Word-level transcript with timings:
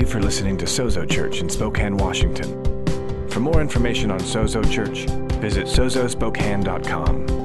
you 0.00 0.06
for 0.06 0.20
listening 0.20 0.56
to 0.56 0.64
Sozo 0.64 1.08
Church 1.08 1.40
in 1.40 1.48
Spokane, 1.48 1.96
Washington. 1.96 3.28
For 3.28 3.40
more 3.40 3.60
information 3.60 4.10
on 4.10 4.20
Sozo 4.20 4.62
Church, 4.70 5.04
visit 5.40 5.66
sozospokane.com. 5.66 7.39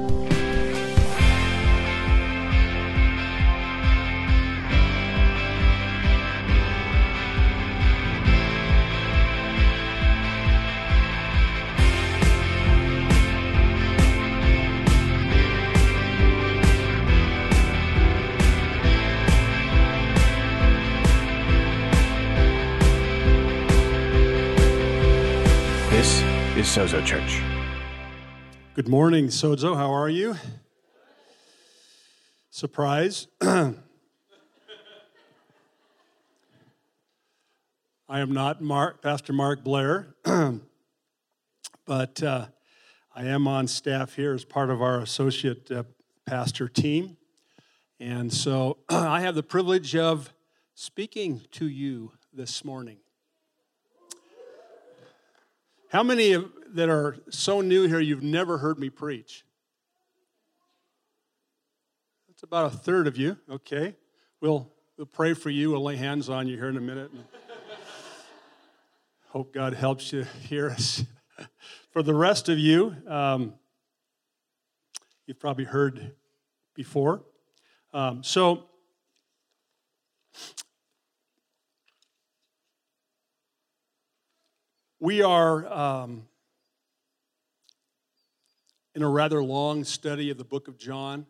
Sozo 26.76 27.02
Church. 27.06 27.40
Good 28.74 28.86
morning, 28.86 29.28
Sozo. 29.28 29.74
How 29.74 29.90
are 29.94 30.10
you? 30.10 30.36
Surprise. 32.50 33.28
I 33.40 33.72
am 38.10 38.30
not 38.30 38.60
Mark, 38.60 39.00
Pastor 39.00 39.32
Mark 39.32 39.64
Blair, 39.64 40.16
but 41.86 42.22
uh, 42.22 42.48
I 43.14 43.24
am 43.24 43.48
on 43.48 43.68
staff 43.68 44.14
here 44.14 44.34
as 44.34 44.44
part 44.44 44.68
of 44.68 44.82
our 44.82 45.00
associate 45.00 45.70
uh, 45.70 45.84
pastor 46.26 46.68
team. 46.68 47.16
And 47.98 48.30
so 48.30 48.76
I 48.90 49.22
have 49.22 49.34
the 49.34 49.42
privilege 49.42 49.96
of 49.96 50.30
speaking 50.74 51.40
to 51.52 51.66
you 51.66 52.12
this 52.34 52.66
morning. 52.66 52.98
How 55.88 56.02
many 56.02 56.32
of, 56.32 56.50
that 56.74 56.88
are 56.88 57.16
so 57.30 57.60
new 57.60 57.86
here 57.86 58.00
you've 58.00 58.22
never 58.22 58.58
heard 58.58 58.78
me 58.78 58.90
preach? 58.90 59.44
That's 62.28 62.42
about 62.42 62.72
a 62.72 62.76
third 62.76 63.06
of 63.06 63.16
you. 63.16 63.36
Okay. 63.50 63.96
We'll, 64.40 64.70
we'll 64.96 65.06
pray 65.06 65.34
for 65.34 65.50
you. 65.50 65.70
We'll 65.70 65.82
lay 65.82 65.96
hands 65.96 66.28
on 66.28 66.48
you 66.48 66.56
here 66.56 66.68
in 66.68 66.76
a 66.76 66.80
minute. 66.80 67.10
Hope 69.28 69.52
God 69.52 69.74
helps 69.74 70.12
you 70.12 70.24
hear 70.48 70.70
us. 70.70 71.04
for 71.90 72.02
the 72.02 72.14
rest 72.14 72.48
of 72.48 72.58
you, 72.58 72.94
um, 73.06 73.54
you've 75.26 75.40
probably 75.40 75.64
heard 75.64 76.12
before. 76.74 77.22
Um, 77.92 78.22
so, 78.22 78.64
We 84.98 85.22
are 85.22 85.66
um, 85.70 86.26
in 88.96 89.02
a 89.02 89.08
rather 89.08 89.44
long 89.44 89.84
study 89.84 90.30
of 90.30 90.38
the 90.38 90.44
book 90.44 90.68
of 90.68 90.78
John. 90.78 91.26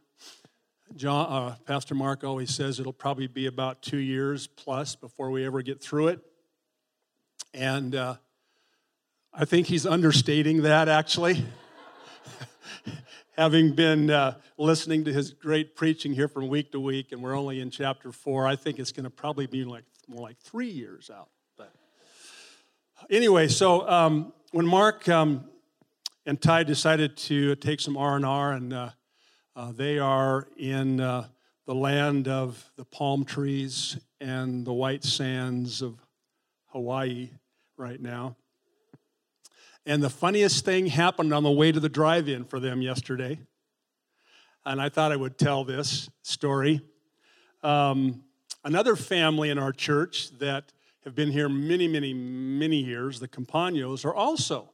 John 0.95 1.27
uh, 1.29 1.57
Pastor 1.67 1.97
Mark 1.97 2.23
always 2.23 2.55
says 2.55 2.79
it'll 2.79 2.93
probably 2.93 3.27
be 3.27 3.47
about 3.47 3.83
two 3.83 3.97
years 3.97 4.47
plus 4.47 4.95
before 4.95 5.33
we 5.33 5.45
ever 5.45 5.63
get 5.63 5.83
through 5.83 6.09
it. 6.09 6.21
And 7.53 7.97
uh, 7.97 8.15
I 9.35 9.47
think 9.47 9.67
he's 9.67 9.85
understating 9.85 10.63
that 10.63 10.89
actually. 10.89 11.45
Having 13.37 13.75
been 13.75 14.11
uh, 14.11 14.37
listening 14.57 15.05
to 15.07 15.13
his 15.13 15.33
great 15.33 15.75
preaching 15.75 16.13
here 16.13 16.29
from 16.29 16.47
week 16.47 16.71
to 16.71 16.79
week, 16.79 17.11
and 17.11 17.21
we're 17.21 17.37
only 17.37 17.59
in 17.59 17.71
chapter 17.71 18.13
four, 18.13 18.47
I 18.47 18.55
think 18.55 18.79
it's 18.79 18.93
going 18.93 19.05
to 19.05 19.11
probably 19.11 19.47
be 19.49 19.65
like 19.65 19.85
more 20.07 20.23
like 20.23 20.39
three 20.39 20.71
years 20.71 21.11
out 21.11 21.31
But 21.57 21.73
anyway, 23.11 23.49
so 23.49 23.89
um, 23.89 24.33
when 24.53 24.67
Mark 24.67 25.09
um, 25.09 25.47
and 26.27 26.43
Ty 26.43 26.65
decided 26.65 27.17
to 27.19 27.55
take 27.55 27.81
some 27.81 27.97
R 27.97 28.17
and 28.17 28.27
R, 28.27 28.53
and 28.53 28.73
uh, 28.73 28.91
uh, 29.55 29.71
they 29.71 30.01
are 30.01 30.49
in 30.59 31.01
uh, 31.01 31.29
the 31.67 31.75
land 31.75 32.27
of 32.27 32.69
the 32.77 32.85
palm 32.85 33.25
trees 33.25 33.97
and 34.21 34.67
the 34.67 34.73
white 34.73 35.05
sands 35.05 35.83
of 35.83 35.95
Hawaii 36.73 37.31
right 37.77 38.01
now. 38.01 38.35
And 39.87 40.03
the 40.03 40.11
funniest 40.11 40.65
thing 40.65 40.87
happened 40.87 41.33
on 41.33 41.45
the 41.45 41.51
way 41.51 41.71
to 41.71 41.79
the 41.79 41.89
drive-in 41.89 42.45
for 42.45 42.59
them 42.59 42.83
yesterday, 42.83 43.39
and 44.65 44.81
I 44.81 44.89
thought 44.89 45.13
I 45.13 45.17
would 45.17 45.39
tell 45.39 45.63
this 45.63 46.11
story. 46.23 46.81
Um, 47.63 48.25
another 48.65 48.97
family 48.97 49.51
in 49.51 49.61
our 49.61 49.73
church 49.73 50.31
that 50.39 50.73
have 51.05 51.15
been 51.15 51.31
here 51.31 51.49
many, 51.49 51.87
many, 51.87 52.13
many 52.13 52.79
years, 52.79 53.21
the 53.21 53.29
Campanos, 53.29 54.05
are 54.05 54.15
also 54.15 54.73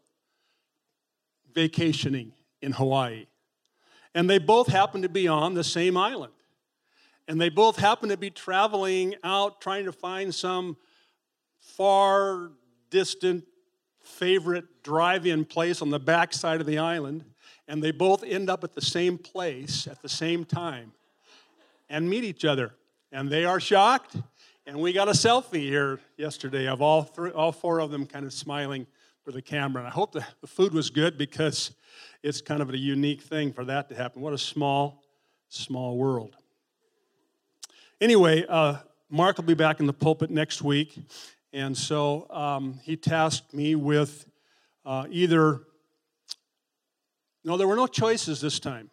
vacationing 1.55 2.33
in 2.61 2.73
Hawaii. 2.73 3.27
And 4.15 4.29
they 4.29 4.39
both 4.39 4.69
happen 4.69 5.03
to 5.03 5.09
be 5.09 5.29
on 5.29 5.55
the 5.55 5.65
same 5.65 5.97
island. 5.97 6.33
And 7.29 7.41
they 7.41 7.49
both 7.49 7.77
happen 7.77 8.09
to 8.09 8.17
be 8.17 8.31
traveling 8.31 9.15
out 9.25 9.61
trying 9.61 9.85
to 9.85 9.93
find 9.93 10.35
some 10.35 10.77
far 11.61 12.51
distant 12.91 13.45
favorite 14.01 14.83
drive 14.83 15.27
in 15.27 15.45
place 15.45 15.81
on 15.81 15.91
the 15.91 16.01
backside 16.01 16.61
of 16.61 16.67
the 16.67 16.79
island. 16.79 17.25
And 17.69 17.83
they 17.83 17.93
both 17.93 18.25
end 18.25 18.51
up 18.51 18.65
at 18.65 18.75
the 18.75 18.83
same 18.83 19.17
place 19.17 19.87
at 19.87 20.03
the 20.03 20.09
same 20.09 20.45
time 20.45 20.93
and 21.89 22.11
meet 22.11 22.25
each 22.25 22.45
other. 22.45 22.75
And 23.13 23.31
they 23.31 23.45
are 23.45 23.61
shocked 23.61 24.17
and 24.67 24.79
we 24.79 24.93
got 24.93 25.09
a 25.09 25.13
selfie 25.13 25.63
here 25.63 25.99
yesterday 26.17 26.69
of 26.69 26.81
all, 26.81 27.03
three, 27.03 27.31
all 27.31 27.51
four 27.51 27.81
of 27.81 27.91
them 27.91 28.07
kind 28.07 28.25
of 28.25 28.33
smiling 28.33 28.87
for 29.25 29.33
the 29.33 29.43
camera. 29.43 29.83
And 29.83 29.89
I 29.89 29.91
hope 29.93 30.13
the, 30.13 30.25
food 30.47 30.75
was 30.75 30.91
good 30.91 31.17
because 31.17 31.73
it's 32.23 32.41
kind 32.41 32.61
of 32.61 32.71
a 32.71 32.77
unique 32.77 33.23
thing 33.23 33.53
for 33.53 33.65
that 33.65 33.89
to 33.89 33.95
happen. 33.95 34.21
What 34.21 34.33
a 34.33 34.39
small, 34.39 35.03
small 35.49 35.97
world. 35.97 36.37
Anyway, 38.01 38.45
uh, 38.49 38.79
Mark 39.11 39.37
will 39.37 39.45
be 39.45 39.55
back 39.55 39.79
in 39.79 39.87
the 39.87 39.93
pulpit 39.93 40.31
next 40.31 40.63
week. 40.63 40.99
And 41.53 41.77
so 41.77 42.27
um, 42.31 42.81
he 42.83 42.97
tasked 42.97 43.55
me 43.55 43.75
with 43.75 44.27
uh, 44.85 45.07
either, 45.11 45.61
no, 47.45 47.57
there 47.57 47.69
were 47.69 47.77
no 47.77 47.87
choices 47.87 48.41
this 48.41 48.59
time. 48.59 48.91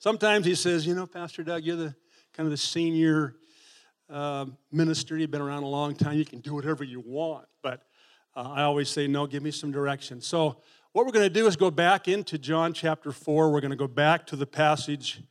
Sometimes 0.00 0.46
he 0.46 0.54
says, 0.54 0.86
you 0.86 0.94
know, 0.94 1.06
Pastor 1.06 1.42
Doug, 1.42 1.64
you're 1.64 1.76
the 1.76 1.94
kind 2.32 2.46
of 2.46 2.50
the 2.50 2.56
senior 2.56 3.34
uh, 4.08 4.46
minister, 4.72 5.18
you've 5.18 5.30
been 5.30 5.42
around 5.42 5.64
a 5.64 5.68
long 5.68 5.94
time, 5.94 6.16
you 6.16 6.24
can 6.24 6.40
do 6.40 6.54
whatever 6.54 6.82
you 6.82 7.02
want. 7.04 7.46
But 7.62 7.82
uh, 8.36 8.52
I 8.54 8.62
always 8.62 8.88
say, 8.88 9.06
no, 9.06 9.26
give 9.26 9.42
me 9.42 9.50
some 9.50 9.72
direction. 9.72 10.20
So, 10.20 10.58
what 10.92 11.04
we're 11.04 11.12
going 11.12 11.26
to 11.26 11.34
do 11.34 11.46
is 11.46 11.54
go 11.54 11.70
back 11.70 12.08
into 12.08 12.38
John 12.38 12.72
chapter 12.72 13.12
4. 13.12 13.50
We're 13.50 13.60
going 13.60 13.70
to 13.70 13.76
go 13.76 13.86
back 13.86 14.26
to 14.28 14.36
the 14.36 14.46
passage 14.46 15.22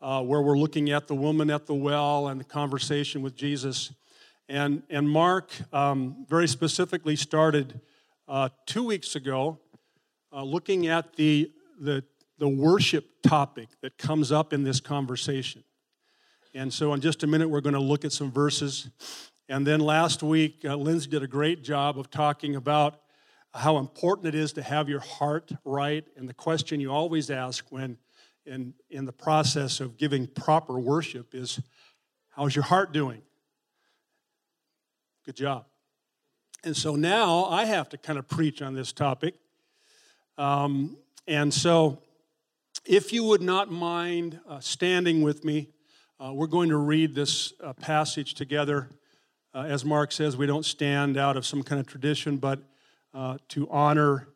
uh, 0.00 0.22
where 0.22 0.42
we're 0.42 0.58
looking 0.58 0.90
at 0.90 1.06
the 1.06 1.14
woman 1.14 1.48
at 1.48 1.66
the 1.66 1.74
well 1.74 2.28
and 2.28 2.40
the 2.40 2.44
conversation 2.44 3.22
with 3.22 3.36
Jesus. 3.36 3.92
And, 4.48 4.82
and 4.90 5.08
Mark 5.08 5.52
um, 5.72 6.26
very 6.28 6.48
specifically 6.48 7.16
started 7.16 7.80
uh, 8.28 8.48
two 8.66 8.84
weeks 8.84 9.16
ago 9.16 9.58
uh, 10.32 10.42
looking 10.42 10.88
at 10.88 11.16
the, 11.16 11.50
the, 11.80 12.04
the 12.38 12.48
worship 12.48 13.06
topic 13.22 13.68
that 13.82 13.96
comes 13.98 14.32
up 14.32 14.52
in 14.52 14.64
this 14.64 14.80
conversation. 14.80 15.62
And 16.54 16.72
so, 16.72 16.94
in 16.94 17.00
just 17.00 17.22
a 17.22 17.26
minute, 17.26 17.48
we're 17.48 17.60
going 17.60 17.74
to 17.74 17.80
look 17.80 18.04
at 18.04 18.12
some 18.12 18.30
verses. 18.30 18.88
And 19.48 19.66
then 19.66 19.80
last 19.80 20.22
week, 20.22 20.64
uh, 20.64 20.76
Lindsay 20.76 21.08
did 21.08 21.22
a 21.22 21.28
great 21.28 21.62
job 21.62 21.98
of 21.98 22.10
talking 22.10 22.56
about 22.56 23.00
how 23.54 23.78
important 23.78 24.28
it 24.28 24.34
is 24.34 24.52
to 24.54 24.62
have 24.62 24.88
your 24.88 25.00
heart 25.00 25.52
right. 25.64 26.04
And 26.16 26.28
the 26.28 26.34
question 26.34 26.80
you 26.80 26.90
always 26.90 27.30
ask 27.30 27.64
when 27.70 27.96
in, 28.44 28.74
in 28.90 29.04
the 29.04 29.12
process 29.12 29.80
of 29.80 29.96
giving 29.96 30.26
proper 30.26 30.78
worship 30.78 31.34
is, 31.34 31.60
How's 32.30 32.54
your 32.54 32.64
heart 32.64 32.92
doing? 32.92 33.22
Good 35.24 35.36
job. 35.36 35.64
And 36.64 36.76
so 36.76 36.94
now 36.94 37.46
I 37.46 37.64
have 37.64 37.88
to 37.90 37.96
kind 37.96 38.18
of 38.18 38.28
preach 38.28 38.60
on 38.60 38.74
this 38.74 38.92
topic. 38.92 39.36
Um, 40.36 40.98
and 41.26 41.52
so, 41.52 42.02
if 42.84 43.10
you 43.10 43.24
would 43.24 43.40
not 43.40 43.70
mind 43.70 44.38
uh, 44.46 44.60
standing 44.60 45.22
with 45.22 45.44
me 45.44 45.68
uh, 46.18 46.32
we're 46.32 46.46
going 46.46 46.70
to 46.70 46.78
read 46.78 47.14
this 47.14 47.52
uh, 47.62 47.74
passage 47.74 48.32
together. 48.32 48.88
Uh, 49.56 49.62
as 49.62 49.86
Mark 49.86 50.12
says, 50.12 50.36
we 50.36 50.44
don't 50.44 50.66
stand 50.66 51.16
out 51.16 51.34
of 51.34 51.46
some 51.46 51.62
kind 51.62 51.80
of 51.80 51.86
tradition, 51.86 52.36
but 52.36 52.58
uh, 53.14 53.38
to 53.48 53.66
honor 53.70 54.28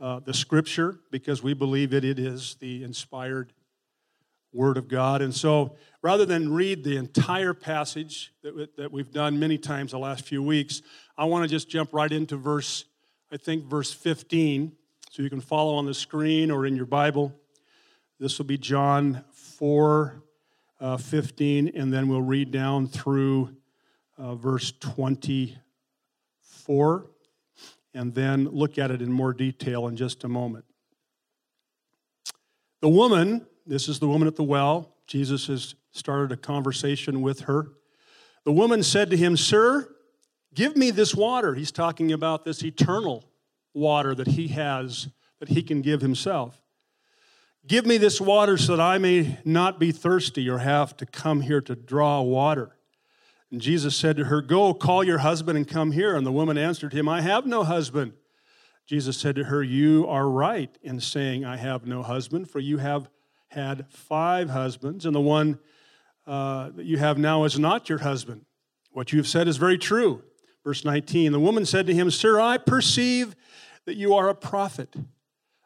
uh, 0.00 0.18
the 0.20 0.32
scripture 0.32 0.98
because 1.10 1.42
we 1.42 1.52
believe 1.52 1.92
it, 1.92 2.06
it 2.06 2.18
is 2.18 2.56
the 2.58 2.82
inspired 2.82 3.52
word 4.54 4.78
of 4.78 4.88
God. 4.88 5.20
And 5.20 5.34
so 5.34 5.76
rather 6.00 6.24
than 6.24 6.54
read 6.54 6.84
the 6.84 6.96
entire 6.96 7.52
passage 7.52 8.32
that, 8.42 8.74
that 8.78 8.90
we've 8.90 9.12
done 9.12 9.38
many 9.38 9.58
times 9.58 9.92
the 9.92 9.98
last 9.98 10.24
few 10.24 10.42
weeks, 10.42 10.80
I 11.18 11.26
want 11.26 11.42
to 11.42 11.50
just 11.50 11.68
jump 11.68 11.92
right 11.92 12.10
into 12.10 12.38
verse, 12.38 12.86
I 13.30 13.36
think, 13.36 13.66
verse 13.66 13.92
15. 13.92 14.72
So 15.10 15.22
you 15.22 15.28
can 15.28 15.42
follow 15.42 15.74
on 15.74 15.84
the 15.84 15.92
screen 15.92 16.50
or 16.50 16.64
in 16.64 16.76
your 16.76 16.86
Bible. 16.86 17.30
This 18.18 18.38
will 18.38 18.46
be 18.46 18.56
John 18.56 19.22
4 19.32 20.22
uh, 20.80 20.96
15, 20.96 21.72
and 21.74 21.92
then 21.92 22.08
we'll 22.08 22.22
read 22.22 22.52
down 22.52 22.86
through 22.86 23.54
uh, 24.18 24.34
verse 24.34 24.72
24, 24.80 27.06
and 27.94 28.14
then 28.14 28.48
look 28.48 28.78
at 28.78 28.90
it 28.90 29.02
in 29.02 29.12
more 29.12 29.32
detail 29.32 29.88
in 29.88 29.96
just 29.96 30.24
a 30.24 30.28
moment. 30.28 30.64
The 32.80 32.88
woman, 32.88 33.46
this 33.66 33.88
is 33.88 33.98
the 33.98 34.08
woman 34.08 34.28
at 34.28 34.36
the 34.36 34.44
well, 34.44 34.94
Jesus 35.06 35.46
has 35.46 35.74
started 35.92 36.32
a 36.32 36.36
conversation 36.36 37.22
with 37.22 37.40
her. 37.40 37.68
The 38.44 38.52
woman 38.52 38.82
said 38.82 39.10
to 39.10 39.16
him, 39.16 39.36
Sir, 39.36 39.88
give 40.54 40.76
me 40.76 40.90
this 40.90 41.14
water. 41.14 41.54
He's 41.54 41.72
talking 41.72 42.12
about 42.12 42.44
this 42.44 42.62
eternal 42.62 43.24
water 43.74 44.14
that 44.14 44.28
he 44.28 44.48
has, 44.48 45.08
that 45.40 45.48
he 45.48 45.62
can 45.62 45.82
give 45.82 46.00
himself. 46.00 46.62
Give 47.66 47.84
me 47.84 47.98
this 47.98 48.20
water 48.20 48.56
so 48.56 48.76
that 48.76 48.82
I 48.82 48.98
may 48.98 49.38
not 49.44 49.80
be 49.80 49.90
thirsty 49.90 50.48
or 50.48 50.58
have 50.58 50.96
to 50.98 51.06
come 51.06 51.40
here 51.40 51.60
to 51.62 51.74
draw 51.74 52.22
water. 52.22 52.75
And 53.50 53.60
Jesus 53.60 53.94
said 53.96 54.16
to 54.16 54.24
her, 54.24 54.42
Go, 54.42 54.74
call 54.74 55.04
your 55.04 55.18
husband 55.18 55.56
and 55.56 55.66
come 55.66 55.92
here. 55.92 56.16
And 56.16 56.26
the 56.26 56.32
woman 56.32 56.58
answered 56.58 56.92
him, 56.92 57.08
I 57.08 57.20
have 57.20 57.46
no 57.46 57.64
husband. 57.64 58.12
Jesus 58.86 59.16
said 59.16 59.36
to 59.36 59.44
her, 59.44 59.62
You 59.62 60.06
are 60.08 60.28
right 60.28 60.76
in 60.82 61.00
saying, 61.00 61.44
I 61.44 61.56
have 61.56 61.86
no 61.86 62.02
husband, 62.02 62.50
for 62.50 62.60
you 62.60 62.78
have 62.78 63.08
had 63.48 63.86
five 63.88 64.50
husbands, 64.50 65.06
and 65.06 65.14
the 65.14 65.20
one 65.20 65.58
uh, 66.26 66.70
that 66.70 66.86
you 66.86 66.98
have 66.98 67.18
now 67.18 67.44
is 67.44 67.58
not 67.58 67.88
your 67.88 67.98
husband. 67.98 68.44
What 68.92 69.12
you 69.12 69.18
have 69.18 69.28
said 69.28 69.48
is 69.48 69.56
very 69.56 69.78
true. 69.78 70.22
Verse 70.64 70.84
19 70.84 71.32
The 71.32 71.40
woman 71.40 71.64
said 71.64 71.86
to 71.86 71.94
him, 71.94 72.10
Sir, 72.10 72.40
I 72.40 72.58
perceive 72.58 73.36
that 73.84 73.96
you 73.96 74.14
are 74.14 74.28
a 74.28 74.34
prophet. 74.34 74.94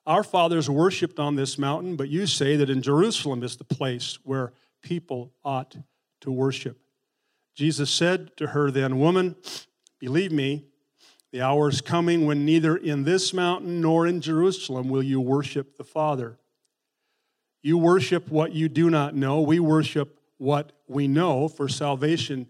Our 0.07 0.23
fathers 0.23 0.69
worshipped 0.69 1.19
on 1.19 1.37
this 1.37 1.59
mountain, 1.59 1.97
but 1.97 2.09
you 2.09 2.27
say 2.27 2.57
that 2.57 2.71
in 2.71 2.83
Jerusalem 2.83 3.43
is 3.43 3.57
the 3.57 3.65
place 3.65 4.19
where 4.25 4.53
people 4.83 5.33
ought 5.45 5.77
to 6.23 6.31
worship. 6.31 6.79
Jesus 7.55 7.91
said 7.91 8.37
to 8.37 8.49
her 8.49 8.71
then, 8.71 8.99
Woman, 8.99 9.37
believe 9.99 10.33
me, 10.33 10.67
the 11.33 11.43
hour 11.43 11.69
is 11.69 11.81
coming 11.81 12.27
when 12.27 12.45
neither 12.45 12.77
in 12.77 13.05
this 13.05 13.33
mountain 13.33 13.81
nor 13.81 14.07
in 14.07 14.21
Jerusalem 14.21 14.89
will 14.89 15.03
you 15.03 15.21
worship 15.21 15.77
the 15.77 15.85
Father. 15.85 16.39
You 17.63 17.79
worship 17.79 18.29
what 18.31 18.53
you 18.53 18.69
do 18.69 18.91
not 18.91 19.15
know. 19.15 19.41
We 19.41 19.61
worship 19.61 20.19
what 20.39 20.73
we 20.89 21.07
know, 21.07 21.47
for 21.49 21.69
salvation 21.69 22.49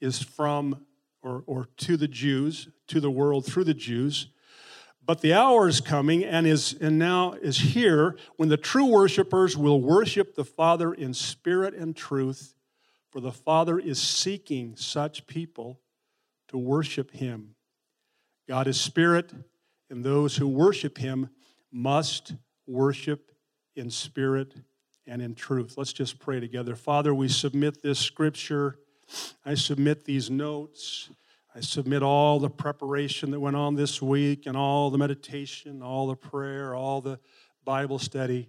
is 0.00 0.22
from 0.22 0.86
or, 1.22 1.42
or 1.46 1.68
to 1.78 1.96
the 1.96 2.08
Jews, 2.08 2.68
to 2.88 3.00
the 3.00 3.10
world 3.10 3.44
through 3.44 3.64
the 3.64 3.74
Jews. 3.74 4.28
But 5.04 5.20
the 5.20 5.34
hour 5.34 5.68
is 5.68 5.80
coming 5.80 6.24
and 6.24 6.46
is 6.46 6.74
and 6.80 6.98
now 6.98 7.32
is 7.32 7.58
here 7.58 8.16
when 8.36 8.48
the 8.48 8.56
true 8.56 8.86
worshipers 8.86 9.56
will 9.56 9.80
worship 9.80 10.34
the 10.34 10.44
Father 10.44 10.94
in 10.94 11.12
spirit 11.12 11.74
and 11.74 11.96
truth, 11.96 12.54
for 13.12 13.20
the 13.20 13.30
Father 13.30 13.78
is 13.78 14.00
seeking 14.00 14.74
such 14.74 15.26
people 15.26 15.80
to 16.48 16.56
worship 16.56 17.10
him. 17.10 17.54
God 18.48 18.66
is 18.66 18.80
spirit, 18.80 19.32
and 19.90 20.02
those 20.02 20.36
who 20.36 20.48
worship 20.48 20.96
him 20.96 21.28
must 21.70 22.34
worship 22.66 23.30
in 23.76 23.90
spirit 23.90 24.54
and 25.06 25.20
in 25.20 25.34
truth. 25.34 25.74
Let's 25.76 25.92
just 25.92 26.18
pray 26.18 26.40
together. 26.40 26.74
Father, 26.74 27.14
we 27.14 27.28
submit 27.28 27.82
this 27.82 27.98
scripture. 27.98 28.78
I 29.44 29.54
submit 29.54 30.06
these 30.06 30.30
notes. 30.30 31.10
I 31.54 31.60
submit 31.60 32.02
all 32.02 32.40
the 32.40 32.48
preparation 32.48 33.30
that 33.32 33.40
went 33.40 33.56
on 33.56 33.74
this 33.74 34.00
week 34.00 34.46
and 34.46 34.56
all 34.56 34.88
the 34.88 34.96
meditation, 34.96 35.82
all 35.82 36.06
the 36.06 36.16
prayer, 36.16 36.74
all 36.74 37.02
the 37.02 37.20
Bible 37.62 37.98
study. 37.98 38.48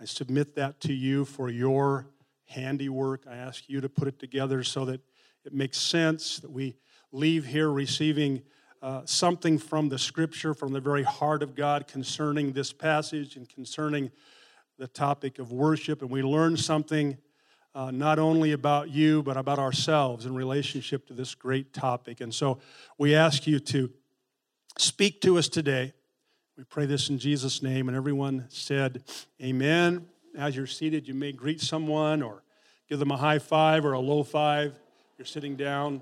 I 0.00 0.04
submit 0.04 0.54
that 0.54 0.80
to 0.82 0.92
you 0.92 1.24
for 1.24 1.50
your 1.50 2.06
handiwork. 2.48 3.24
I 3.30 3.36
ask 3.36 3.68
you 3.68 3.80
to 3.80 3.88
put 3.88 4.08
it 4.08 4.18
together 4.18 4.62
so 4.62 4.84
that 4.86 5.00
it 5.44 5.52
makes 5.52 5.78
sense, 5.78 6.38
that 6.40 6.50
we 6.50 6.76
leave 7.12 7.46
here 7.46 7.70
receiving 7.70 8.42
uh, 8.82 9.02
something 9.04 9.58
from 9.58 9.88
the 9.88 9.98
scripture, 9.98 10.54
from 10.54 10.72
the 10.72 10.80
very 10.80 11.02
heart 11.02 11.42
of 11.42 11.54
God 11.54 11.88
concerning 11.88 12.52
this 12.52 12.72
passage 12.72 13.36
and 13.36 13.48
concerning 13.48 14.10
the 14.78 14.86
topic 14.86 15.38
of 15.38 15.52
worship. 15.52 16.02
And 16.02 16.10
we 16.10 16.22
learn 16.22 16.56
something 16.56 17.18
uh, 17.74 17.90
not 17.90 18.18
only 18.18 18.52
about 18.52 18.90
you, 18.90 19.22
but 19.22 19.36
about 19.36 19.58
ourselves 19.58 20.26
in 20.26 20.34
relationship 20.34 21.06
to 21.08 21.14
this 21.14 21.34
great 21.34 21.72
topic. 21.72 22.20
And 22.20 22.32
so 22.32 22.60
we 22.98 23.14
ask 23.14 23.46
you 23.46 23.58
to 23.60 23.90
speak 24.78 25.20
to 25.22 25.38
us 25.38 25.48
today. 25.48 25.92
We 26.56 26.64
pray 26.64 26.86
this 26.86 27.08
in 27.08 27.18
Jesus' 27.18 27.62
name. 27.62 27.88
And 27.88 27.96
everyone 27.96 28.46
said, 28.48 29.04
Amen. 29.42 30.06
As 30.36 30.56
you're 30.56 30.66
seated, 30.66 31.08
you 31.08 31.14
may 31.14 31.32
greet 31.32 31.60
someone 31.60 32.22
or 32.22 32.42
give 32.88 32.98
them 32.98 33.10
a 33.10 33.16
high 33.16 33.38
five 33.38 33.84
or 33.84 33.92
a 33.92 34.00
low 34.00 34.22
five. 34.22 34.78
You're 35.16 35.26
sitting 35.26 35.56
down. 35.56 36.00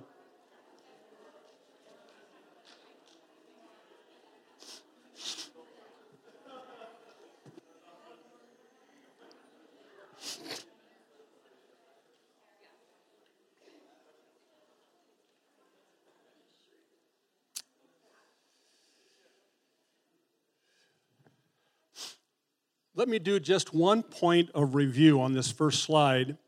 Let 22.99 23.09
me 23.09 23.19
do 23.19 23.39
just 23.39 23.75
one 23.75 24.03
point 24.03 24.49
of 24.55 24.75
review 24.75 25.21
on 25.21 25.35
this 25.35 25.53
first 25.53 25.83
slide. 25.83 26.39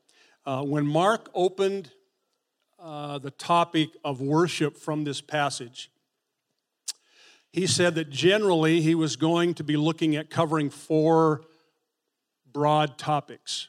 Uh, 0.46 0.62
when 0.62 0.86
Mark 0.86 1.28
opened 1.34 1.90
uh, 2.78 3.18
the 3.18 3.30
topic 3.30 3.90
of 4.02 4.22
worship 4.22 4.78
from 4.78 5.04
this 5.04 5.20
passage, 5.20 5.90
he 7.52 7.66
said 7.66 7.96
that 7.96 8.08
generally 8.08 8.80
he 8.80 8.94
was 8.94 9.16
going 9.16 9.52
to 9.56 9.62
be 9.62 9.76
looking 9.76 10.16
at 10.16 10.30
covering 10.30 10.70
four 10.70 11.42
broad 12.50 12.96
topics. 12.96 13.68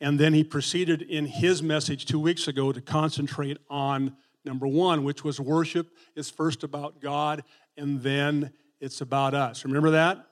And 0.00 0.20
then 0.20 0.34
he 0.34 0.44
proceeded 0.44 1.02
in 1.02 1.26
his 1.26 1.64
message 1.64 2.06
two 2.06 2.20
weeks 2.20 2.46
ago 2.46 2.70
to 2.70 2.80
concentrate 2.80 3.58
on 3.68 4.16
number 4.44 4.68
one, 4.68 5.02
which 5.02 5.24
was 5.24 5.40
worship 5.40 5.88
is 6.14 6.30
first 6.30 6.62
about 6.62 7.00
God 7.00 7.42
and 7.76 8.00
then 8.02 8.52
it's 8.80 9.00
about 9.00 9.34
us. 9.34 9.64
Remember 9.64 9.90
that? 9.90 10.28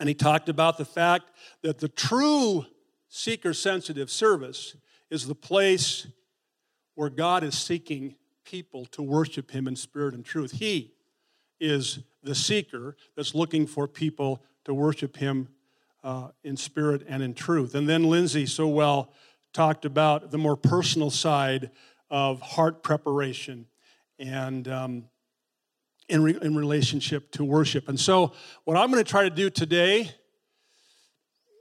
And 0.00 0.08
he 0.08 0.14
talked 0.14 0.48
about 0.48 0.78
the 0.78 0.84
fact 0.84 1.30
that 1.62 1.78
the 1.78 1.88
true 1.88 2.66
seeker 3.08 3.54
sensitive 3.54 4.10
service 4.10 4.76
is 5.10 5.26
the 5.26 5.34
place 5.34 6.06
where 6.94 7.10
God 7.10 7.44
is 7.44 7.56
seeking 7.56 8.16
people 8.44 8.86
to 8.86 9.02
worship 9.02 9.50
him 9.50 9.68
in 9.68 9.76
spirit 9.76 10.14
and 10.14 10.24
truth. 10.24 10.52
He 10.52 10.94
is 11.60 12.00
the 12.22 12.34
seeker 12.34 12.96
that's 13.16 13.34
looking 13.34 13.66
for 13.66 13.86
people 13.86 14.42
to 14.64 14.74
worship 14.74 15.16
him 15.16 15.48
uh, 16.02 16.28
in 16.42 16.56
spirit 16.56 17.04
and 17.08 17.22
in 17.22 17.34
truth. 17.34 17.74
And 17.74 17.88
then 17.88 18.04
Lindsay 18.04 18.46
so 18.46 18.68
well 18.68 19.12
talked 19.52 19.84
about 19.84 20.30
the 20.30 20.38
more 20.38 20.56
personal 20.56 21.10
side 21.10 21.70
of 22.10 22.40
heart 22.40 22.82
preparation 22.82 23.66
and 24.18 24.68
um, 24.68 25.04
in, 26.08 26.22
re- 26.22 26.38
in 26.40 26.54
relationship 26.56 27.30
to 27.32 27.44
worship. 27.44 27.88
And 27.88 27.98
so, 27.98 28.32
what 28.64 28.76
I'm 28.76 28.90
going 28.90 29.02
to 29.02 29.10
try 29.10 29.22
to 29.22 29.30
do 29.30 29.50
today 29.50 30.10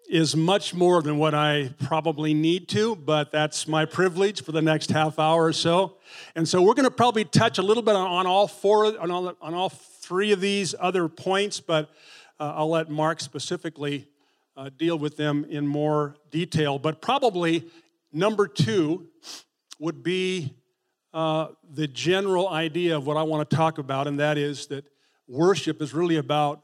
is 0.09 0.35
much 0.35 0.73
more 0.73 1.01
than 1.01 1.17
what 1.17 1.33
I 1.33 1.73
probably 1.85 2.33
need 2.33 2.67
to, 2.69 2.95
but 2.95 3.31
that's 3.31 3.67
my 3.67 3.85
privilege 3.85 4.43
for 4.43 4.51
the 4.51 4.62
next 4.62 4.91
half 4.91 5.17
hour 5.17 5.45
or 5.45 5.53
so. 5.53 5.97
And 6.35 6.47
so, 6.47 6.62
we're 6.62 6.73
going 6.73 6.85
to 6.85 6.91
probably 6.91 7.25
touch 7.25 7.57
a 7.57 7.63
little 7.63 7.83
bit 7.83 7.95
on, 7.95 8.07
on 8.07 8.27
all 8.27 8.47
four, 8.47 9.00
on 9.00 9.12
all, 9.12 9.33
on 9.41 9.53
all 9.53 9.69
three 9.69 10.31
of 10.31 10.41
these 10.41 10.75
other 10.79 11.07
points, 11.07 11.59
but 11.59 11.89
uh, 12.39 12.53
I'll 12.57 12.69
let 12.69 12.89
Mark 12.89 13.21
specifically 13.21 14.07
uh, 14.57 14.69
deal 14.77 14.97
with 14.97 15.17
them 15.17 15.45
in 15.50 15.65
more 15.65 16.15
detail. 16.29 16.77
But 16.77 17.01
probably 17.01 17.69
number 18.12 18.47
two 18.47 19.07
would 19.79 20.03
be 20.03 20.53
uh, 21.13 21.50
the 21.72 21.88
general 21.88 22.50
idea 22.50 22.98
of 22.98 23.05
what 23.05 23.17
I 23.17 23.24
want 23.24 23.48
to 23.48 23.55
talk 23.55 23.77
about, 23.77 24.08
and 24.08 24.20
that 24.20 24.38
is 24.38 24.67
that 24.67 24.86
worship 25.27 25.82
is 25.82 25.93
really 25.93 26.17
about 26.17 26.62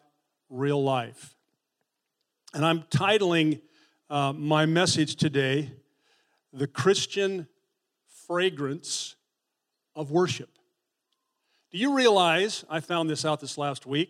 real 0.50 0.84
life. 0.84 1.36
And 2.54 2.66
I'm 2.66 2.82
titling 2.84 3.62
uh, 4.10 4.34
my 4.34 4.66
message 4.66 5.18
today, 5.18 5.72
The 6.52 6.66
Christian 6.66 7.48
Fragrance 8.26 9.16
of 9.96 10.10
Worship. 10.10 10.50
Do 11.72 11.78
you 11.78 11.96
realize, 11.96 12.66
I 12.68 12.80
found 12.80 13.08
this 13.08 13.26
out 13.26 13.40
this 13.40 13.56
last 13.56 13.86
week, 13.86 14.10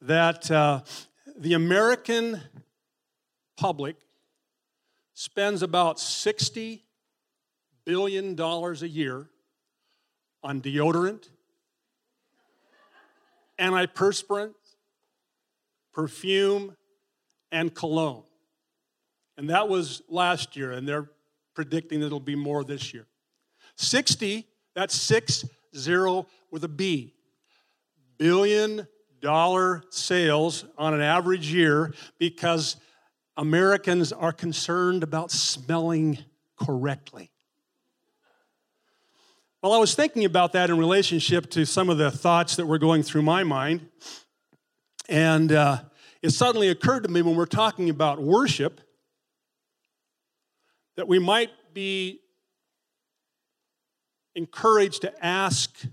that 0.00 0.50
uh, 0.50 0.80
the 1.36 1.52
American 1.52 2.40
public 3.58 3.96
spends 5.12 5.62
about 5.62 6.00
60 6.00 6.82
billion 7.84 8.34
dollars 8.34 8.82
a 8.82 8.88
year 8.88 9.28
on 10.42 10.60
deodorant, 10.60 11.28
antiperspirant, 13.58 14.54
perfume, 15.92 16.76
and 17.52 17.74
cologne. 17.74 18.24
And 19.36 19.50
that 19.50 19.68
was 19.68 20.02
last 20.08 20.56
year, 20.56 20.72
and 20.72 20.86
they're 20.86 21.10
predicting 21.54 22.02
it'll 22.02 22.20
be 22.20 22.36
more 22.36 22.64
this 22.64 22.94
year. 22.94 23.06
60 23.76 24.46
That's 24.74 24.94
six 24.94 25.44
zero 25.76 26.26
with 26.50 26.64
a 26.64 26.68
B. 26.68 27.14
Billion 28.18 28.86
dollar 29.20 29.82
sales 29.90 30.64
on 30.76 30.94
an 30.94 31.00
average 31.00 31.52
year 31.52 31.94
because 32.18 32.76
Americans 33.36 34.12
are 34.12 34.32
concerned 34.32 35.02
about 35.02 35.30
smelling 35.30 36.18
correctly. 36.58 37.30
Well, 39.62 39.74
I 39.74 39.76
was 39.78 39.94
thinking 39.94 40.24
about 40.24 40.54
that 40.54 40.70
in 40.70 40.78
relationship 40.78 41.50
to 41.50 41.66
some 41.66 41.90
of 41.90 41.98
the 41.98 42.10
thoughts 42.10 42.56
that 42.56 42.64
were 42.64 42.78
going 42.78 43.02
through 43.02 43.20
my 43.20 43.44
mind. 43.44 43.86
And 45.06 45.52
uh, 45.52 45.82
it 46.22 46.30
suddenly 46.30 46.68
occurred 46.68 47.02
to 47.02 47.10
me 47.10 47.20
when 47.20 47.36
we're 47.36 47.44
talking 47.44 47.90
about 47.90 48.22
worship 48.22 48.80
that 50.96 51.06
we 51.06 51.18
might 51.18 51.50
be 51.74 52.20
encouraged 54.34 55.02
to 55.02 55.24
ask 55.24 55.84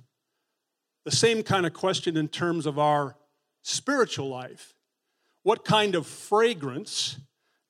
the 1.03 1.11
same 1.11 1.43
kind 1.43 1.65
of 1.65 1.73
question 1.73 2.15
in 2.15 2.29
terms 2.29 2.67
of 2.67 2.79
our 2.79 3.17
spiritual 3.63 4.29
life. 4.29 4.75
What 5.43 5.65
kind 5.65 5.95
of 5.95 6.07
fragrance 6.07 7.17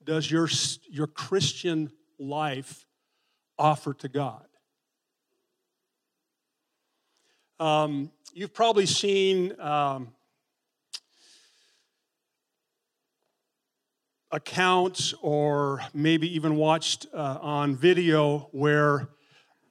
does 0.04 0.30
your, 0.30 0.48
your 0.92 1.08
Christian 1.08 1.92
life 2.20 2.86
offer 3.58 3.96
to 3.96 4.08
God? 4.08 4.47
Um, 7.60 8.12
you've 8.34 8.54
probably 8.54 8.86
seen 8.86 9.60
um, 9.60 10.10
accounts 14.30 15.16
or 15.24 15.82
maybe 15.92 16.36
even 16.36 16.56
watched 16.56 17.08
uh, 17.16 17.40
on 17.42 17.76
video 17.76 18.50
where 18.52 19.10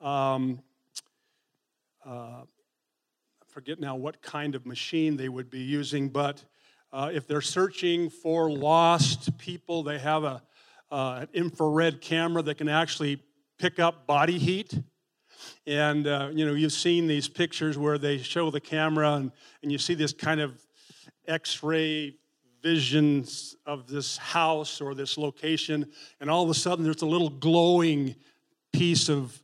um, 0.00 0.60
uh, 2.04 2.42
forget 3.46 3.78
now 3.78 3.94
what 3.94 4.20
kind 4.20 4.56
of 4.56 4.66
machine 4.66 5.16
they 5.16 5.28
would 5.28 5.48
be 5.48 5.60
using, 5.60 6.08
but 6.08 6.44
uh, 6.92 7.10
if 7.12 7.28
they're 7.28 7.40
searching 7.40 8.10
for 8.10 8.50
lost 8.50 9.38
people, 9.38 9.84
they 9.84 10.00
have 10.00 10.24
a, 10.24 10.42
uh, 10.90 11.20
an 11.22 11.28
infrared 11.34 12.00
camera 12.00 12.42
that 12.42 12.56
can 12.58 12.68
actually 12.68 13.22
pick 13.60 13.78
up 13.78 14.08
body 14.08 14.38
heat. 14.38 14.74
And, 15.66 16.06
uh, 16.06 16.30
you 16.32 16.46
know, 16.46 16.54
you've 16.54 16.72
seen 16.72 17.06
these 17.06 17.28
pictures 17.28 17.76
where 17.76 17.98
they 17.98 18.18
show 18.18 18.50
the 18.50 18.60
camera 18.60 19.14
and, 19.14 19.32
and 19.62 19.72
you 19.72 19.78
see 19.78 19.94
this 19.94 20.12
kind 20.12 20.40
of 20.40 20.60
x 21.26 21.62
ray 21.62 22.16
visions 22.62 23.56
of 23.64 23.86
this 23.86 24.16
house 24.16 24.80
or 24.80 24.94
this 24.94 25.16
location, 25.16 25.90
and 26.20 26.28
all 26.28 26.42
of 26.42 26.50
a 26.50 26.54
sudden 26.54 26.84
there's 26.84 27.02
a 27.02 27.06
little 27.06 27.30
glowing 27.30 28.14
piece 28.72 29.08
of 29.08 29.40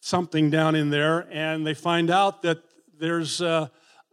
something 0.00 0.50
down 0.50 0.74
in 0.74 0.90
there, 0.90 1.28
and 1.30 1.64
they 1.64 1.74
find 1.74 2.10
out 2.10 2.42
that 2.42 2.58
there's 2.98 3.40
uh, 3.40 3.68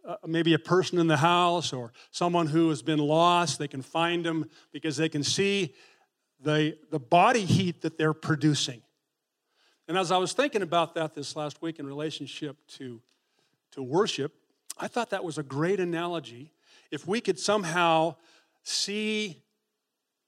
uh, 0.07 0.15
maybe 0.25 0.53
a 0.53 0.59
person 0.59 0.99
in 0.99 1.07
the 1.07 1.17
house 1.17 1.73
or 1.73 1.91
someone 2.11 2.47
who 2.47 2.69
has 2.69 2.81
been 2.81 2.99
lost. 2.99 3.57
They 3.57 3.67
can 3.67 3.81
find 3.81 4.23
them 4.23 4.49
because 4.71 4.97
they 4.97 5.09
can 5.09 5.23
see 5.23 5.73
the, 6.41 6.77
the 6.91 6.99
body 6.99 7.45
heat 7.45 7.81
that 7.81 7.97
they're 7.97 8.13
producing. 8.13 8.81
And 9.89 9.97
as 9.97 10.11
I 10.11 10.17
was 10.17 10.33
thinking 10.33 10.61
about 10.61 10.93
that 10.93 11.15
this 11.15 11.35
last 11.35 11.63
week 11.63 11.79
in 11.79 11.87
relationship 11.87 12.55
to, 12.77 13.01
to 13.71 13.81
worship, 13.81 14.31
I 14.77 14.87
thought 14.87 15.09
that 15.09 15.23
was 15.23 15.39
a 15.39 15.43
great 15.43 15.79
analogy. 15.79 16.51
If 16.91 17.07
we 17.07 17.19
could 17.19 17.39
somehow 17.39 18.13
see 18.61 19.41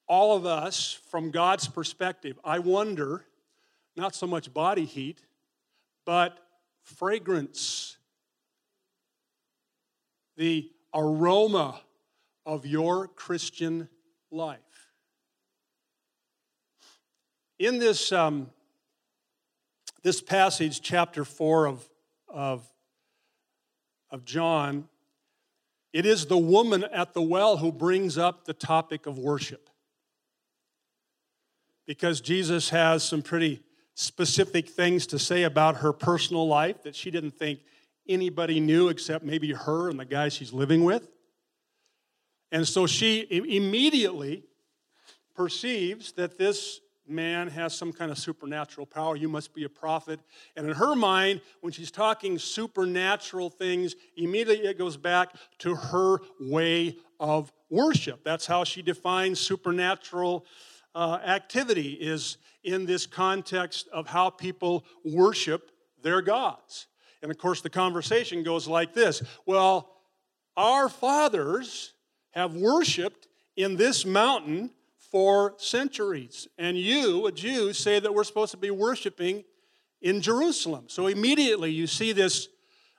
all 0.08 0.36
of 0.36 0.48
us 0.48 1.00
from 1.12 1.30
God's 1.30 1.68
perspective, 1.68 2.40
I 2.44 2.58
wonder, 2.58 3.24
not 3.96 4.16
so 4.16 4.26
much 4.26 4.52
body 4.52 4.84
heat, 4.84 5.22
but 6.06 6.40
fragrance, 6.82 7.98
the 10.38 10.72
aroma 10.92 11.82
of 12.48 12.66
your 12.66 13.10
Christian 13.10 13.90
life. 14.32 14.58
In 17.60 17.78
this, 17.78 18.12
um, 18.12 18.50
this 20.04 20.22
passage, 20.22 20.82
chapter 20.82 21.24
4 21.24 21.68
of, 21.68 21.90
of, 22.28 22.68
of 24.10 24.26
John, 24.26 24.88
it 25.94 26.06
is 26.06 26.26
the 26.26 26.38
woman 26.38 26.84
at 26.86 27.14
the 27.14 27.22
well 27.22 27.58
who 27.58 27.72
brings 27.72 28.18
up 28.18 28.46
the 28.46 28.54
topic 28.54 29.06
of 29.06 29.18
worship. 29.20 29.70
Because 31.86 32.22
Jesus 32.22 32.70
has 32.70 33.04
some 33.04 33.22
pretty 33.22 33.62
specific 33.94 34.70
things 34.70 35.06
to 35.08 35.20
say 35.20 35.44
about 35.44 35.78
her 35.78 35.92
personal 35.92 36.48
life 36.48 36.84
that 36.84 36.96
she 36.96 37.12
didn't 37.12 37.32
think 37.32 37.60
anybody 38.08 38.60
knew 38.60 38.88
except 38.88 39.24
maybe 39.26 39.52
her 39.52 39.90
and 39.90 40.00
the 40.00 40.06
guy 40.06 40.30
she's 40.30 40.54
living 40.54 40.84
with. 40.84 41.08
And 42.52 42.68
so 42.68 42.88
she 42.88 43.28
immediately 43.30 44.44
perceives 45.36 46.14
that 46.14 46.38
this 46.38 46.80
man 47.12 47.48
has 47.50 47.76
some 47.76 47.92
kind 47.94 48.12
of 48.12 48.18
supernatural 48.18 48.88
power. 48.88 49.16
You 49.16 49.30
must 49.30 49.54
be 49.54 49.64
a 49.64 49.70
prophet. 49.70 50.20
And 50.56 50.68
in 50.68 50.74
her 50.76 50.96
mind, 50.96 51.42
when 51.62 51.74
she's 51.74 51.92
talking 51.92 52.40
supernatural 52.40 53.50
things, 53.50 53.96
immediately 54.16 54.68
it 54.68 54.78
goes 54.78 54.98
back 54.98 55.36
to 55.60 55.76
her 55.76 56.20
way 56.40 56.98
of 57.20 57.52
worship. 57.70 58.24
That's 58.24 58.46
how 58.46 58.64
she 58.64 58.82
defines 58.82 59.40
supernatural 59.40 60.46
uh, 60.96 61.20
activity 61.26 61.94
is 61.94 62.38
in 62.64 62.86
this 62.86 63.06
context 63.06 63.88
of 63.94 64.08
how 64.08 64.30
people 64.30 64.86
worship 65.06 65.72
their 66.02 66.22
gods. 66.22 66.88
And 67.22 67.32
of 67.32 67.38
course, 67.38 67.62
the 67.62 67.70
conversation 67.70 68.44
goes 68.44 68.68
like 68.68 68.94
this 68.94 69.22
Well, 69.46 69.90
our 70.58 70.90
fathers 70.90 71.94
have 72.32 72.56
worshiped 72.56 73.28
in 73.56 73.76
this 73.76 74.06
mountain 74.06 74.72
for 75.12 75.54
centuries, 75.58 76.48
and 76.58 76.78
you, 76.78 77.28
a 77.28 77.32
Jew, 77.34 77.74
say 77.74 78.00
that 78.00 78.14
we're 78.14 78.24
supposed 78.24 78.52
to 78.52 78.58
be 78.58 78.72
worshiping 78.72 79.44
in 80.02 80.22
Jerusalem. 80.22 80.86
So 80.88 81.08
immediately 81.08 81.70
you 81.70 81.86
see 81.86 82.14
this, 82.14 82.48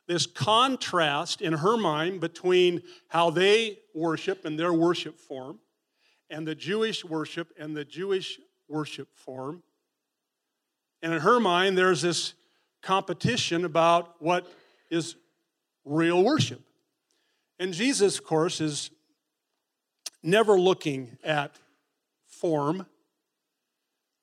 this 0.06 0.26
contrast 0.26 1.40
in 1.40 1.54
her 1.54 1.78
mind 1.78 2.20
between 2.20 2.82
how 3.08 3.30
they 3.30 3.78
worship 3.94 4.44
and 4.44 4.58
their 4.58 4.74
worship 4.74 5.18
form 5.18 5.58
and 6.28 6.46
the 6.46 6.54
Jewish 6.54 7.04
worship 7.04 7.48
and 7.58 7.74
the 7.74 7.84
Jewish 7.84 8.38
worship 8.68 9.08
form. 9.14 9.62
And 11.02 11.14
in 11.14 11.20
her 11.20 11.40
mind, 11.40 11.76
there's 11.76 12.02
this 12.02 12.34
competition 12.82 13.64
about 13.64 14.16
what 14.20 14.46
is 14.90 15.16
real 15.84 16.22
worship. 16.22 16.60
And 17.58 17.72
Jesus, 17.72 18.18
of 18.18 18.24
course, 18.24 18.60
is 18.60 18.90
never 20.22 20.58
looking 20.58 21.16
at 21.24 21.56
form 22.42 22.86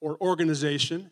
or 0.02 0.18
organization. 0.20 1.10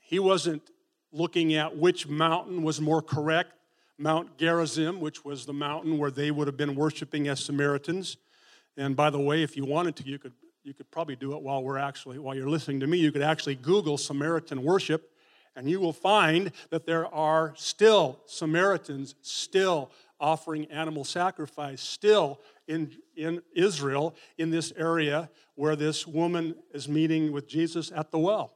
He 0.00 0.20
wasn't 0.20 0.62
looking 1.10 1.54
at 1.54 1.76
which 1.76 2.06
mountain 2.06 2.62
was 2.62 2.80
more 2.80 3.02
correct 3.02 3.50
Mount 3.98 4.38
Gerizim, 4.38 5.00
which 5.00 5.24
was 5.24 5.46
the 5.46 5.52
mountain 5.52 5.98
where 5.98 6.12
they 6.12 6.30
would 6.30 6.46
have 6.46 6.56
been 6.56 6.76
worshiping 6.76 7.26
as 7.26 7.40
Samaritans, 7.40 8.16
and 8.76 8.94
by 8.94 9.10
the 9.10 9.20
way, 9.20 9.42
if 9.42 9.56
you 9.56 9.64
wanted 9.64 9.96
to, 9.96 10.04
you 10.04 10.18
could, 10.18 10.32
you 10.62 10.74
could 10.74 10.90
probably 10.90 11.16
do 11.16 11.32
it 11.34 11.42
while 11.42 11.62
we're 11.62 11.78
actually, 11.78 12.18
while 12.18 12.34
you're 12.34 12.48
listening 12.48 12.80
to 12.80 12.86
me, 12.86 12.98
you 12.98 13.12
could 13.12 13.22
actually 13.22 13.56
Google 13.56 13.98
Samaritan 13.98 14.62
worship, 14.62 15.10
and 15.56 15.68
you 15.68 15.80
will 15.80 15.92
find 15.92 16.52
that 16.70 16.86
there 16.86 17.12
are 17.12 17.52
still 17.56 18.20
Samaritans 18.26 19.14
still 19.22 19.90
offering 20.20 20.64
animal 20.66 21.04
sacrifice, 21.04 21.80
still 21.80 22.40
in, 22.66 22.92
in 23.16 23.42
Israel, 23.54 24.14
in 24.38 24.50
this 24.50 24.72
area 24.76 25.30
where 25.54 25.76
this 25.76 26.06
woman 26.06 26.54
is 26.72 26.88
meeting 26.88 27.32
with 27.32 27.46
Jesus 27.48 27.92
at 27.94 28.10
the 28.10 28.18
well. 28.18 28.52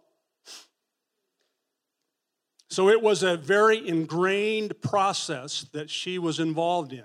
So 2.70 2.88
it 2.88 3.02
was 3.02 3.22
a 3.22 3.36
very 3.36 3.86
ingrained 3.86 4.80
process 4.82 5.66
that 5.72 5.88
she 5.88 6.18
was 6.18 6.38
involved 6.38 6.92
in. 6.92 7.04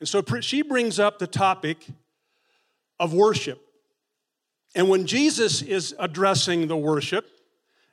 And 0.00 0.08
so 0.08 0.24
she 0.40 0.62
brings 0.62 0.98
up 0.98 1.18
the 1.18 1.26
topic 1.26 1.86
of 2.98 3.14
worship. 3.14 3.60
And 4.74 4.88
when 4.88 5.06
Jesus 5.06 5.62
is 5.62 5.94
addressing 5.98 6.68
the 6.68 6.76
worship, 6.76 7.26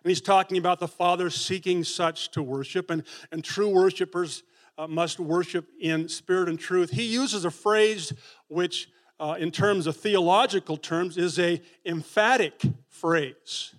and 0.04 0.10
he's 0.10 0.22
talking 0.22 0.58
about 0.58 0.80
the 0.80 0.88
Father 0.88 1.30
seeking 1.30 1.84
such 1.84 2.32
to 2.32 2.42
worship, 2.42 2.89
and, 2.89 3.04
and 3.32 3.44
true 3.44 3.70
worshipers 3.70 4.44
uh, 4.77 4.88
must 4.88 5.19
worship 5.19 5.67
in 5.79 6.07
spirit 6.07 6.50
and 6.50 6.60
truth, 6.60 6.91
he 6.91 7.03
uses 7.03 7.46
a 7.46 7.51
phrase 7.51 8.13
which, 8.48 8.89
uh, 9.19 9.36
in 9.39 9.51
terms 9.51 9.88
of 9.88 9.98
theological 9.98 10.77
terms, 10.77 11.17
is 11.17 11.39
a 11.39 11.62
emphatic 11.86 12.62
phrase. 12.88 13.74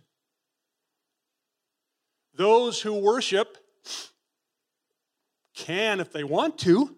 Those 2.35 2.81
who 2.81 2.95
worship 2.95 3.59
can, 5.55 6.01
if 6.01 6.13
they 6.13 6.25
want 6.25 6.59
to, 6.59 6.95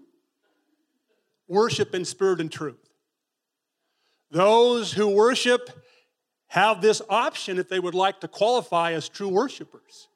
worship 1.48 1.94
in 1.94 2.04
spirit 2.04 2.40
and 2.40 2.52
truth. 2.52 2.90
Those 4.30 4.92
who 4.92 5.08
worship 5.08 5.70
have 6.48 6.80
this 6.80 7.02
option 7.08 7.58
if 7.58 7.68
they 7.68 7.80
would 7.80 7.94
like 7.94 8.20
to 8.20 8.28
qualify 8.28 8.92
as 8.92 9.08
true 9.08 9.28
worshipers. 9.28 10.08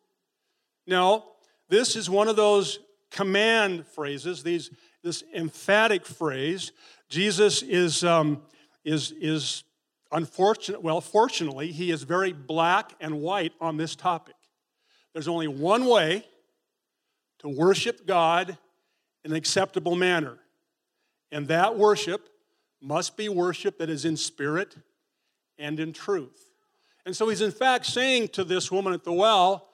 Now, 0.87 1.25
this 1.69 1.97
is 1.97 2.11
one 2.11 2.29
of 2.29 2.37
those 2.37 2.79
command 3.15 3.87
phrases, 3.87 4.43
these, 4.43 4.71
this 5.03 5.23
emphatic 5.35 6.05
phrase. 6.05 6.73
Jesus 7.09 7.63
is, 7.63 8.03
um, 8.03 8.43
is, 8.85 9.13
is 9.13 9.63
unfortunate, 10.11 10.83
well, 10.83 11.01
fortunately, 11.01 11.71
he 11.71 11.93
is 11.93 12.03
very 12.03 12.33
black 12.33 12.93
and 13.01 13.21
white 13.21 13.53
on 13.61 13.77
this 13.77 13.95
topic. 13.95 14.35
There's 15.13 15.29
only 15.29 15.47
one 15.47 15.87
way 15.87 16.25
to 17.39 17.49
worship 17.49 18.05
God 18.05 18.59
in 19.25 19.31
an 19.31 19.37
acceptable 19.37 19.95
manner, 19.95 20.39
and 21.31 21.47
that 21.49 21.79
worship 21.79 22.29
must 22.83 23.17
be 23.17 23.29
worship 23.29 23.79
that 23.79 23.89
is 23.89 24.05
in 24.05 24.17
spirit 24.17 24.77
and 25.57 25.79
in 25.79 25.93
truth. 25.93 26.51
And 27.07 27.15
so 27.17 27.29
he's 27.29 27.43
in 27.43 27.53
fact 27.53 27.87
saying 27.87 28.29
to 28.29 28.45
this 28.45 28.73
woman 28.73 28.93
at 28.93 29.05
the 29.05 29.13
well, 29.13 29.69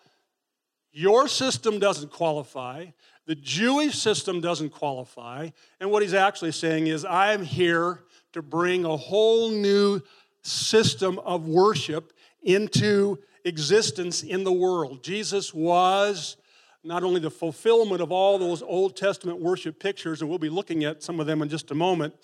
Your 0.92 1.26
system 1.26 1.78
doesn't 1.78 2.12
qualify. 2.12 2.86
The 3.30 3.36
Jewish 3.36 3.96
system 3.96 4.40
doesn't 4.40 4.70
qualify. 4.70 5.50
And 5.78 5.92
what 5.92 6.02
he's 6.02 6.14
actually 6.14 6.50
saying 6.50 6.88
is, 6.88 7.04
I'm 7.04 7.44
here 7.44 8.00
to 8.32 8.42
bring 8.42 8.84
a 8.84 8.96
whole 8.96 9.50
new 9.52 10.00
system 10.42 11.20
of 11.20 11.46
worship 11.46 12.12
into 12.42 13.20
existence 13.44 14.24
in 14.24 14.42
the 14.42 14.50
world. 14.50 15.04
Jesus 15.04 15.54
was 15.54 16.38
not 16.82 17.04
only 17.04 17.20
the 17.20 17.30
fulfillment 17.30 18.00
of 18.00 18.10
all 18.10 18.36
those 18.36 18.62
Old 18.62 18.96
Testament 18.96 19.40
worship 19.40 19.78
pictures, 19.78 20.22
and 20.22 20.28
we'll 20.28 20.40
be 20.40 20.48
looking 20.48 20.82
at 20.82 21.00
some 21.00 21.20
of 21.20 21.28
them 21.28 21.40
in 21.40 21.48
just 21.48 21.70
a 21.70 21.74
moment, 21.76 22.14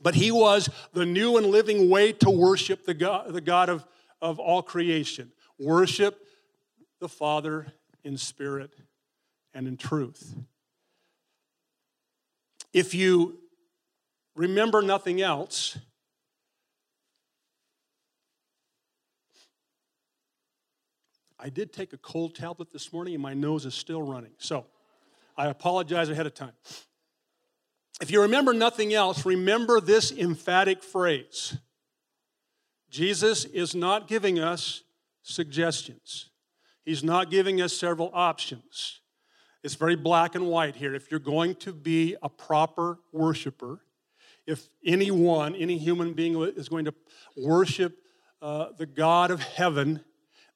but 0.00 0.14
he 0.14 0.30
was 0.30 0.70
the 0.92 1.06
new 1.06 1.38
and 1.38 1.46
living 1.48 1.90
way 1.90 2.12
to 2.12 2.30
worship 2.30 2.86
the 2.86 2.94
God, 2.94 3.32
the 3.32 3.40
God 3.40 3.68
of, 3.68 3.84
of 4.22 4.38
all 4.38 4.62
creation. 4.62 5.32
Worship 5.58 6.24
the 7.00 7.08
Father 7.08 7.66
in 8.04 8.16
spirit 8.16 8.70
and 9.58 9.66
in 9.66 9.76
truth. 9.76 10.36
If 12.72 12.94
you 12.94 13.40
remember 14.36 14.82
nothing 14.82 15.20
else, 15.20 15.76
I 21.40 21.48
did 21.48 21.72
take 21.72 21.92
a 21.92 21.96
cold 21.98 22.36
tablet 22.36 22.70
this 22.72 22.92
morning 22.92 23.14
and 23.14 23.22
my 23.22 23.34
nose 23.34 23.66
is 23.66 23.74
still 23.74 24.00
running. 24.00 24.30
So 24.38 24.64
I 25.36 25.48
apologize 25.48 26.08
ahead 26.08 26.26
of 26.26 26.34
time. 26.34 26.52
If 28.00 28.12
you 28.12 28.22
remember 28.22 28.52
nothing 28.52 28.94
else, 28.94 29.26
remember 29.26 29.80
this 29.80 30.12
emphatic 30.12 30.84
phrase 30.84 31.58
Jesus 32.90 33.44
is 33.44 33.74
not 33.74 34.06
giving 34.06 34.38
us 34.38 34.84
suggestions, 35.22 36.30
He's 36.84 37.02
not 37.02 37.28
giving 37.28 37.60
us 37.60 37.76
several 37.76 38.12
options. 38.14 39.00
It's 39.62 39.74
very 39.74 39.96
black 39.96 40.34
and 40.34 40.46
white 40.46 40.76
here. 40.76 40.94
If 40.94 41.10
you're 41.10 41.20
going 41.20 41.56
to 41.56 41.72
be 41.72 42.16
a 42.22 42.28
proper 42.28 42.98
worshiper, 43.12 43.80
if 44.46 44.68
anyone, 44.84 45.54
any 45.54 45.76
human 45.76 46.12
being 46.12 46.40
is 46.40 46.68
going 46.68 46.86
to 46.86 46.94
worship 47.36 47.98
uh, 48.40 48.68
the 48.76 48.86
God 48.86 49.30
of 49.30 49.42
heaven, 49.42 50.04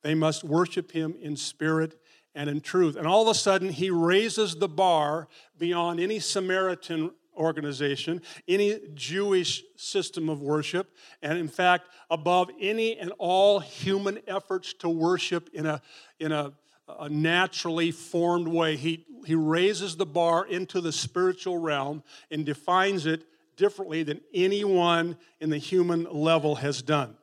they 0.03 0.15
must 0.15 0.45
worship 0.45 0.93
him 0.93 1.15
in 1.21 1.37
spirit 1.37 2.01
and 2.35 2.49
in 2.49 2.61
truth. 2.61 2.97
And 2.97 3.07
all 3.07 3.23
of 3.23 3.29
a 3.29 3.39
sudden, 3.39 3.71
he 3.71 3.91
raises 3.91 4.55
the 4.55 4.69
bar 4.69 5.29
beyond 5.59 6.01
any 6.01 6.19
Samaritan 6.19 7.11
organization, 7.37 8.23
any 8.47 8.79
Jewish 8.95 9.63
system 9.77 10.29
of 10.29 10.41
worship, 10.41 10.95
and 11.23 11.39
in 11.39 11.49
fact, 11.49 11.89
above 12.11 12.51
any 12.61 12.97
and 12.99 13.13
all 13.19 13.59
human 13.59 14.21
efforts 14.27 14.73
to 14.75 14.89
worship 14.89 15.51
in 15.53 15.67
a, 15.67 15.81
in 16.19 16.33
a, 16.33 16.53
a 16.89 17.09
naturally 17.09 17.91
formed 17.91 18.49
way. 18.49 18.77
He, 18.77 19.07
he 19.25 19.35
raises 19.35 19.97
the 19.97 20.07
bar 20.07 20.47
into 20.47 20.81
the 20.81 20.93
spiritual 20.93 21.59
realm 21.59 22.03
and 22.31 22.45
defines 22.45 23.07
it 23.07 23.25
differently 23.57 24.03
than 24.03 24.21
anyone 24.35 25.17
in 25.41 25.51
the 25.51 25.59
human 25.59 26.05
level 26.05 26.57
has 26.57 26.83
done. 26.83 27.17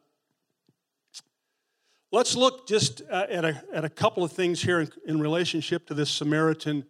Let's 2.11 2.35
look 2.35 2.67
just 2.67 3.01
uh, 3.09 3.27
at 3.29 3.45
a, 3.45 3.63
at 3.73 3.85
a 3.85 3.89
couple 3.89 4.23
of 4.23 4.31
things 4.31 4.61
here 4.61 4.79
in, 4.79 4.91
in 5.05 5.19
relationship 5.19 5.85
to 5.87 5.93
this 5.93 6.09
Samaritan 6.09 6.85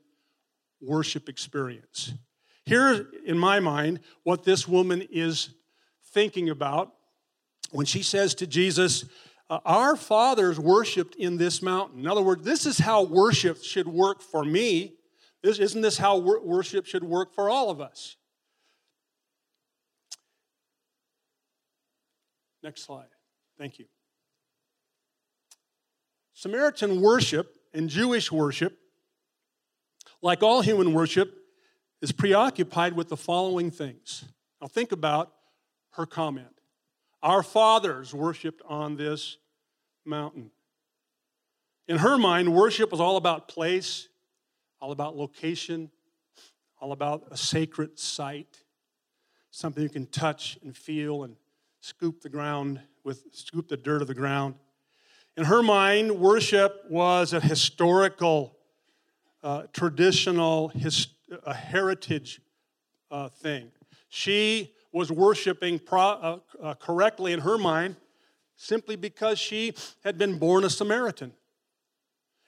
worship 0.81 1.27
experience. 1.27 2.13
Here, 2.65 3.07
in 3.25 3.37
my 3.37 3.59
mind, 3.59 3.99
what 4.23 4.43
this 4.43 4.67
woman 4.67 5.05
is 5.11 5.49
thinking 6.13 6.49
about 6.49 6.93
when 7.71 7.85
she 7.85 8.01
says 8.01 8.33
to 8.35 8.47
Jesus, 8.47 9.05
uh, 9.49 9.59
Our 9.65 9.95
fathers 9.95 10.59
worshiped 10.59 11.15
in 11.15 11.37
this 11.37 11.61
mountain. 11.61 11.99
In 12.01 12.07
other 12.07 12.21
words, 12.21 12.43
this 12.43 12.65
is 12.65 12.77
how 12.79 13.03
worship 13.03 13.63
should 13.63 13.87
work 13.87 14.21
for 14.21 14.45
me. 14.45 14.93
This, 15.41 15.59
isn't 15.59 15.81
this 15.81 15.97
how 15.97 16.17
wor- 16.17 16.41
worship 16.43 16.85
should 16.85 17.03
work 17.03 17.33
for 17.33 17.49
all 17.49 17.69
of 17.69 17.81
us? 17.81 18.17
Next 22.61 22.83
slide. 22.83 23.07
Thank 23.57 23.79
you. 23.79 23.85
Samaritan 26.33 27.01
worship 27.01 27.55
and 27.73 27.89
Jewish 27.89 28.31
worship, 28.31 28.77
like 30.21 30.43
all 30.43 30.61
human 30.61 30.93
worship, 30.93 31.33
is 32.01 32.11
preoccupied 32.11 32.93
with 32.93 33.09
the 33.09 33.17
following 33.17 33.71
things. 33.71 34.25
Now, 34.61 34.67
think 34.67 34.91
about 34.91 35.33
her 35.91 36.05
comment. 36.05 36.58
Our 37.21 37.43
fathers 37.43 38.13
worshiped 38.13 38.61
on 38.67 38.95
this 38.95 39.37
mountain. 40.05 40.51
In 41.87 41.97
her 41.97 42.17
mind, 42.17 42.53
worship 42.53 42.91
was 42.91 43.01
all 43.01 43.17
about 43.17 43.47
place, 43.47 44.07
all 44.79 44.91
about 44.91 45.17
location, 45.17 45.89
all 46.79 46.91
about 46.91 47.23
a 47.29 47.35
sacred 47.35 47.99
site, 47.99 48.63
something 49.51 49.83
you 49.83 49.89
can 49.89 50.05
touch 50.05 50.57
and 50.63 50.75
feel 50.75 51.23
and 51.23 51.35
scoop 51.81 52.21
the 52.21 52.29
ground 52.29 52.79
with, 53.03 53.23
scoop 53.33 53.67
the 53.67 53.75
dirt 53.75 54.01
of 54.01 54.07
the 54.07 54.13
ground. 54.13 54.55
In 55.35 55.45
her 55.45 55.61
mind, 55.61 56.19
worship 56.19 56.85
was 56.89 57.33
a 57.33 57.39
historical, 57.39 58.55
uh, 59.43 59.63
traditional, 59.73 60.69
his, 60.69 61.07
a 61.43 61.53
heritage 61.53 62.41
uh, 63.11 63.29
thing. 63.29 63.71
She 64.09 64.73
was 64.91 65.11
worshiping 65.11 65.79
pro, 65.79 66.01
uh, 66.01 66.39
uh, 66.61 66.73
correctly 66.75 67.33
in 67.33 67.41
her 67.41 67.57
mind 67.57 67.95
simply 68.55 68.95
because 68.95 69.39
she 69.39 69.73
had 70.03 70.17
been 70.17 70.37
born 70.37 70.63
a 70.63 70.69
Samaritan. 70.69 71.31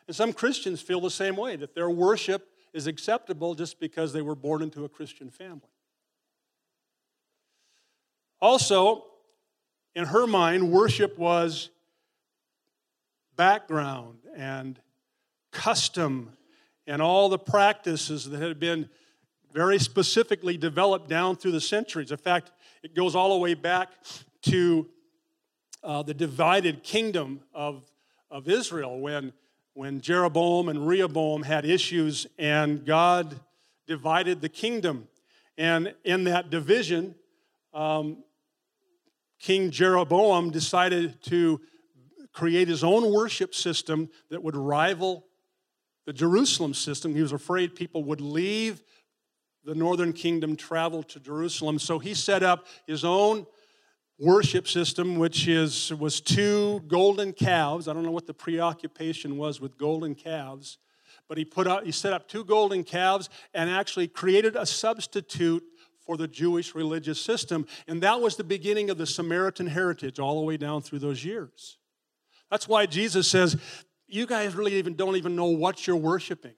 And 0.08 0.16
some 0.16 0.34
Christians 0.34 0.82
feel 0.82 1.00
the 1.00 1.10
same 1.10 1.38
way, 1.38 1.56
that 1.56 1.74
their 1.74 1.90
worship 1.90 2.50
is 2.74 2.88
acceptable 2.88 3.56
just 3.56 3.80
because 3.80 4.12
they 4.12 4.22
were 4.22 4.36
born 4.36 4.62
into 4.62 4.84
a 4.84 4.90
Christian 4.90 5.30
family. 5.30 5.70
Also, 8.42 9.06
in 9.96 10.06
her 10.06 10.26
mind, 10.26 10.72
worship 10.72 11.18
was 11.18 11.70
background 13.36 14.20
and 14.36 14.80
custom 15.52 16.34
and 16.88 17.02
all 17.02 17.30
the 17.30 17.40
practices 17.40 18.30
that 18.30 18.42
had 18.42 18.60
been 18.60 18.90
very 19.54 19.80
specifically 19.80 20.58
developed 20.58 21.10
down 21.10 21.36
through 21.36 21.52
the 21.52 21.62
centuries. 21.62 22.12
In 22.12 22.18
fact, 22.18 22.52
it 22.84 22.96
goes 22.96 23.16
all 23.16 23.34
the 23.34 23.40
way 23.40 23.54
back 23.54 23.90
to 24.44 24.90
uh, 25.84 26.04
the 26.04 26.14
divided 26.14 26.84
kingdom 26.84 27.42
of, 27.54 27.84
of 28.30 28.48
Israel 28.48 29.00
when, 29.00 29.34
when 29.74 30.02
Jeroboam 30.02 30.70
and 30.70 30.88
Rehoboam 30.88 31.44
had 31.44 31.66
issues 31.66 32.28
and 32.38 32.86
God 32.86 33.40
divided 33.88 34.42
the 34.42 34.50
kingdom. 34.50 35.08
And 35.58 35.94
in 36.04 36.24
that 36.26 36.50
division, 36.50 37.16
um, 37.74 38.24
King 39.40 39.72
Jeroboam 39.72 40.52
decided 40.52 41.22
to 41.24 41.60
create 42.32 42.68
his 42.68 42.84
own 42.84 43.12
worship 43.12 43.54
system 43.54 44.10
that 44.30 44.42
would 44.42 44.56
rival 44.56 45.26
the 46.06 46.14
Jerusalem 46.14 46.74
system. 46.74 47.14
He 47.14 47.22
was 47.22 47.32
afraid 47.32 47.76
people 47.76 48.04
would 48.06 48.22
leave 48.22 48.84
the 49.64 49.76
northern 49.76 50.14
kingdom, 50.14 50.56
traveled 50.56 51.10
to 51.10 51.20
Jerusalem. 51.20 51.80
So 51.80 52.00
he 52.00 52.14
set 52.14 52.44
up 52.44 52.68
his 52.88 53.04
own 53.04 53.46
worship 54.20 54.68
system, 54.68 55.18
which 55.18 55.48
is, 55.48 55.94
was 55.94 56.22
two 56.22 56.82
golden 56.88 57.34
calves. 57.34 57.88
I 57.88 57.94
don't 57.94 58.04
know 58.04 58.12
what 58.12 58.28
the 58.28 58.34
preoccupation 58.34 59.38
was 59.38 59.60
with 59.60 59.78
golden 59.78 60.16
calves, 60.16 60.78
but 61.28 61.38
he, 61.38 61.46
put 61.46 61.68
out, 61.68 61.86
he 61.86 61.92
set 61.92 62.14
up 62.14 62.28
two 62.28 62.44
golden 62.44 62.84
calves 62.84 63.30
and 63.54 63.70
actually 63.70 64.08
created 64.08 64.56
a 64.56 64.66
substitute 64.66 65.64
for 66.06 66.18
the 66.18 66.28
Jewish 66.28 66.76
religious 66.76 67.22
system. 67.22 67.66
And 67.88 68.02
that 68.04 68.20
was 68.22 68.36
the 68.36 68.44
beginning 68.44 68.90
of 68.90 68.98
the 68.98 69.06
Samaritan 69.06 69.68
heritage 69.68 70.20
all 70.20 70.40
the 70.40 70.46
way 70.46 70.58
down 70.58 70.82
through 70.82 71.00
those 71.00 71.24
years. 71.24 71.78
That's 72.50 72.68
why 72.68 72.86
Jesus 72.86 73.28
says, 73.28 73.56
You 74.08 74.26
guys 74.26 74.56
really 74.56 74.74
even 74.74 74.96
don't 74.96 75.16
even 75.16 75.36
know 75.36 75.46
what 75.46 75.88
you're 75.88 75.96
worshiping. 75.96 76.54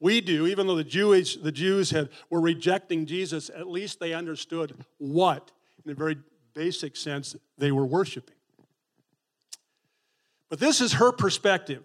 We 0.00 0.20
do, 0.20 0.46
even 0.46 0.66
though 0.66 0.76
the 0.76 0.84
Jewish, 0.84 1.36
the 1.36 1.52
Jews 1.52 1.90
had, 1.90 2.10
were 2.28 2.40
rejecting 2.40 3.06
Jesus, 3.06 3.50
at 3.50 3.68
least 3.68 3.98
they 3.98 4.12
understood 4.12 4.84
what, 4.98 5.50
in 5.84 5.92
a 5.92 5.94
very 5.94 6.18
basic 6.54 6.96
sense, 6.96 7.34
they 7.56 7.72
were 7.72 7.86
worshiping. 7.86 8.34
But 10.50 10.60
this 10.60 10.80
is 10.80 10.94
her 10.94 11.12
perspective. 11.12 11.82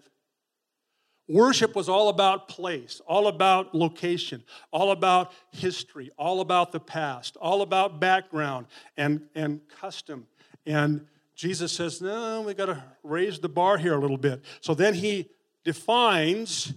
Worship 1.28 1.74
was 1.74 1.88
all 1.88 2.08
about 2.10 2.48
place, 2.48 3.00
all 3.06 3.28
about 3.28 3.74
location, 3.74 4.44
all 4.70 4.90
about 4.90 5.32
history, 5.50 6.10
all 6.18 6.40
about 6.40 6.72
the 6.72 6.80
past, 6.80 7.36
all 7.36 7.62
about 7.62 8.00
background 8.00 8.66
and, 8.96 9.22
and 9.34 9.60
custom. 9.80 10.26
And 10.66 11.06
Jesus 11.34 11.72
says, 11.72 12.02
no, 12.02 12.42
we 12.42 12.54
got 12.54 12.66
to 12.66 12.82
raise 13.02 13.38
the 13.38 13.48
bar 13.48 13.78
here 13.78 13.94
a 13.94 13.98
little 13.98 14.18
bit. 14.18 14.44
So 14.60 14.74
then 14.74 14.94
he 14.94 15.30
defines 15.64 16.74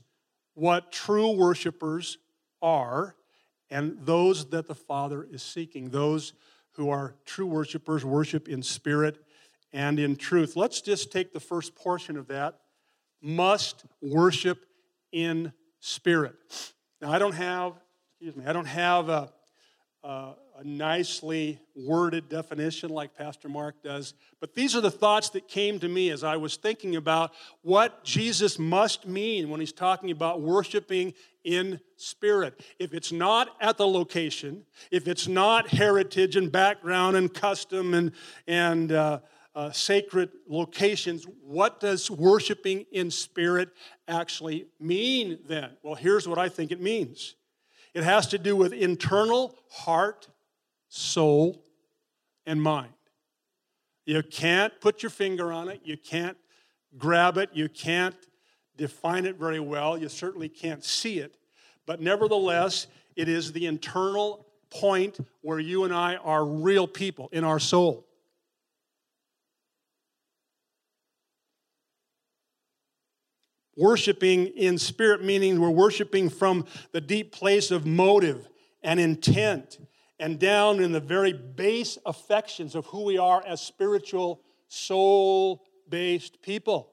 what 0.55 0.91
true 0.91 1.31
worshipers 1.31 2.17
are 2.61 3.15
and 3.69 3.97
those 4.01 4.49
that 4.49 4.67
the 4.67 4.75
Father 4.75 5.27
is 5.29 5.43
seeking. 5.43 5.89
Those 5.89 6.33
who 6.71 6.89
are 6.89 7.15
true 7.25 7.45
worshipers 7.45 8.03
worship 8.03 8.49
in 8.49 8.63
spirit 8.63 9.17
and 9.71 9.99
in 9.99 10.15
truth. 10.15 10.55
Let's 10.55 10.81
just 10.81 11.11
take 11.11 11.33
the 11.33 11.39
first 11.39 11.75
portion 11.75 12.17
of 12.17 12.27
that 12.27 12.59
must 13.21 13.85
worship 14.01 14.65
in 15.11 15.51
spirit. 15.79 16.35
Now, 17.01 17.11
I 17.11 17.19
don't 17.19 17.33
have, 17.33 17.73
excuse 18.11 18.35
me, 18.35 18.45
I 18.45 18.53
don't 18.53 18.67
have 18.67 19.09
a, 19.09 19.33
a, 20.03 20.33
a, 20.57 20.63
nicely 20.63 21.59
worded 21.75 22.29
definition 22.29 22.89
like 22.89 23.15
Pastor 23.15 23.49
Mark 23.49 23.81
does, 23.83 24.13
but 24.39 24.55
these 24.55 24.75
are 24.75 24.81
the 24.81 24.91
thoughts 24.91 25.29
that 25.31 25.47
came 25.47 25.79
to 25.79 25.87
me 25.87 26.09
as 26.09 26.23
I 26.23 26.37
was 26.37 26.57
thinking 26.57 26.95
about 26.95 27.33
what 27.61 28.03
Jesus 28.03 28.57
must 28.57 29.07
mean 29.07 29.49
when 29.49 29.59
he's 29.59 29.73
talking 29.73 30.11
about 30.11 30.41
worshiping 30.41 31.13
in 31.43 31.79
spirit. 31.97 32.61
If 32.79 32.93
it's 32.93 33.11
not 33.11 33.49
at 33.61 33.77
the 33.77 33.87
location, 33.87 34.65
if 34.91 35.07
it's 35.07 35.27
not 35.27 35.67
heritage 35.67 36.35
and 36.35 36.51
background 36.51 37.15
and 37.15 37.33
custom 37.33 37.93
and, 37.93 38.11
and 38.47 38.91
uh, 38.91 39.19
uh, 39.55 39.71
sacred 39.71 40.29
locations, 40.47 41.25
what 41.41 41.79
does 41.79 42.11
worshiping 42.11 42.85
in 42.91 43.09
spirit 43.09 43.69
actually 44.07 44.67
mean 44.79 45.39
then? 45.47 45.71
Well, 45.83 45.95
here's 45.95 46.27
what 46.27 46.37
I 46.37 46.49
think 46.49 46.71
it 46.71 46.81
means 46.81 47.35
it 47.93 48.03
has 48.03 48.27
to 48.27 48.37
do 48.37 48.57
with 48.57 48.73
internal 48.73 49.57
heart, 49.69 50.27
soul, 50.95 51.61
and 52.45 52.61
mind. 52.61 52.93
You 54.05 54.23
can't 54.23 54.79
put 54.79 55.03
your 55.03 55.09
finger 55.09 55.51
on 55.51 55.67
it, 55.67 55.81
you 55.83 55.97
can't 55.97 56.37
grab 56.97 57.37
it, 57.37 57.49
you 57.53 57.67
can't 57.67 58.15
define 58.77 59.25
it 59.25 59.37
very 59.37 59.59
well, 59.59 59.97
you 59.97 60.07
certainly 60.07 60.47
can't 60.47 60.83
see 60.83 61.19
it, 61.19 61.37
but 61.85 62.01
nevertheless, 62.01 62.87
it 63.15 63.27
is 63.27 63.51
the 63.51 63.65
internal 63.65 64.45
point 64.69 65.19
where 65.41 65.59
you 65.59 65.83
and 65.83 65.93
I 65.93 66.15
are 66.17 66.45
real 66.45 66.87
people 66.87 67.29
in 67.31 67.43
our 67.43 67.59
soul. 67.59 68.05
Worshiping 73.77 74.47
in 74.47 74.77
spirit, 74.77 75.23
meaning 75.23 75.59
we're 75.59 75.69
worshiping 75.69 76.29
from 76.29 76.65
the 76.93 77.01
deep 77.01 77.33
place 77.33 77.71
of 77.71 77.85
motive 77.85 78.47
and 78.81 78.99
intent 78.99 79.77
and 80.19 80.39
down 80.39 80.79
in 80.79 80.91
the 80.91 80.99
very 80.99 81.33
base 81.33 81.97
affections 82.05 82.75
of 82.75 82.85
who 82.87 83.03
we 83.03 83.17
are 83.17 83.43
as 83.45 83.61
spiritual, 83.61 84.41
soul 84.67 85.63
based 85.89 86.41
people. 86.41 86.91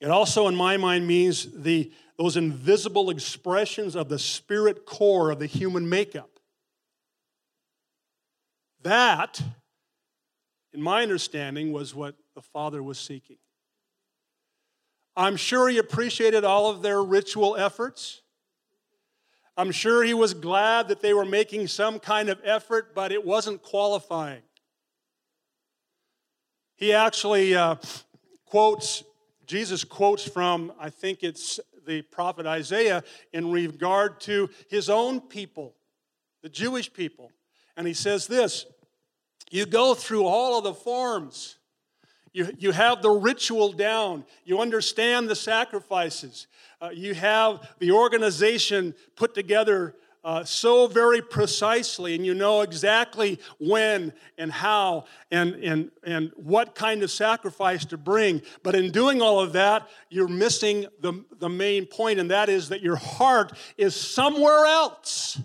It 0.00 0.08
also, 0.10 0.48
in 0.48 0.54
my 0.54 0.76
mind, 0.78 1.06
means 1.06 1.48
the, 1.52 1.92
those 2.16 2.36
invisible 2.36 3.10
expressions 3.10 3.94
of 3.94 4.08
the 4.08 4.18
spirit 4.18 4.86
core 4.86 5.30
of 5.30 5.38
the 5.38 5.46
human 5.46 5.88
makeup. 5.88 6.30
That 8.82 9.42
in 10.72 10.82
my 10.82 11.02
understanding, 11.02 11.72
was 11.72 11.94
what 11.94 12.14
the 12.34 12.42
Father 12.42 12.82
was 12.82 12.98
seeking. 12.98 13.38
I'm 15.20 15.36
sure 15.36 15.68
he 15.68 15.76
appreciated 15.76 16.44
all 16.44 16.70
of 16.70 16.80
their 16.80 17.02
ritual 17.02 17.54
efforts. 17.54 18.22
I'm 19.54 19.70
sure 19.70 20.02
he 20.02 20.14
was 20.14 20.32
glad 20.32 20.88
that 20.88 21.02
they 21.02 21.12
were 21.12 21.26
making 21.26 21.66
some 21.66 21.98
kind 21.98 22.30
of 22.30 22.40
effort, 22.42 22.94
but 22.94 23.12
it 23.12 23.22
wasn't 23.22 23.62
qualifying. 23.62 24.40
He 26.74 26.94
actually 26.94 27.54
uh, 27.54 27.74
quotes, 28.46 29.04
Jesus 29.46 29.84
quotes 29.84 30.26
from, 30.26 30.72
I 30.80 30.88
think 30.88 31.22
it's 31.22 31.60
the 31.86 32.00
prophet 32.00 32.46
Isaiah, 32.46 33.04
in 33.34 33.50
regard 33.50 34.20
to 34.22 34.48
his 34.70 34.88
own 34.88 35.20
people, 35.20 35.74
the 36.42 36.48
Jewish 36.48 36.90
people. 36.90 37.30
And 37.76 37.86
he 37.86 37.92
says 37.92 38.26
this 38.26 38.64
you 39.50 39.66
go 39.66 39.92
through 39.92 40.24
all 40.24 40.56
of 40.56 40.64
the 40.64 40.72
forms. 40.72 41.58
You, 42.32 42.48
you 42.58 42.70
have 42.72 43.02
the 43.02 43.10
ritual 43.10 43.72
down. 43.72 44.24
You 44.44 44.60
understand 44.60 45.28
the 45.28 45.36
sacrifices. 45.36 46.46
Uh, 46.80 46.90
you 46.92 47.14
have 47.14 47.68
the 47.78 47.90
organization 47.90 48.94
put 49.16 49.34
together 49.34 49.96
uh, 50.22 50.44
so 50.44 50.86
very 50.86 51.22
precisely, 51.22 52.14
and 52.14 52.26
you 52.26 52.34
know 52.34 52.60
exactly 52.60 53.40
when 53.58 54.12
and 54.36 54.52
how 54.52 55.06
and, 55.30 55.54
and, 55.54 55.90
and 56.04 56.30
what 56.36 56.74
kind 56.74 57.02
of 57.02 57.10
sacrifice 57.10 57.86
to 57.86 57.96
bring. 57.96 58.42
But 58.62 58.74
in 58.74 58.90
doing 58.90 59.22
all 59.22 59.40
of 59.40 59.54
that, 59.54 59.88
you're 60.10 60.28
missing 60.28 60.86
the, 61.00 61.24
the 61.38 61.48
main 61.48 61.86
point, 61.86 62.20
and 62.20 62.30
that 62.30 62.50
is 62.50 62.68
that 62.68 62.82
your 62.82 62.96
heart 62.96 63.56
is 63.78 63.96
somewhere 63.96 64.66
else. 64.66 65.40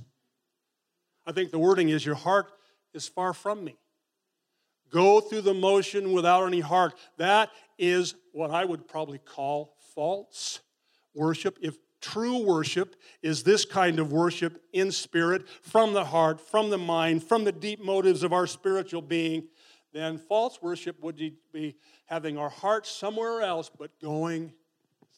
I 1.25 1.31
think 1.31 1.51
the 1.51 1.59
wording 1.59 1.89
is 1.89 2.05
your 2.05 2.15
heart 2.15 2.47
is 2.93 3.07
far 3.07 3.33
from 3.33 3.63
me 3.63 3.77
go 4.95 5.19
through 5.19 5.41
the 5.41 5.53
motion 5.53 6.13
without 6.13 6.45
any 6.45 6.61
heart. 6.61 6.93
That 7.17 7.49
is 7.77 8.15
what 8.31 8.49
I 8.49 8.63
would 8.63 8.87
probably 8.87 9.17
call 9.17 9.75
false 9.93 10.61
worship. 11.13 11.59
If 11.61 11.75
true 11.99 12.45
worship 12.45 12.95
is 13.21 13.43
this 13.43 13.65
kind 13.65 13.99
of 13.99 14.13
worship 14.13 14.63
in 14.71 14.93
spirit, 14.93 15.49
from 15.49 15.91
the 15.91 16.05
heart, 16.05 16.39
from 16.39 16.69
the 16.69 16.77
mind, 16.77 17.25
from 17.25 17.43
the 17.43 17.51
deep 17.51 17.83
motives 17.83 18.23
of 18.23 18.31
our 18.31 18.47
spiritual 18.47 19.01
being, 19.01 19.49
then 19.91 20.17
false 20.17 20.61
worship 20.61 21.03
would 21.03 21.17
be 21.51 21.75
having 22.05 22.37
our 22.37 22.49
heart 22.49 22.87
somewhere 22.87 23.41
else 23.41 23.69
but 23.77 23.99
going 23.99 24.53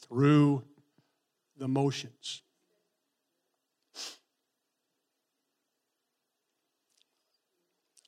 through 0.02 0.64
the 1.56 1.68
motions. 1.68 2.42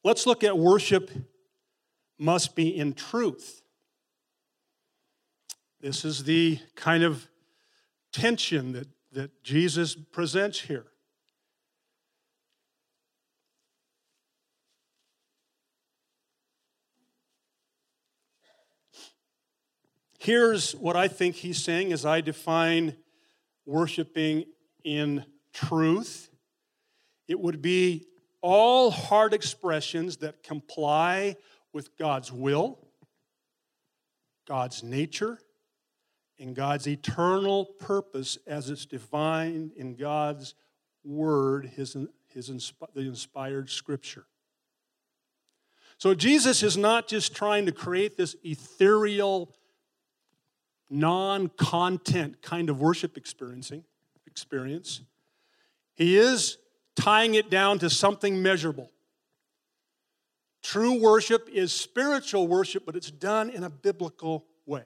Let's 0.03 0.25
look 0.25 0.43
at 0.43 0.58
worship 0.58 1.12
must 2.19 2.55
be 2.55 2.75
in 2.75 2.93
truth. 2.93 3.62
This 5.82 6.03
is 6.03 6.25
the 6.25 6.60
kind 6.75 7.03
of 7.03 7.27
tension 8.12 8.73
that, 8.73 8.88
that 9.13 9.43
Jesus 9.43 9.95
presents 9.95 10.62
here. 10.62 10.88
Here's 20.19 20.73
what 20.73 20.97
I 20.97 21.08
think 21.08 21.36
he's 21.36 21.63
saying 21.63 21.93
as 21.93 22.05
I 22.05 22.19
define 22.19 22.97
worshiping 23.65 24.43
in 24.84 25.23
truth 25.53 26.29
it 27.29 27.39
would 27.39 27.62
be 27.62 28.08
all 28.41 28.89
heart 28.89 29.34
expressions 29.34 30.17
that 30.17 30.41
comply 30.41 31.36
with 31.73 31.97
God's 31.97 32.32
will, 32.32 32.79
God's 34.47 34.84
nature, 34.84 35.39
and 36.39 36.55
God's 36.55 36.88
eternal 36.88 37.65
purpose 37.65 38.38
as 38.47 38.69
it's 38.69 38.86
defined 38.86 39.71
in 39.75 39.95
God's 39.95 40.55
Word, 41.03 41.65
His, 41.65 41.95
his 42.27 42.47
the 42.93 43.01
inspired 43.01 43.69
Scripture. 43.69 44.25
So 45.97 46.13
Jesus 46.13 46.63
is 46.63 46.77
not 46.77 47.08
just 47.08 47.36
trying 47.36 47.65
to 47.65 47.73
create 47.73 48.15
this 48.15 48.36
ethereal, 48.43 49.53
non 50.89 51.49
content 51.49 52.41
kind 52.41 52.69
of 52.69 52.79
worship 52.79 53.17
experiencing, 53.17 53.84
experience. 54.25 55.01
He 55.95 56.17
is 56.17 56.58
tying 56.95 57.36
it 57.36 57.49
down 57.49 57.79
to 57.79 57.89
something 57.89 58.41
measurable. 58.41 58.91
True 60.62 61.02
worship 61.02 61.50
is 61.52 61.72
spiritual 61.72 62.48
worship, 62.48 62.86
but 62.86 62.95
it's 62.95 63.12
done 63.12 63.50
in 63.50 63.63
a 63.63 63.69
biblical 63.69 64.45
way. 64.65 64.84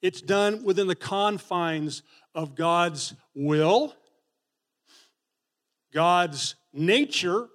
It's 0.00 0.20
done 0.20 0.64
within 0.64 0.88
the 0.88 0.96
confines 0.96 2.02
of 2.34 2.56
God's 2.56 3.14
will, 3.34 3.94
God's 5.92 6.56
nature. 6.72 7.48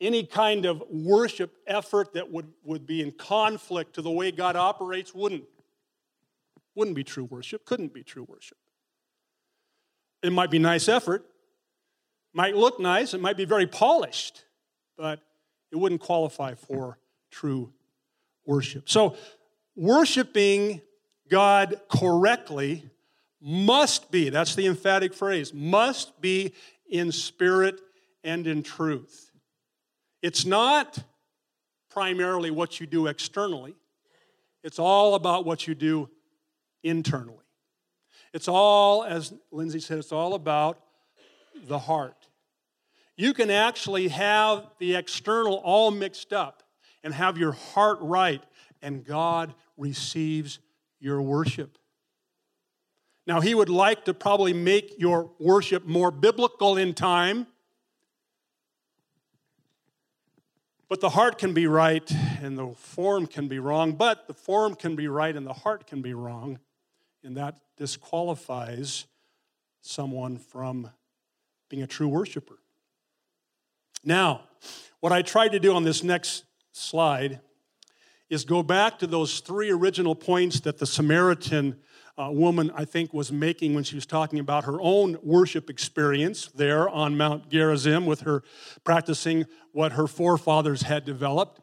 Any 0.00 0.24
kind 0.24 0.64
of 0.64 0.82
worship 0.90 1.54
effort 1.66 2.14
that 2.14 2.30
would, 2.32 2.52
would 2.64 2.86
be 2.86 3.02
in 3.02 3.12
conflict 3.12 3.94
to 3.94 4.02
the 4.02 4.10
way 4.10 4.32
God 4.32 4.56
operates 4.56 5.14
wouldn't. 5.14 5.44
Wouldn't 6.74 6.96
be 6.96 7.04
true 7.04 7.24
worship, 7.24 7.64
couldn't 7.66 7.92
be 7.92 8.02
true 8.02 8.26
worship. 8.28 8.56
It 10.22 10.32
might 10.32 10.50
be 10.50 10.58
nice 10.58 10.88
effort, 10.88 11.24
might 12.32 12.56
look 12.56 12.80
nice, 12.80 13.12
it 13.12 13.20
might 13.20 13.36
be 13.36 13.44
very 13.44 13.66
polished, 13.66 14.44
but 14.96 15.20
it 15.72 15.76
wouldn't 15.76 16.02
qualify 16.02 16.54
for 16.54 16.98
true 17.30 17.72
worship. 18.46 18.88
So, 18.88 19.16
worshiping 19.74 20.82
God 21.28 21.80
correctly 21.88 22.84
must 23.40 24.10
be, 24.10 24.28
that's 24.28 24.54
the 24.54 24.66
emphatic 24.66 25.14
phrase, 25.14 25.52
must 25.52 26.20
be 26.20 26.52
in 26.88 27.10
spirit 27.10 27.80
and 28.22 28.46
in 28.46 28.62
truth. 28.62 29.30
It's 30.20 30.44
not 30.44 30.98
primarily 31.90 32.50
what 32.50 32.78
you 32.78 32.86
do 32.86 33.06
externally, 33.06 33.74
it's 34.62 34.78
all 34.78 35.14
about 35.14 35.44
what 35.44 35.66
you 35.66 35.74
do 35.74 36.08
internally. 36.84 37.38
It's 38.32 38.48
all, 38.48 39.04
as 39.04 39.34
Lindsay 39.50 39.80
said, 39.80 39.98
it's 39.98 40.12
all 40.12 40.34
about 40.34 40.80
the 41.66 41.78
heart. 41.78 42.21
You 43.22 43.32
can 43.32 43.50
actually 43.50 44.08
have 44.08 44.66
the 44.80 44.96
external 44.96 45.54
all 45.58 45.92
mixed 45.92 46.32
up 46.32 46.64
and 47.04 47.14
have 47.14 47.38
your 47.38 47.52
heart 47.52 47.98
right, 48.00 48.42
and 48.82 49.04
God 49.04 49.54
receives 49.76 50.58
your 50.98 51.22
worship. 51.22 51.78
Now, 53.24 53.40
He 53.40 53.54
would 53.54 53.68
like 53.68 54.06
to 54.06 54.12
probably 54.12 54.52
make 54.52 54.98
your 54.98 55.30
worship 55.38 55.86
more 55.86 56.10
biblical 56.10 56.76
in 56.76 56.94
time, 56.94 57.46
but 60.88 61.00
the 61.00 61.10
heart 61.10 61.38
can 61.38 61.54
be 61.54 61.68
right 61.68 62.10
and 62.42 62.58
the 62.58 62.74
form 62.74 63.28
can 63.28 63.46
be 63.46 63.60
wrong, 63.60 63.92
but 63.92 64.26
the 64.26 64.34
form 64.34 64.74
can 64.74 64.96
be 64.96 65.06
right 65.06 65.36
and 65.36 65.46
the 65.46 65.52
heart 65.52 65.86
can 65.86 66.02
be 66.02 66.12
wrong, 66.12 66.58
and 67.22 67.36
that 67.36 67.60
disqualifies 67.76 69.06
someone 69.80 70.38
from 70.38 70.90
being 71.68 71.84
a 71.84 71.86
true 71.86 72.08
worshiper. 72.08 72.58
Now, 74.04 74.42
what 75.00 75.12
I 75.12 75.22
tried 75.22 75.52
to 75.52 75.60
do 75.60 75.74
on 75.74 75.84
this 75.84 76.02
next 76.02 76.44
slide 76.72 77.40
is 78.30 78.44
go 78.44 78.62
back 78.62 78.98
to 78.98 79.06
those 79.06 79.40
three 79.40 79.70
original 79.70 80.14
points 80.14 80.60
that 80.60 80.78
the 80.78 80.86
Samaritan 80.86 81.76
uh, 82.18 82.30
woman, 82.30 82.70
I 82.74 82.84
think, 82.84 83.12
was 83.12 83.32
making 83.32 83.74
when 83.74 83.84
she 83.84 83.94
was 83.94 84.06
talking 84.06 84.38
about 84.38 84.64
her 84.64 84.78
own 84.80 85.18
worship 85.22 85.70
experience 85.70 86.48
there 86.54 86.88
on 86.88 87.16
Mount 87.16 87.48
Gerizim 87.48 88.06
with 88.06 88.22
her 88.22 88.42
practicing 88.84 89.46
what 89.72 89.92
her 89.92 90.06
forefathers 90.06 90.82
had 90.82 91.04
developed. 91.04 91.60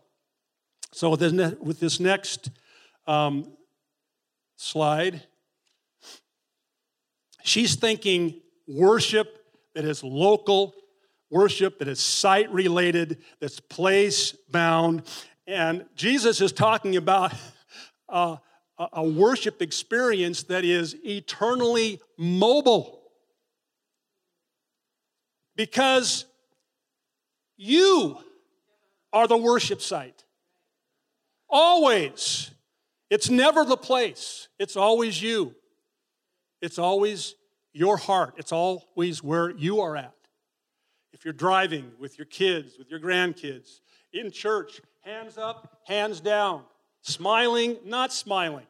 So, 0.91 1.12
with 1.12 1.19
this, 1.19 1.56
with 1.60 1.80
this 1.80 1.99
next 1.99 2.49
um, 3.06 3.52
slide, 4.56 5.21
she's 7.43 7.75
thinking 7.75 8.41
worship 8.67 9.39
that 9.75 9.86
is 9.86 10.04
local, 10.04 10.73
worship 11.30 11.80
that 11.80 11.88
is 11.88 12.00
site 12.00 12.52
related, 12.52 13.20
that's 13.39 13.60
place 13.60 14.34
bound. 14.50 15.04
And 15.48 15.86
Jesus 15.96 16.42
is 16.42 16.52
talking 16.52 16.96
about 16.96 17.34
uh, 18.10 18.38
a 18.94 19.04
worship 19.04 19.62
experience 19.62 20.44
that 20.44 20.63
is 20.63 20.96
eternally 21.04 22.00
mobile. 22.18 23.02
Because 25.56 26.26
you 27.58 28.18
are 29.12 29.28
the 29.28 29.38
worship 29.38 29.82
site. 29.82 30.24
Always. 31.50 32.52
It's 33.10 33.30
never 33.30 33.65
the 33.65 33.78
place, 33.78 34.48
it's 34.60 34.76
always 34.76 35.22
you. 35.22 35.56
It's 36.62 36.78
always 36.78 37.36
your 37.74 37.98
heart, 37.98 38.36
it's 38.38 38.52
always 38.52 39.24
where 39.24 39.50
you 39.50 39.82
are 39.82 39.98
at. 39.98 40.13
If 41.20 41.26
you're 41.26 41.34
driving 41.34 41.92
with 42.00 42.18
your 42.18 42.28
kids, 42.28 42.78
with 42.78 42.90
your 42.90 43.02
grandkids, 43.02 43.82
in 44.14 44.32
church, 44.32 44.80
hands 45.02 45.38
up, 45.38 45.82
hands 45.86 46.22
down, 46.22 46.64
smiling, 47.02 47.76
not 47.84 48.14
smiling. 48.14 48.66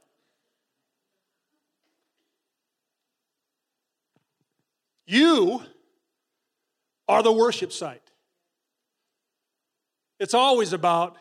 You 5.06 5.62
are 7.08 7.22
the 7.22 7.32
worship 7.32 7.72
site. 7.72 8.02
It's 10.20 10.34
always 10.34 10.74
about 10.74 11.18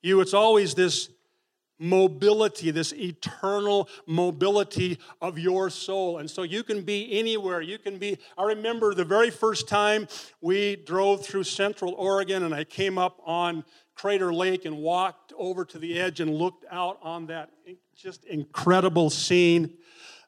you, 0.00 0.20
it's 0.20 0.34
always 0.34 0.76
this 0.76 1.08
mobility, 1.78 2.70
this 2.70 2.92
eternal 2.92 3.88
mobility 4.06 4.98
of 5.20 5.38
your 5.38 5.70
soul. 5.70 6.18
And 6.18 6.30
so 6.30 6.42
you 6.42 6.62
can 6.62 6.82
be 6.82 7.18
anywhere. 7.18 7.60
You 7.60 7.78
can 7.78 7.98
be, 7.98 8.18
I 8.36 8.44
remember 8.44 8.94
the 8.94 9.04
very 9.04 9.30
first 9.30 9.68
time 9.68 10.08
we 10.40 10.76
drove 10.76 11.24
through 11.24 11.44
central 11.44 11.94
Oregon 11.94 12.42
and 12.42 12.54
I 12.54 12.64
came 12.64 12.98
up 12.98 13.20
on 13.24 13.64
Crater 13.94 14.32
Lake 14.32 14.64
and 14.64 14.78
walked 14.78 15.32
over 15.36 15.64
to 15.64 15.78
the 15.78 15.98
edge 15.98 16.20
and 16.20 16.32
looked 16.34 16.64
out 16.70 16.98
on 17.02 17.26
that 17.26 17.50
just 17.96 18.24
incredible 18.24 19.10
scene. 19.10 19.76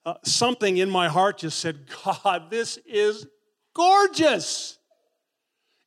Uh, 0.04 0.14
something 0.24 0.78
in 0.78 0.90
my 0.90 1.08
heart 1.08 1.38
just 1.38 1.60
said, 1.60 1.86
God, 2.04 2.50
this 2.50 2.78
is 2.84 3.26
gorgeous. 3.74 4.78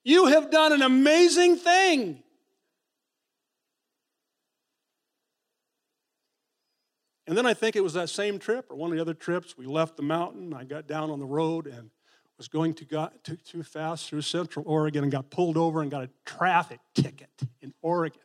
You 0.04 0.28
have 0.28 0.50
done 0.50 0.72
an 0.72 0.82
amazing 0.82 1.58
thing. 1.58 2.23
And 7.26 7.38
then 7.38 7.46
I 7.46 7.54
think 7.54 7.76
it 7.76 7.84
was 7.84 7.94
that 7.94 8.10
same 8.10 8.38
trip 8.38 8.70
or 8.70 8.76
one 8.76 8.92
of 8.92 8.98
the 8.98 9.02
other 9.02 9.14
trips. 9.14 9.58
We 9.58 9.66
left 9.66 9.96
the 9.96 10.04
mountain. 10.04 10.54
I 10.54 10.66
got 10.66 10.88
down 10.88 11.10
on 11.10 11.20
the 11.20 11.26
road 11.26 11.68
and 11.68 11.90
was 12.38 12.48
going 12.48 12.74
to 12.74 12.86
got 12.86 13.24
too, 13.24 13.38
too 13.38 13.64
fast 13.64 14.10
through 14.10 14.22
central 14.22 14.66
Oregon 14.68 15.04
and 15.04 15.12
got 15.12 15.30
pulled 15.30 15.56
over 15.56 15.82
and 15.82 15.90
got 15.90 16.04
a 16.04 16.10
traffic 16.26 16.80
ticket 16.94 17.30
in 17.62 17.74
Oregon. 17.82 18.20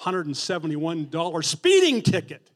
$171 0.00 1.44
speeding 1.44 2.02
ticket. 2.02 2.50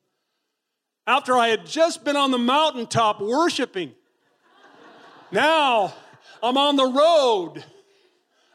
After 1.06 1.36
I 1.36 1.48
had 1.48 1.66
just 1.66 2.04
been 2.04 2.16
on 2.16 2.30
the 2.30 2.38
mountaintop 2.38 3.20
worshiping. 3.20 3.92
now 5.32 5.94
I'm 6.42 6.56
on 6.56 6.76
the 6.76 6.86
road. 6.86 7.64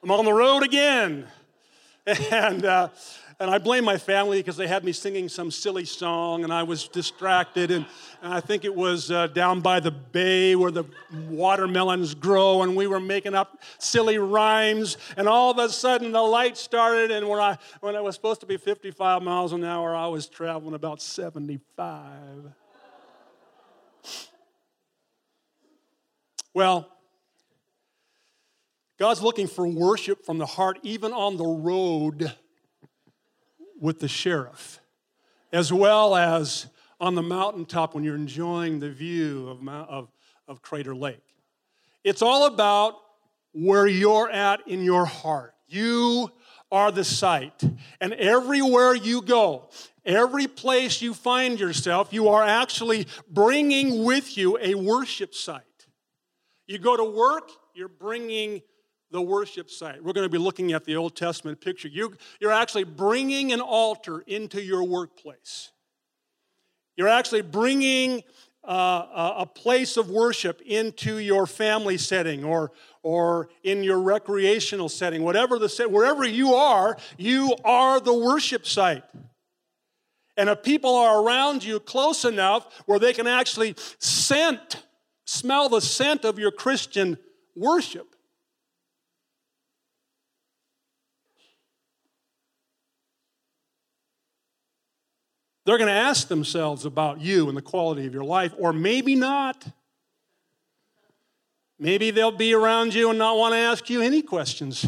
I'm 0.04 0.12
on 0.12 0.26
the 0.26 0.34
road 0.34 0.64
again. 0.64 1.28
And 2.32 2.64
uh, 2.64 2.88
and 3.40 3.52
I 3.52 3.60
blame 3.60 3.86
my 3.86 4.00
family 4.00 4.40
because 4.40 4.58
they 4.58 4.68
had 4.68 4.84
me 4.84 4.92
singing 4.92 5.30
some 5.30 5.52
silly 5.52 5.86
song 5.86 6.44
and 6.44 6.52
I 6.52 6.64
was 6.64 6.88
distracted. 6.88 7.70
And, 7.70 7.86
and 8.24 8.34
I 8.34 8.40
think 8.40 8.66
it 8.66 8.74
was 8.74 9.12
uh, 9.12 9.28
down 9.28 9.62
by 9.62 9.80
the 9.80 9.92
bay 9.92 10.56
where 10.56 10.72
the 10.72 10.86
watermelons 11.30 12.16
grow, 12.16 12.64
and 12.64 12.76
we 12.76 12.88
were 12.88 13.00
making 13.00 13.36
up 13.36 13.62
silly 13.78 14.18
rhymes. 14.18 14.98
And 15.18 15.28
all 15.28 15.52
of 15.52 15.60
a 15.60 15.70
sudden, 15.70 16.12
the 16.12 16.22
light 16.22 16.58
started, 16.58 17.12
and 17.12 17.30
when 17.30 17.40
I, 17.40 17.60
when 17.82 17.96
I 17.96 18.02
was 18.02 18.16
supposed 18.16 18.40
to 18.40 18.48
be 18.48 18.58
55 18.58 19.22
miles 19.22 19.54
an 19.54 19.64
hour, 19.64 19.96
I 19.96 20.08
was 20.08 20.28
traveling 20.28 20.74
about 20.74 21.00
75. 21.00 22.02
Well, 26.56 26.92
God's 28.98 29.22
looking 29.22 29.46
for 29.46 29.68
worship 29.68 30.26
from 30.26 30.40
the 30.40 30.48
heart, 30.48 30.80
even 30.82 31.14
on 31.14 31.38
the 31.38 31.46
road 31.46 32.36
with 33.80 34.00
the 34.00 34.08
sheriff, 34.08 34.80
as 35.52 35.72
well 35.72 36.16
as 36.16 36.68
on 37.00 37.16
the 37.16 37.22
mountaintop 37.22 37.94
when 37.94 38.04
you're 38.04 38.16
enjoying 38.16 38.80
the 38.80 38.90
view 38.90 39.50
of, 39.50 39.68
of, 39.68 40.12
of 40.48 40.62
Crater 40.62 40.96
Lake. 40.96 41.24
It's 42.04 42.22
all 42.22 42.48
about 42.48 42.96
where 43.54 43.88
you're 43.88 44.30
at 44.30 44.68
in 44.68 44.84
your 44.84 45.06
heart. 45.06 45.54
You 45.68 46.32
are 46.72 46.92
the 46.92 47.04
site. 47.04 47.64
And 48.02 48.14
everywhere 48.14 48.96
you 48.96 49.22
go, 49.22 49.70
every 50.06 50.48
place 50.48 51.02
you 51.02 51.14
find 51.14 51.60
yourself, 51.60 52.12
you 52.12 52.30
are 52.30 52.44
actually 52.44 53.08
bringing 53.30 54.04
with 54.04 54.38
you 54.38 54.58
a 54.62 54.76
worship 54.76 55.34
site. 55.34 55.64
You 56.66 56.78
go 56.78 56.98
to 56.98 57.04
work, 57.04 57.50
you're 57.74 57.88
bringing 57.88 58.62
the 59.12 59.22
worship 59.22 59.70
site. 59.70 60.04
We're 60.04 60.14
going 60.14 60.26
to 60.26 60.32
be 60.32 60.38
looking 60.38 60.74
at 60.74 60.84
the 60.86 60.96
Old 60.96 61.16
Testament 61.16 61.62
picture. 61.62 61.88
You, 61.88 62.14
you're 62.40 62.52
actually 62.52 62.84
bringing 62.84 63.54
an 63.54 63.62
altar 63.62 64.24
into 64.28 64.62
your 64.62 64.84
workplace. 64.84 65.72
You're 66.96 67.08
actually 67.08 67.44
bringing 67.44 68.24
uh, 68.68 69.34
a 69.38 69.46
place 69.46 69.96
of 69.96 70.10
worship 70.10 70.62
into 70.66 71.20
your 71.20 71.48
family 71.48 71.98
setting 71.98 72.44
or, 72.44 72.72
or 73.02 73.48
in 73.64 73.82
your 73.84 74.00
recreational 74.00 74.90
setting, 74.90 75.24
whatever 75.24 75.58
the 75.58 75.70
set, 75.70 75.90
wherever 75.90 76.26
you 76.26 76.54
are, 76.56 76.98
you 77.18 77.56
are 77.64 78.02
the 78.02 78.14
worship 78.14 78.68
site. 78.68 79.04
And 80.36 80.50
if 80.50 80.64
people 80.64 80.96
are 80.96 81.24
around 81.24 81.64
you 81.64 81.80
close 81.80 82.26
enough 82.26 82.68
where 82.86 83.00
they 83.00 83.14
can 83.14 83.26
actually 83.26 83.76
scent, 84.00 84.84
smell 85.26 85.70
the 85.70 85.82
scent 85.82 86.26
of 86.26 86.38
your 86.38 86.52
Christian 86.52 87.18
worship, 87.56 88.17
They're 95.68 95.78
going 95.78 95.90
to 95.90 95.94
ask 95.94 96.30
themselves 96.30 96.86
about 96.86 97.20
you 97.20 97.50
and 97.50 97.58
the 97.58 97.62
quality 97.62 98.08
of 98.08 98.14
your 98.14 98.24
life, 98.24 98.54
or 98.58 98.72
maybe 98.72 99.16
not. 99.16 99.68
Maybe 101.78 102.10
they'll 102.10 102.32
be 102.32 102.54
around 102.54 102.94
you 102.94 103.10
and 103.10 103.20
not 103.20 103.36
want 103.36 103.52
to 103.52 103.58
ask 103.58 103.90
you 103.90 104.02
any 104.02 104.22
questions. 104.22 104.86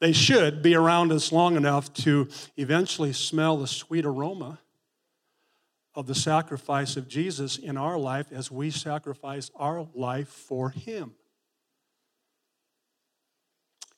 they 0.00 0.12
should 0.12 0.62
be 0.62 0.74
around 0.74 1.12
us 1.12 1.32
long 1.32 1.56
enough 1.56 1.92
to 1.92 2.28
eventually 2.56 3.12
smell 3.12 3.58
the 3.58 3.66
sweet 3.66 4.06
aroma 4.06 4.58
of 5.94 6.06
the 6.06 6.14
sacrifice 6.14 6.96
of 6.96 7.08
Jesus 7.08 7.58
in 7.58 7.76
our 7.76 7.98
life 7.98 8.32
as 8.32 8.50
we 8.50 8.70
sacrifice 8.70 9.50
our 9.56 9.86
life 9.94 10.28
for 10.28 10.70
Him. 10.70 11.12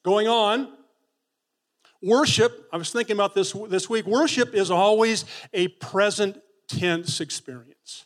Going 0.03 0.29
on, 0.29 0.78
worship, 2.03 2.69
I 2.73 2.77
was 2.77 2.91
thinking 2.91 3.15
about 3.15 3.35
this 3.35 3.53
this 3.69 3.89
week, 3.89 4.07
worship 4.07 4.55
is 4.55 4.71
always 4.71 5.25
a 5.53 5.69
present 5.69 6.39
tense 6.69 7.21
experience. 7.21 8.05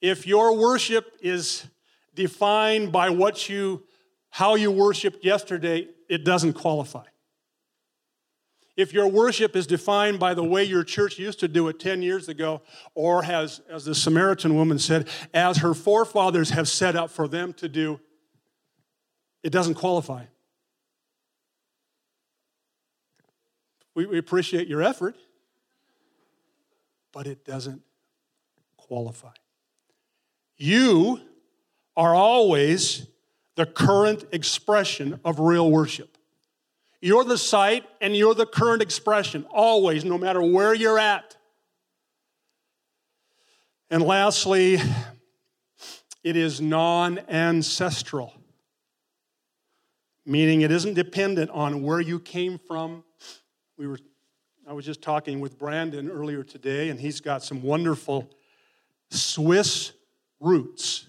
If 0.00 0.26
your 0.26 0.56
worship 0.56 1.12
is 1.20 1.66
defined 2.14 2.92
by 2.92 3.10
what 3.10 3.48
you 3.48 3.84
how 4.30 4.54
you 4.54 4.70
worshiped 4.70 5.24
yesterday, 5.24 5.88
it 6.10 6.24
doesn't 6.24 6.52
qualify. 6.52 7.04
If 8.76 8.92
your 8.92 9.08
worship 9.08 9.56
is 9.56 9.66
defined 9.66 10.18
by 10.18 10.34
the 10.34 10.44
way 10.44 10.64
your 10.64 10.84
church 10.84 11.18
used 11.18 11.40
to 11.40 11.48
do 11.48 11.68
it 11.68 11.80
10 11.80 12.02
years 12.02 12.28
ago, 12.28 12.60
or 12.94 13.22
has, 13.22 13.62
as 13.70 13.86
the 13.86 13.94
Samaritan 13.94 14.54
woman 14.54 14.78
said, 14.78 15.08
as 15.32 15.58
her 15.58 15.72
forefathers 15.72 16.50
have 16.50 16.68
set 16.68 16.94
up 16.94 17.10
for 17.10 17.26
them 17.26 17.54
to 17.54 17.68
do, 17.68 17.98
it 19.42 19.50
doesn't 19.50 19.74
qualify. 19.74 20.24
We, 23.96 24.04
we 24.04 24.18
appreciate 24.18 24.68
your 24.68 24.82
effort, 24.82 25.16
but 27.12 27.26
it 27.26 27.46
doesn't 27.46 27.80
qualify. 28.76 29.32
You 30.58 31.18
are 31.96 32.14
always 32.14 33.06
the 33.54 33.64
current 33.64 34.26
expression 34.32 35.18
of 35.24 35.40
real 35.40 35.70
worship. 35.70 36.18
You're 37.00 37.24
the 37.24 37.38
site 37.38 37.84
and 38.02 38.14
you're 38.14 38.34
the 38.34 38.44
current 38.44 38.82
expression, 38.82 39.46
always, 39.48 40.04
no 40.04 40.18
matter 40.18 40.42
where 40.42 40.74
you're 40.74 40.98
at. 40.98 41.34
And 43.90 44.02
lastly, 44.02 44.78
it 46.22 46.36
is 46.36 46.60
non 46.60 47.18
ancestral, 47.30 48.34
meaning 50.26 50.60
it 50.60 50.70
isn't 50.70 50.94
dependent 50.94 51.50
on 51.50 51.82
where 51.82 52.00
you 52.00 52.20
came 52.20 52.58
from. 52.58 53.04
We 53.78 53.86
were, 53.86 53.98
I 54.66 54.72
was 54.72 54.86
just 54.86 55.02
talking 55.02 55.40
with 55.40 55.58
Brandon 55.58 56.10
earlier 56.10 56.42
today, 56.42 56.88
and 56.88 56.98
he's 56.98 57.20
got 57.20 57.42
some 57.42 57.62
wonderful 57.62 58.30
Swiss 59.10 59.92
roots. 60.40 61.06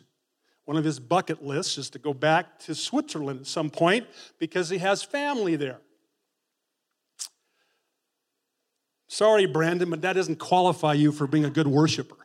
One 0.66 0.76
of 0.76 0.84
his 0.84 1.00
bucket 1.00 1.42
lists 1.42 1.78
is 1.78 1.90
to 1.92 2.00
go 2.00 2.14
back 2.14 2.60
to 2.60 2.76
Switzerland 2.76 3.40
at 3.42 3.48
some 3.48 3.70
point 3.70 4.06
because 4.38 4.70
he 4.70 4.80
has 4.80 5.02
family 5.02 5.56
there. 5.56 5.80
Sorry, 9.08 9.46
Brandon, 9.46 9.90
but 9.90 10.02
that 10.02 10.14
doesn't 10.14 10.40
qualify 10.40 10.94
you 10.94 11.14
for 11.14 11.26
being 11.26 11.46
a 11.46 11.50
good 11.50 11.68
worshiper. 11.68 12.18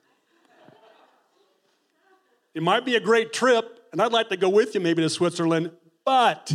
It 2.53 2.65
might 2.65 2.85
be 2.85 2.97
a 2.97 3.01
great 3.01 3.33
trip, 3.33 3.87
and 3.93 4.03
I'd 4.03 4.13
like 4.13 4.29
to 4.31 4.37
go 4.37 4.49
with 4.49 4.75
you 4.75 4.81
maybe 4.81 5.03
to 5.03 5.09
Switzerland, 5.09 5.71
but 6.05 6.53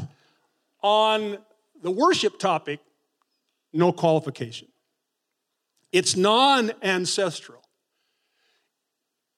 on 0.84 1.38
the 1.82 1.89
worship 1.89 2.38
topic, 2.38 2.82
no 3.78 3.92
qualification. 3.92 4.68
It's 5.92 6.16
non 6.16 6.72
ancestral. 6.82 7.63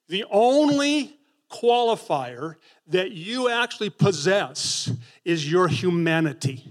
The 0.07 0.25
only 0.31 1.17
qualifier 1.51 2.55
that 2.87 3.11
you 3.11 3.49
actually 3.49 3.89
possess 3.89 4.91
is 5.23 5.49
your 5.51 5.67
humanity. 5.67 6.67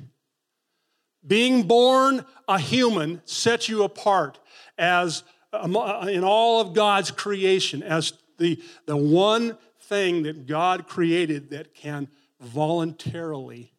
Being 1.27 1.65
born 1.65 2.25
a 2.49 2.59
human 2.59 3.21
sets 3.25 3.69
you 3.69 3.85
apart 3.85 4.39
as 4.77 5.23
uh, 5.53 6.07
in 6.11 6.25
all 6.25 6.61
of 6.61 6.75
God's 6.75 7.11
creation 7.11 7.83
as 7.83 8.13
the, 8.39 8.61
the 8.87 8.97
one 8.97 9.59
thing 9.83 10.23
that 10.25 10.47
God 10.47 10.87
created 10.87 11.51
that 11.51 11.75
can 11.75 12.09
voluntarily 12.41 13.73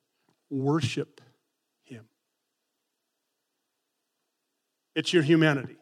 worship 0.49 1.21
Him. 1.83 2.05
It's 4.99 5.13
your 5.13 5.23
humanity 5.23 5.77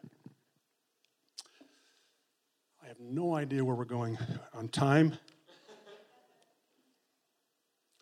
I 2.80 2.86
have 2.86 3.00
no 3.00 3.34
idea 3.34 3.64
where 3.64 3.74
we're 3.74 3.84
going 3.84 4.16
on 4.54 4.68
time. 4.68 5.14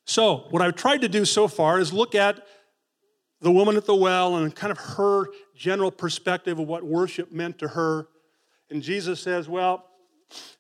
So, 0.05 0.44
what 0.50 0.61
I've 0.61 0.76
tried 0.76 1.00
to 1.00 1.09
do 1.09 1.24
so 1.24 1.48
far 1.48 1.81
is 1.81 1.90
look 1.90 2.14
at 2.14 2.46
the 3.40 3.50
woman 3.50 3.79
at 3.79 3.87
the 3.87 3.94
well 3.94 4.37
and 4.37 4.55
kind 4.55 4.70
of 4.70 4.76
her 4.76 5.29
general 5.55 5.90
perspective 5.90 6.59
of 6.59 6.68
what 6.68 6.85
worship 6.85 7.33
meant 7.33 7.61
to 7.61 7.68
her. 7.68 8.09
And 8.68 8.83
Jesus 8.83 9.18
says, 9.18 9.48
Well, 9.48 9.87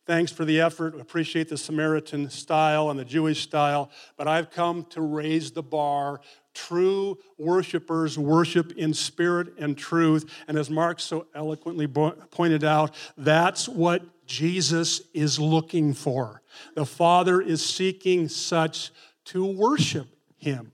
thanks 0.06 0.32
for 0.32 0.46
the 0.46 0.62
effort. 0.62 0.98
Appreciate 0.98 1.50
the 1.50 1.58
Samaritan 1.58 2.30
style 2.30 2.88
and 2.88 2.98
the 2.98 3.04
Jewish 3.04 3.42
style, 3.42 3.90
but 4.16 4.26
I've 4.26 4.50
come 4.50 4.86
to 4.86 5.02
raise 5.02 5.50
the 5.50 5.62
bar. 5.62 6.22
True 6.56 7.18
worshipers 7.36 8.18
worship 8.18 8.72
in 8.72 8.94
spirit 8.94 9.48
and 9.58 9.76
truth. 9.76 10.24
And 10.48 10.56
as 10.56 10.70
Mark 10.70 11.00
so 11.00 11.26
eloquently 11.34 11.86
pointed 11.86 12.64
out, 12.64 12.94
that's 13.18 13.68
what 13.68 14.02
Jesus 14.24 15.02
is 15.12 15.38
looking 15.38 15.92
for. 15.92 16.40
The 16.74 16.86
Father 16.86 17.42
is 17.42 17.62
seeking 17.62 18.28
such 18.28 18.90
to 19.26 19.44
worship 19.44 20.08
him. 20.38 20.72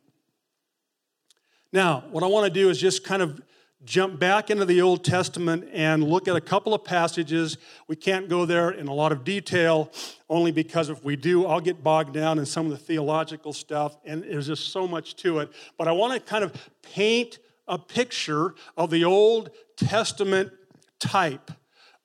Now, 1.72 2.04
what 2.12 2.22
I 2.22 2.28
want 2.28 2.46
to 2.46 2.52
do 2.52 2.70
is 2.70 2.78
just 2.78 3.02
kind 3.02 3.20
of 3.20 3.40
jump 3.84 4.18
back 4.18 4.50
into 4.50 4.64
the 4.64 4.80
Old 4.80 5.04
Testament 5.04 5.68
and 5.72 6.04
look 6.04 6.28
at 6.28 6.36
a 6.36 6.40
couple 6.40 6.74
of 6.74 6.84
passages. 6.84 7.58
We 7.88 7.96
can't 7.96 8.28
go 8.28 8.44
there 8.46 8.70
in 8.70 8.88
a 8.88 8.94
lot 8.94 9.12
of 9.12 9.24
detail, 9.24 9.90
only 10.28 10.52
because 10.52 10.88
if 10.88 11.02
we 11.04 11.16
do, 11.16 11.46
I'll 11.46 11.60
get 11.60 11.82
bogged 11.82 12.14
down 12.14 12.38
in 12.38 12.46
some 12.46 12.66
of 12.66 12.72
the 12.72 12.78
theological 12.78 13.52
stuff, 13.52 13.96
and 14.04 14.22
there's 14.22 14.46
just 14.46 14.72
so 14.72 14.86
much 14.86 15.16
to 15.16 15.40
it. 15.40 15.52
But 15.78 15.88
I 15.88 15.92
want 15.92 16.14
to 16.14 16.20
kind 16.20 16.44
of 16.44 16.52
paint 16.82 17.38
a 17.66 17.78
picture 17.78 18.54
of 18.76 18.90
the 18.90 19.04
Old 19.04 19.50
Testament 19.76 20.52
type 21.00 21.50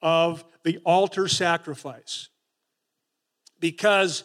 of 0.02 0.44
the 0.64 0.80
altar 0.86 1.28
sacrifice. 1.28 2.30
Because 3.60 4.24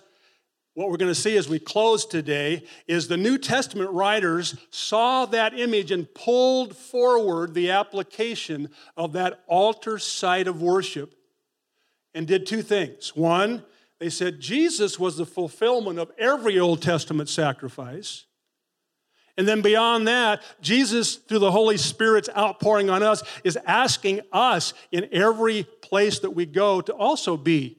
what 0.74 0.88
we're 0.88 0.96
going 0.96 1.10
to 1.10 1.14
see 1.14 1.36
as 1.36 1.48
we 1.48 1.58
close 1.58 2.06
today 2.06 2.64
is 2.86 3.06
the 3.06 3.16
New 3.16 3.36
Testament 3.36 3.90
writers 3.90 4.56
saw 4.70 5.26
that 5.26 5.58
image 5.58 5.90
and 5.90 6.12
pulled 6.14 6.74
forward 6.74 7.52
the 7.52 7.70
application 7.70 8.70
of 8.96 9.12
that 9.12 9.42
altar 9.46 9.98
site 9.98 10.48
of 10.48 10.62
worship 10.62 11.14
and 12.14 12.26
did 12.26 12.46
two 12.46 12.62
things. 12.62 13.14
One, 13.14 13.64
they 13.98 14.08
said 14.08 14.40
Jesus 14.40 14.98
was 14.98 15.18
the 15.18 15.26
fulfillment 15.26 15.98
of 15.98 16.10
every 16.16 16.58
Old 16.58 16.80
Testament 16.80 17.28
sacrifice. 17.28 18.24
And 19.36 19.46
then 19.46 19.60
beyond 19.60 20.08
that, 20.08 20.42
Jesus, 20.62 21.16
through 21.16 21.38
the 21.38 21.50
Holy 21.50 21.76
Spirit's 21.76 22.28
outpouring 22.36 22.90
on 22.90 23.02
us, 23.02 23.22
is 23.44 23.58
asking 23.66 24.20
us 24.32 24.72
in 24.90 25.08
every 25.12 25.64
place 25.64 26.18
that 26.20 26.30
we 26.30 26.46
go 26.46 26.80
to 26.80 26.92
also 26.92 27.36
be 27.36 27.78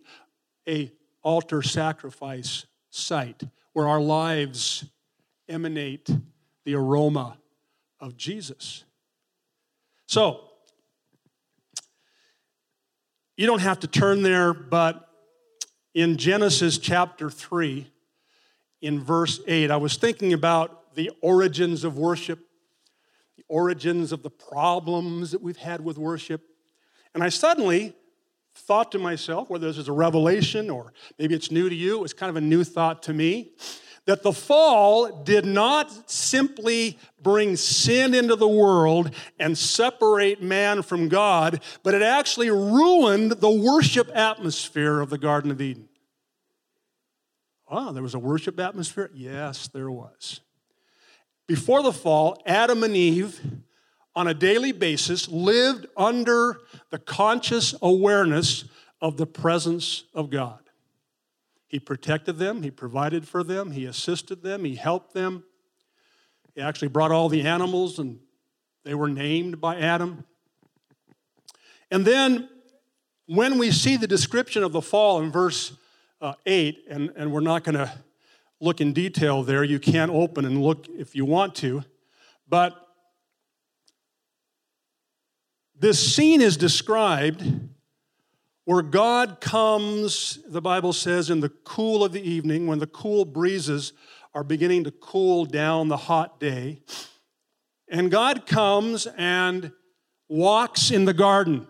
a 0.67 0.91
altar 1.23 1.61
sacrifice 1.61 2.65
site 2.93 3.43
where 3.73 3.87
our 3.87 4.01
lives 4.01 4.85
emanate 5.49 6.09
the 6.65 6.75
aroma 6.75 7.37
of 7.99 8.15
Jesus. 8.15 8.83
So, 10.05 10.41
you 13.35 13.47
don't 13.47 13.61
have 13.61 13.79
to 13.79 13.87
turn 13.87 14.21
there, 14.21 14.53
but 14.53 15.09
in 15.95 16.17
Genesis 16.17 16.77
chapter 16.77 17.29
3, 17.29 17.87
in 18.81 18.99
verse 19.01 19.39
8, 19.47 19.71
I 19.71 19.77
was 19.77 19.95
thinking 19.95 20.33
about 20.33 20.93
the 20.95 21.11
origins 21.21 21.83
of 21.83 21.97
worship, 21.97 22.39
the 23.37 23.45
origins 23.47 24.11
of 24.11 24.21
the 24.21 24.29
problems 24.29 25.31
that 25.31 25.41
we've 25.41 25.57
had 25.57 25.83
with 25.83 25.97
worship. 25.97 26.41
And 27.15 27.23
I 27.23 27.29
suddenly 27.29 27.95
thought 28.55 28.91
to 28.91 28.99
myself, 28.99 29.49
whether 29.49 29.67
this 29.67 29.77
is 29.77 29.87
a 29.87 29.93
revelation 29.93 30.69
or 30.69 30.93
maybe 31.17 31.35
it's 31.35 31.51
new 31.51 31.69
to 31.69 31.75
you, 31.75 32.03
it's 32.03 32.13
kind 32.13 32.29
of 32.29 32.35
a 32.35 32.41
new 32.41 32.63
thought 32.63 33.03
to 33.03 33.13
me, 33.13 33.53
that 34.05 34.21
the 34.21 34.33
fall 34.33 35.23
did 35.23 35.45
not 35.45 36.11
simply 36.11 36.97
bring 37.21 37.55
sin 37.55 38.13
into 38.13 38.35
the 38.35 38.47
world 38.47 39.13
and 39.39 39.57
separate 39.57 40.41
man 40.41 40.81
from 40.81 41.07
God, 41.07 41.63
but 41.83 41.93
it 41.93 42.01
actually 42.01 42.49
ruined 42.49 43.31
the 43.31 43.49
worship 43.49 44.09
atmosphere 44.13 44.99
of 44.99 45.09
the 45.09 45.17
Garden 45.17 45.51
of 45.51 45.61
Eden. 45.61 45.87
Oh, 47.69 47.93
there 47.93 48.03
was 48.03 48.13
a 48.13 48.19
worship 48.19 48.59
atmosphere? 48.59 49.09
Yes, 49.13 49.69
there 49.69 49.89
was. 49.89 50.41
Before 51.47 51.81
the 51.81 51.93
fall, 51.93 52.41
Adam 52.45 52.83
and 52.83 52.95
Eve, 52.95 53.39
on 54.15 54.27
a 54.27 54.33
daily 54.33 54.71
basis, 54.71 55.27
lived 55.27 55.87
under 55.97 56.59
the 56.89 56.99
conscious 56.99 57.73
awareness 57.81 58.65
of 59.01 59.17
the 59.17 59.25
presence 59.25 60.03
of 60.13 60.29
God. 60.29 60.59
He 61.67 61.79
protected 61.79 62.37
them, 62.37 62.61
He 62.61 62.71
provided 62.71 63.27
for 63.27 63.43
them, 63.43 63.71
He 63.71 63.85
assisted 63.85 64.43
them, 64.43 64.63
He 64.63 64.75
helped 64.75 65.13
them. 65.13 65.43
He 66.53 66.61
actually 66.61 66.89
brought 66.89 67.11
all 67.11 67.29
the 67.29 67.41
animals 67.41 67.97
and 67.97 68.19
they 68.83 68.93
were 68.93 69.09
named 69.09 69.59
by 69.59 69.77
Adam. 69.77 70.25
And 71.89 72.05
then 72.05 72.49
when 73.25 73.57
we 73.57 73.71
see 73.71 73.97
the 73.97 74.07
description 74.07 74.63
of 74.63 74.71
the 74.71 74.81
fall 74.81 75.21
in 75.21 75.31
verse 75.31 75.73
uh, 76.21 76.33
8, 76.45 76.85
and, 76.89 77.11
and 77.15 77.31
we're 77.31 77.39
not 77.39 77.63
going 77.63 77.75
to 77.75 77.91
look 78.59 78.81
in 78.81 78.93
detail 78.93 79.43
there, 79.43 79.63
you 79.63 79.79
can 79.79 80.09
open 80.09 80.45
and 80.45 80.61
look 80.61 80.87
if 80.89 81.15
you 81.15 81.25
want 81.25 81.55
to, 81.55 81.83
but 82.47 82.82
this 85.83 86.15
scene 86.15 86.41
is 86.41 86.55
described 86.55 87.43
where 88.63 88.81
God 88.81 89.41
comes, 89.41 90.39
the 90.47 90.61
Bible 90.61 90.93
says, 90.93 91.29
in 91.29 91.41
the 91.41 91.49
cool 91.49 92.05
of 92.05 92.13
the 92.13 92.21
evening, 92.21 92.67
when 92.67 92.79
the 92.79 92.87
cool 92.87 93.25
breezes 93.25 93.91
are 94.33 94.45
beginning 94.45 94.85
to 94.85 94.91
cool 94.91 95.43
down 95.43 95.89
the 95.89 95.97
hot 95.97 96.39
day. 96.39 96.79
And 97.89 98.09
God 98.09 98.45
comes 98.45 99.07
and 99.17 99.73
walks 100.29 100.89
in 100.89 101.03
the 101.03 101.13
garden. 101.13 101.67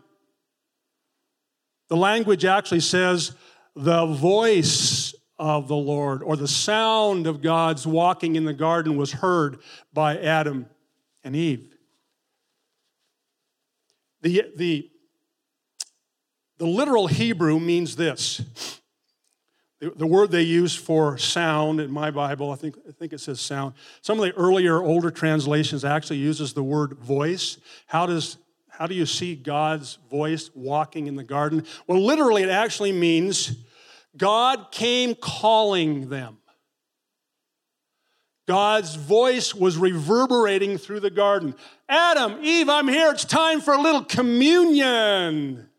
The 1.90 1.98
language 1.98 2.46
actually 2.46 2.82
says, 2.82 3.36
the 3.76 4.06
voice 4.06 5.16
of 5.40 5.68
the 5.68 5.76
Lord, 5.76 6.22
or 6.22 6.38
the 6.38 6.48
sound 6.48 7.26
of 7.26 7.42
God's 7.42 7.88
walking 7.88 8.36
in 8.36 8.46
the 8.46 8.54
garden 8.54 8.96
was 8.96 9.12
heard 9.12 9.58
by 9.92 10.20
Adam 10.20 10.68
and 11.24 11.36
Eve. 11.36 11.73
The, 14.24 14.46
the, 14.56 14.90
the 16.58 16.66
literal 16.66 17.08
Hebrew 17.08 17.60
means 17.60 17.96
this. 17.96 18.80
The, 19.80 19.92
the 19.92 20.08
word 20.08 20.32
they 20.32 20.44
use 20.44 20.74
for 20.76 21.18
sound 21.18 21.82
in 21.82 21.92
my 21.92 22.10
Bible, 22.10 22.50
I 22.52 22.56
think, 22.56 22.76
I 22.88 22.94
think 22.94 23.12
it 23.12 23.20
says 23.20 23.42
sound. 23.42 23.74
Some 24.02 24.18
of 24.18 24.26
the 24.26 24.32
earlier, 24.34 24.82
older 24.82 25.12
translations 25.12 25.84
actually 25.84 26.18
uses 26.18 26.54
the 26.54 26.64
word 26.64 26.94
voice. 26.94 27.58
How 27.86 28.06
does 28.06 28.38
how 28.70 28.88
do 28.88 28.96
you 28.96 29.06
see 29.06 29.36
God's 29.36 30.00
voice 30.10 30.50
walking 30.56 31.06
in 31.06 31.16
the 31.16 31.24
garden? 31.24 31.64
Well, 31.86 32.04
literally, 32.04 32.42
it 32.42 32.50
actually 32.50 32.92
means 32.92 33.56
God 34.18 34.72
came 34.72 35.14
calling 35.14 36.10
them. 36.10 36.40
God's 38.46 38.96
voice 38.96 39.56
was 39.56 39.78
reverberating 39.78 40.78
through 40.78 41.00
the 41.00 41.10
garden. 41.10 41.56
Adam, 41.88 42.40
Eve, 42.42 42.68
I'm 42.68 42.88
here. 42.88 43.12
It's 43.12 43.24
time 43.24 43.62
for 43.62 43.74
a 43.74 43.82
little 43.82 44.04
communion. 44.04 45.70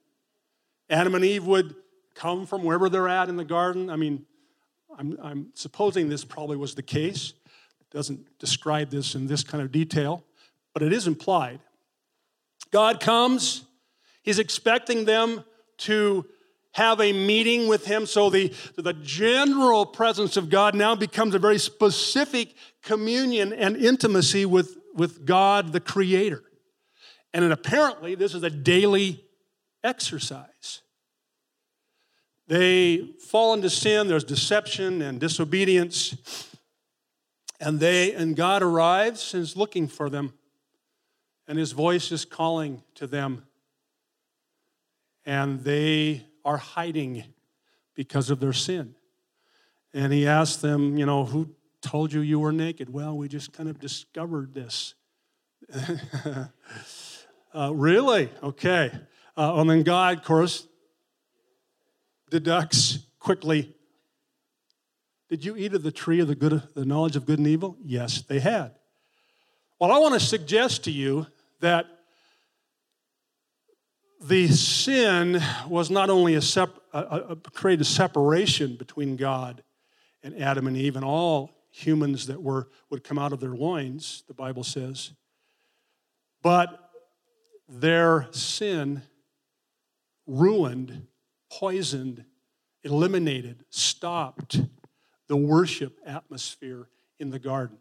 Adam 0.88 1.14
and 1.14 1.24
Eve 1.24 1.46
would 1.46 1.74
come 2.14 2.46
from 2.46 2.62
wherever 2.62 2.88
they're 2.88 3.08
at 3.08 3.28
in 3.28 3.36
the 3.36 3.44
garden. 3.44 3.90
I 3.90 3.96
mean, 3.96 4.24
I'm, 4.98 5.18
I'm 5.22 5.46
supposing 5.54 6.08
this 6.08 6.24
probably 6.24 6.56
was 6.56 6.74
the 6.74 6.82
case. 6.82 7.34
It 7.80 7.90
doesn't 7.90 8.38
describe 8.38 8.90
this 8.90 9.14
in 9.14 9.26
this 9.26 9.42
kind 9.42 9.62
of 9.62 9.70
detail, 9.70 10.24
but 10.72 10.82
it 10.82 10.92
is 10.92 11.06
implied. 11.06 11.60
God 12.70 12.98
comes, 13.00 13.64
He's 14.22 14.38
expecting 14.38 15.04
them 15.04 15.44
to 15.78 16.24
have 16.74 17.00
a 17.00 17.12
meeting 17.12 17.68
with 17.68 17.86
Him. 17.86 18.04
So 18.04 18.30
the, 18.30 18.52
the 18.76 18.92
general 18.92 19.86
presence 19.86 20.36
of 20.36 20.50
God 20.50 20.74
now 20.74 20.94
becomes 20.94 21.34
a 21.34 21.38
very 21.38 21.58
specific 21.58 22.54
communion 22.82 23.52
and 23.52 23.76
intimacy 23.76 24.44
with, 24.44 24.76
with 24.94 25.24
God, 25.24 25.72
the 25.72 25.80
Creator. 25.80 26.42
And 27.32 27.52
apparently, 27.52 28.14
this 28.14 28.34
is 28.34 28.42
a 28.42 28.50
daily 28.50 29.24
exercise. 29.82 30.82
They 32.46 33.14
fall 33.28 33.54
into 33.54 33.70
sin, 33.70 34.08
there's 34.08 34.24
deception 34.24 35.00
and 35.00 35.18
disobedience, 35.18 36.50
and 37.60 37.80
they 37.80 38.12
and 38.12 38.36
God 38.36 38.62
arrives 38.62 39.32
and 39.32 39.42
is 39.42 39.56
looking 39.56 39.86
for 39.86 40.10
them. 40.10 40.34
And 41.46 41.58
his 41.58 41.72
voice 41.72 42.10
is 42.10 42.24
calling 42.24 42.82
to 42.96 43.06
them. 43.06 43.44
And 45.24 45.60
they 45.60 46.26
are 46.44 46.58
hiding 46.58 47.24
because 47.94 48.30
of 48.30 48.40
their 48.40 48.52
sin. 48.52 48.94
And 49.92 50.12
he 50.12 50.26
asked 50.26 50.62
them, 50.62 50.98
you 50.98 51.06
know, 51.06 51.24
who 51.24 51.50
told 51.80 52.12
you 52.12 52.20
you 52.20 52.40
were 52.40 52.52
naked? 52.52 52.92
Well, 52.92 53.16
we 53.16 53.28
just 53.28 53.52
kind 53.52 53.68
of 53.68 53.78
discovered 53.78 54.54
this. 54.54 54.94
uh, 57.54 57.74
really? 57.74 58.28
Okay. 58.42 58.90
Uh, 59.36 59.60
and 59.60 59.70
then 59.70 59.82
God, 59.82 60.18
of 60.18 60.24
course, 60.24 60.66
deducts 62.30 62.98
quickly 63.18 63.74
Did 65.28 65.44
you 65.44 65.56
eat 65.56 65.74
of 65.74 65.82
the 65.82 65.92
tree 65.92 66.20
of 66.20 66.28
the, 66.28 66.34
good, 66.34 66.62
the 66.74 66.84
knowledge 66.84 67.16
of 67.16 67.26
good 67.26 67.38
and 67.38 67.48
evil? 67.48 67.76
Yes, 67.82 68.22
they 68.22 68.40
had. 68.40 68.72
Well, 69.80 69.90
I 69.90 69.98
want 69.98 70.14
to 70.14 70.20
suggest 70.20 70.84
to 70.84 70.90
you 70.90 71.26
that 71.60 71.86
the 74.24 74.48
sin 74.48 75.42
was 75.68 75.90
not 75.90 76.08
only 76.08 76.34
a, 76.34 76.40
sep- 76.40 76.80
a, 76.94 76.98
a, 77.30 77.36
created 77.36 77.82
a 77.82 77.84
separation 77.84 78.74
between 78.76 79.16
God 79.16 79.62
and 80.22 80.40
Adam 80.40 80.66
and 80.66 80.76
Eve 80.76 80.96
and 80.96 81.04
all 81.04 81.50
humans 81.70 82.26
that 82.28 82.42
were 82.42 82.68
would 82.88 83.04
come 83.04 83.18
out 83.18 83.32
of 83.34 83.40
their 83.40 83.54
loins, 83.54 84.22
the 84.26 84.32
Bible 84.32 84.64
says, 84.64 85.12
but 86.42 86.90
their 87.68 88.28
sin 88.30 89.02
ruined, 90.26 91.06
poisoned, 91.50 92.24
eliminated, 92.82 93.64
stopped 93.68 94.60
the 95.26 95.36
worship 95.36 95.98
atmosphere 96.06 96.88
in 97.18 97.30
the 97.30 97.38
garden. 97.38 97.76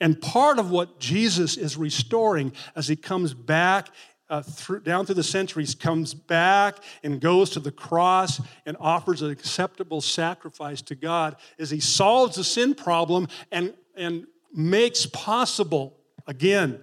And 0.00 0.20
part 0.20 0.58
of 0.58 0.70
what 0.70 1.00
Jesus 1.00 1.56
is 1.56 1.76
restoring 1.76 2.52
as 2.76 2.88
he 2.88 2.96
comes 2.96 3.32
back 3.32 3.88
uh, 4.30 4.42
through, 4.42 4.80
down 4.80 5.06
through 5.06 5.14
the 5.14 5.22
centuries, 5.22 5.74
comes 5.74 6.14
back 6.14 6.76
and 7.02 7.20
goes 7.20 7.50
to 7.50 7.60
the 7.60 7.72
cross 7.72 8.40
and 8.66 8.76
offers 8.80 9.22
an 9.22 9.30
acceptable 9.30 10.00
sacrifice 10.00 10.82
to 10.82 10.94
God, 10.94 11.36
as 11.58 11.70
he 11.70 11.80
solves 11.80 12.36
the 12.36 12.44
sin 12.44 12.74
problem 12.74 13.28
and, 13.50 13.74
and 13.96 14.26
makes 14.54 15.06
possible, 15.06 15.96
again, 16.26 16.80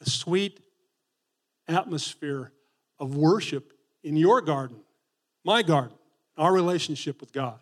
a 0.00 0.08
sweet 0.08 0.60
atmosphere 1.68 2.52
of 2.98 3.16
worship 3.16 3.72
in 4.02 4.16
your 4.16 4.40
garden, 4.40 4.78
my 5.44 5.62
garden, 5.62 5.96
our 6.36 6.52
relationship 6.52 7.20
with 7.20 7.32
God. 7.32 7.58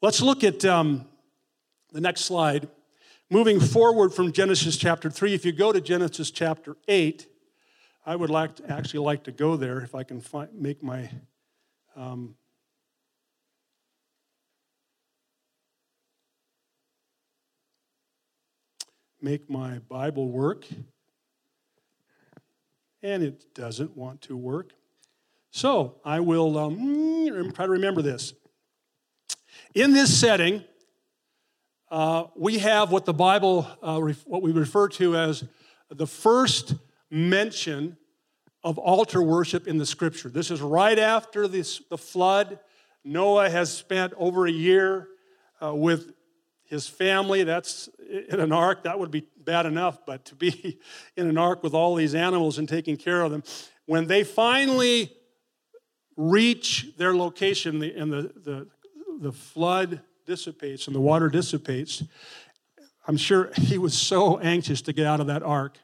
Let's 0.00 0.20
look 0.20 0.44
at 0.44 0.64
um, 0.64 1.06
the 1.92 2.00
next 2.00 2.22
slide. 2.22 2.68
Moving 3.30 3.58
forward 3.58 4.12
from 4.12 4.32
Genesis 4.32 4.76
chapter 4.76 5.10
3, 5.10 5.34
if 5.34 5.46
you 5.46 5.52
go 5.52 5.72
to 5.72 5.80
Genesis 5.80 6.30
chapter 6.30 6.76
8, 6.88 7.26
I 8.06 8.16
would 8.16 8.30
like 8.30 8.56
to, 8.56 8.70
actually 8.70 9.00
like 9.00 9.24
to 9.24 9.32
go 9.32 9.56
there 9.56 9.80
if 9.80 9.94
I 9.94 10.02
can 10.02 10.20
find, 10.20 10.48
make 10.54 10.82
my 10.82 11.10
um, 11.96 12.34
make 19.22 19.48
my 19.48 19.78
Bible 19.88 20.28
work 20.28 20.66
and 23.02 23.22
it 23.22 23.54
doesn't 23.54 23.96
want 23.96 24.22
to 24.22 24.36
work. 24.36 24.72
So 25.50 26.00
I 26.04 26.20
will 26.20 26.58
um, 26.58 27.52
try 27.54 27.66
to 27.66 27.72
remember 27.72 28.02
this. 28.02 28.32
In 29.74 29.92
this 29.92 30.18
setting, 30.18 30.64
uh, 31.90 32.24
we 32.34 32.58
have 32.58 32.90
what 32.90 33.04
the 33.04 33.14
Bible, 33.14 33.66
uh, 33.82 34.00
what 34.24 34.42
we 34.42 34.52
refer 34.52 34.88
to 34.88 35.16
as 35.16 35.44
the 35.90 36.06
first 36.06 36.74
mention 37.10 37.96
of 38.62 38.78
altar 38.78 39.22
worship 39.22 39.68
in 39.68 39.78
the 39.78 39.86
scripture. 39.86 40.28
This 40.28 40.50
is 40.50 40.62
right 40.62 40.98
after 40.98 41.46
this, 41.46 41.82
the 41.90 41.98
flood. 41.98 42.58
Noah 43.04 43.50
has 43.50 43.72
spent 43.72 44.14
over 44.16 44.46
a 44.46 44.50
year 44.50 45.08
uh, 45.62 45.74
with 45.74 46.12
his 46.64 46.88
family. 46.88 47.44
That's 47.44 47.88
in 48.28 48.40
an 48.40 48.52
ark, 48.52 48.84
that 48.84 48.98
would 48.98 49.10
be 49.10 49.26
bad 49.36 49.66
enough, 49.66 49.98
but 50.06 50.24
to 50.26 50.34
be 50.34 50.80
in 51.16 51.28
an 51.28 51.38
ark 51.38 51.62
with 51.62 51.74
all 51.74 51.94
these 51.94 52.14
animals 52.14 52.58
and 52.58 52.68
taking 52.68 52.96
care 52.96 53.22
of 53.22 53.30
them. 53.30 53.42
When 53.86 54.06
they 54.06 54.24
finally 54.24 55.12
reach 56.16 56.96
their 56.96 57.14
location 57.14 57.82
and 57.82 58.12
the, 58.12 58.32
the, 58.34 58.68
the 59.20 59.32
flood 59.32 60.00
dissipates 60.26 60.86
and 60.86 60.96
the 60.96 61.00
water 61.00 61.28
dissipates, 61.28 62.02
I'm 63.06 63.16
sure 63.16 63.50
he 63.56 63.78
was 63.78 63.94
so 63.94 64.38
anxious 64.38 64.80
to 64.82 64.92
get 64.92 65.06
out 65.06 65.20
of 65.20 65.26
that 65.26 65.42
ark, 65.42 65.78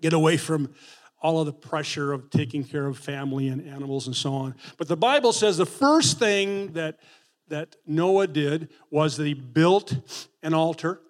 get 0.00 0.12
away 0.12 0.36
from 0.36 0.74
all 1.20 1.40
of 1.40 1.46
the 1.46 1.52
pressure 1.52 2.12
of 2.12 2.30
taking 2.30 2.62
care 2.64 2.86
of 2.86 2.96
family 2.96 3.48
and 3.48 3.66
animals 3.66 4.06
and 4.06 4.14
so 4.14 4.32
on. 4.34 4.54
But 4.76 4.88
the 4.88 4.96
Bible 4.96 5.32
says 5.32 5.56
the 5.56 5.66
first 5.66 6.18
thing 6.18 6.72
that, 6.74 6.98
that 7.48 7.76
Noah 7.86 8.28
did 8.28 8.68
was 8.90 9.16
that 9.16 9.26
he 9.26 9.34
built 9.34 9.96
an 10.42 10.54
altar 10.54 11.00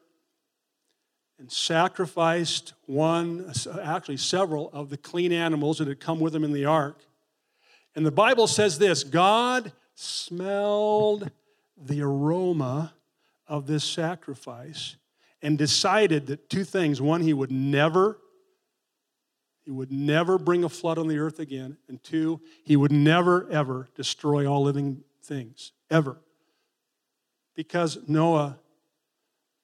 and 1.39 1.53
sacrificed 1.53 2.73
one, 2.87 3.53
actually 3.83 4.17
several 4.17 4.71
of 4.73 4.89
the 4.89 4.97
clean 4.97 5.33
animals 5.33 5.79
that 5.79 5.89
had 5.89 6.01
come 6.01 6.21
with 6.21 6.35
him 6.35 6.43
in 6.43 6.53
the 6.53 6.65
ark. 6.65 7.05
And 7.95 8.05
the 8.05 8.11
Bible 8.11 8.47
says 8.47 8.79
this 8.79 9.05
God 9.05 9.73
smelled 9.95 11.31
the 11.77 12.03
aroma 12.03 12.95
of 13.47 13.67
this 13.67 13.85
sacrifice, 13.85 14.97
and 15.43 15.57
decided 15.57 16.27
that 16.27 16.51
two 16.51 16.65
things 16.65 17.01
one, 17.01 17.23
he 17.23 17.33
would 17.33 17.51
never. 17.51 18.19
He 19.69 19.73
would 19.73 19.93
never 19.93 20.39
bring 20.39 20.65
a 20.65 20.69
flood 20.71 20.97
on 20.97 21.09
the 21.09 21.19
earth 21.19 21.41
again. 21.41 21.77
And 21.89 22.03
two, 22.03 22.41
he 22.65 22.75
would 22.75 22.91
never, 22.91 23.47
ever 23.51 23.87
destroy 23.95 24.51
all 24.51 24.63
living 24.63 25.05
things, 25.23 25.73
ever. 25.91 26.17
Because 27.55 27.99
Noah 28.09 28.59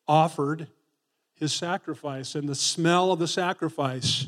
offered 0.07 0.69
his 1.37 1.55
sacrifice, 1.55 2.35
and 2.35 2.47
the 2.47 2.55
smell 2.55 3.13
of 3.13 3.19
the 3.19 3.27
sacrifice 3.27 4.27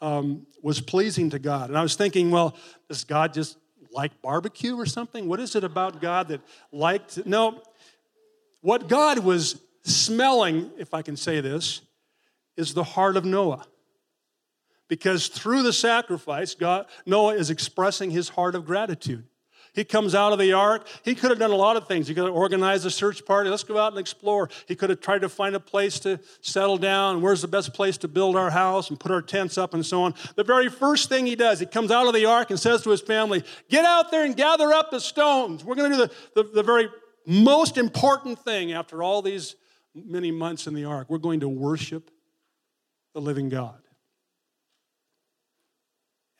um, 0.00 0.48
was 0.64 0.80
pleasing 0.80 1.30
to 1.30 1.38
God. 1.38 1.68
And 1.68 1.78
I 1.78 1.82
was 1.82 1.94
thinking, 1.94 2.32
well, 2.32 2.56
does 2.88 3.04
God 3.04 3.32
just 3.32 3.56
like 3.92 4.20
barbecue 4.20 4.74
or 4.74 4.84
something? 4.84 5.28
What 5.28 5.38
is 5.38 5.54
it 5.54 5.62
about 5.62 6.00
God 6.00 6.26
that 6.26 6.40
liked? 6.72 7.24
No, 7.24 7.62
what 8.62 8.88
God 8.88 9.20
was 9.20 9.60
smelling, 9.84 10.72
if 10.76 10.92
I 10.92 11.02
can 11.02 11.16
say 11.16 11.40
this, 11.40 11.82
is 12.56 12.74
the 12.74 12.82
heart 12.82 13.16
of 13.16 13.24
Noah. 13.24 13.64
Because 14.88 15.28
through 15.28 15.62
the 15.62 15.72
sacrifice, 15.72 16.54
God, 16.54 16.86
Noah 17.06 17.34
is 17.34 17.50
expressing 17.50 18.10
his 18.10 18.30
heart 18.30 18.54
of 18.54 18.66
gratitude. 18.66 19.24
He 19.74 19.82
comes 19.82 20.14
out 20.14 20.32
of 20.32 20.38
the 20.38 20.52
ark. 20.52 20.86
He 21.02 21.16
could 21.16 21.30
have 21.30 21.38
done 21.38 21.50
a 21.50 21.56
lot 21.56 21.76
of 21.76 21.88
things. 21.88 22.06
He 22.06 22.14
could 22.14 22.24
have 22.24 22.34
organized 22.34 22.86
a 22.86 22.90
search 22.90 23.26
party. 23.26 23.50
Let's 23.50 23.64
go 23.64 23.76
out 23.76 23.92
and 23.92 23.98
explore. 23.98 24.48
He 24.68 24.76
could 24.76 24.88
have 24.88 25.00
tried 25.00 25.22
to 25.22 25.28
find 25.28 25.56
a 25.56 25.60
place 25.60 25.98
to 26.00 26.20
settle 26.40 26.78
down. 26.78 27.20
Where's 27.20 27.42
the 27.42 27.48
best 27.48 27.74
place 27.74 27.96
to 27.98 28.08
build 28.08 28.36
our 28.36 28.50
house 28.50 28.88
and 28.88 29.00
put 29.00 29.10
our 29.10 29.20
tents 29.20 29.58
up 29.58 29.74
and 29.74 29.84
so 29.84 30.04
on. 30.04 30.14
The 30.36 30.44
very 30.44 30.68
first 30.68 31.08
thing 31.08 31.26
he 31.26 31.34
does, 31.34 31.58
he 31.58 31.66
comes 31.66 31.90
out 31.90 32.06
of 32.06 32.14
the 32.14 32.24
ark 32.24 32.50
and 32.50 32.60
says 32.60 32.82
to 32.82 32.90
his 32.90 33.00
family, 33.00 33.42
Get 33.68 33.84
out 33.84 34.12
there 34.12 34.24
and 34.24 34.36
gather 34.36 34.72
up 34.72 34.92
the 34.92 35.00
stones. 35.00 35.64
We're 35.64 35.74
going 35.74 35.90
to 35.90 35.96
do 35.96 36.06
the, 36.06 36.42
the, 36.42 36.50
the 36.50 36.62
very 36.62 36.88
most 37.26 37.76
important 37.76 38.38
thing 38.38 38.72
after 38.72 39.02
all 39.02 39.22
these 39.22 39.56
many 39.92 40.30
months 40.30 40.68
in 40.68 40.74
the 40.74 40.84
ark. 40.84 41.08
We're 41.10 41.18
going 41.18 41.40
to 41.40 41.48
worship 41.48 42.12
the 43.12 43.20
living 43.20 43.48
God. 43.48 43.83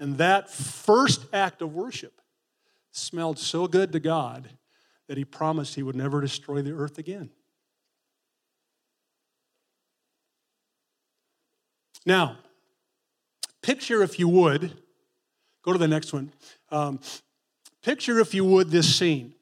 And 0.01 0.18
that 0.18 0.51
first 0.51 1.26
act 1.32 1.62
of 1.62 1.72
worship 1.74 2.20
smelled 2.90 3.38
so 3.38 3.66
good 3.66 3.92
to 3.92 4.01
God 4.01 4.49
that 5.09 5.18
he 5.18 5.24
promised 5.24 5.74
he 5.74 5.82
would 5.82 5.97
never 5.97 6.20
destroy 6.20 6.62
the 6.62 6.72
earth 6.72 6.99
again. 6.99 7.30
Now, 12.07 12.36
picture, 13.62 14.03
if 14.03 14.18
you 14.18 14.28
would, 14.28 14.72
go 15.62 15.72
to 15.72 15.78
the 15.78 15.88
next 15.88 16.12
one. 16.12 16.32
Um, 16.70 17.01
picture, 17.82 18.18
if 18.20 18.34
you 18.34 18.45
would, 18.45 18.70
this 18.70 18.95
scene. 18.95 19.34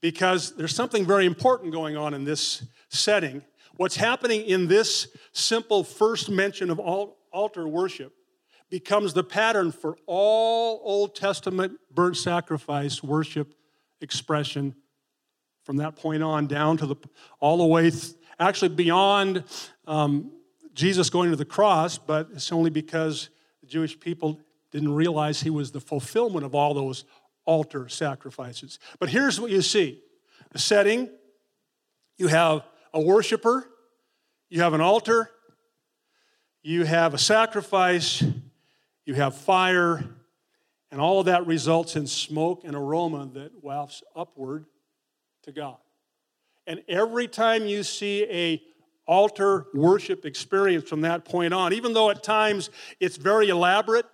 Because 0.00 0.54
there's 0.56 0.74
something 0.74 1.06
very 1.06 1.26
important 1.26 1.72
going 1.72 1.96
on 1.96 2.14
in 2.14 2.24
this 2.24 2.64
setting. 2.88 3.42
What's 3.76 3.96
happening 3.96 4.42
in 4.42 4.66
this 4.68 5.08
simple 5.32 5.84
first 5.84 6.30
mention 6.30 6.70
of 6.70 6.80
altar 6.80 7.68
worship 7.68 8.12
becomes 8.70 9.14
the 9.14 9.24
pattern 9.24 9.72
for 9.72 9.96
all 10.06 10.80
Old 10.82 11.14
Testament 11.14 11.78
burnt 11.92 12.16
sacrifice 12.16 13.02
worship 13.02 13.54
expression 14.00 14.74
from 15.64 15.78
that 15.78 15.96
point 15.96 16.22
on 16.22 16.46
down 16.46 16.76
to 16.78 16.86
the 16.86 16.96
all 17.40 17.58
the 17.58 17.66
way 17.66 17.90
th- 17.90 18.14
actually 18.38 18.68
beyond 18.70 19.44
um, 19.86 20.32
Jesus 20.74 21.10
going 21.10 21.30
to 21.30 21.36
the 21.36 21.44
cross, 21.44 21.98
but 21.98 22.28
it's 22.32 22.52
only 22.52 22.70
because 22.70 23.30
the 23.60 23.66
Jewish 23.66 23.98
people 23.98 24.40
didn't 24.70 24.92
realize 24.92 25.40
he 25.40 25.50
was 25.50 25.72
the 25.72 25.80
fulfillment 25.80 26.44
of 26.44 26.54
all 26.54 26.74
those 26.74 27.04
altar 27.44 27.88
sacrifices. 27.88 28.78
But 28.98 29.08
here's 29.08 29.40
what 29.40 29.50
you 29.50 29.62
see 29.62 30.00
the 30.52 30.58
setting 30.58 31.10
you 32.16 32.28
have 32.28 32.62
a 32.92 33.00
worshiper, 33.00 33.68
you 34.48 34.62
have 34.62 34.74
an 34.74 34.80
altar, 34.80 35.30
you 36.62 36.84
have 36.84 37.14
a 37.14 37.18
sacrifice, 37.18 38.22
you 39.08 39.14
have 39.14 39.34
fire, 39.34 40.04
and 40.92 41.00
all 41.00 41.20
of 41.20 41.26
that 41.26 41.46
results 41.46 41.96
in 41.96 42.06
smoke 42.06 42.60
and 42.64 42.76
aroma 42.76 43.30
that 43.32 43.64
wafts 43.64 44.02
upward 44.14 44.66
to 45.44 45.50
God. 45.50 45.78
And 46.66 46.82
every 46.88 47.26
time 47.26 47.64
you 47.64 47.84
see 47.84 48.24
a 48.24 48.62
altar 49.06 49.68
worship 49.72 50.26
experience 50.26 50.86
from 50.86 51.00
that 51.00 51.24
point 51.24 51.54
on, 51.54 51.72
even 51.72 51.94
though 51.94 52.10
at 52.10 52.22
times 52.22 52.68
it's 53.00 53.16
very 53.16 53.48
elaborate, 53.48 54.04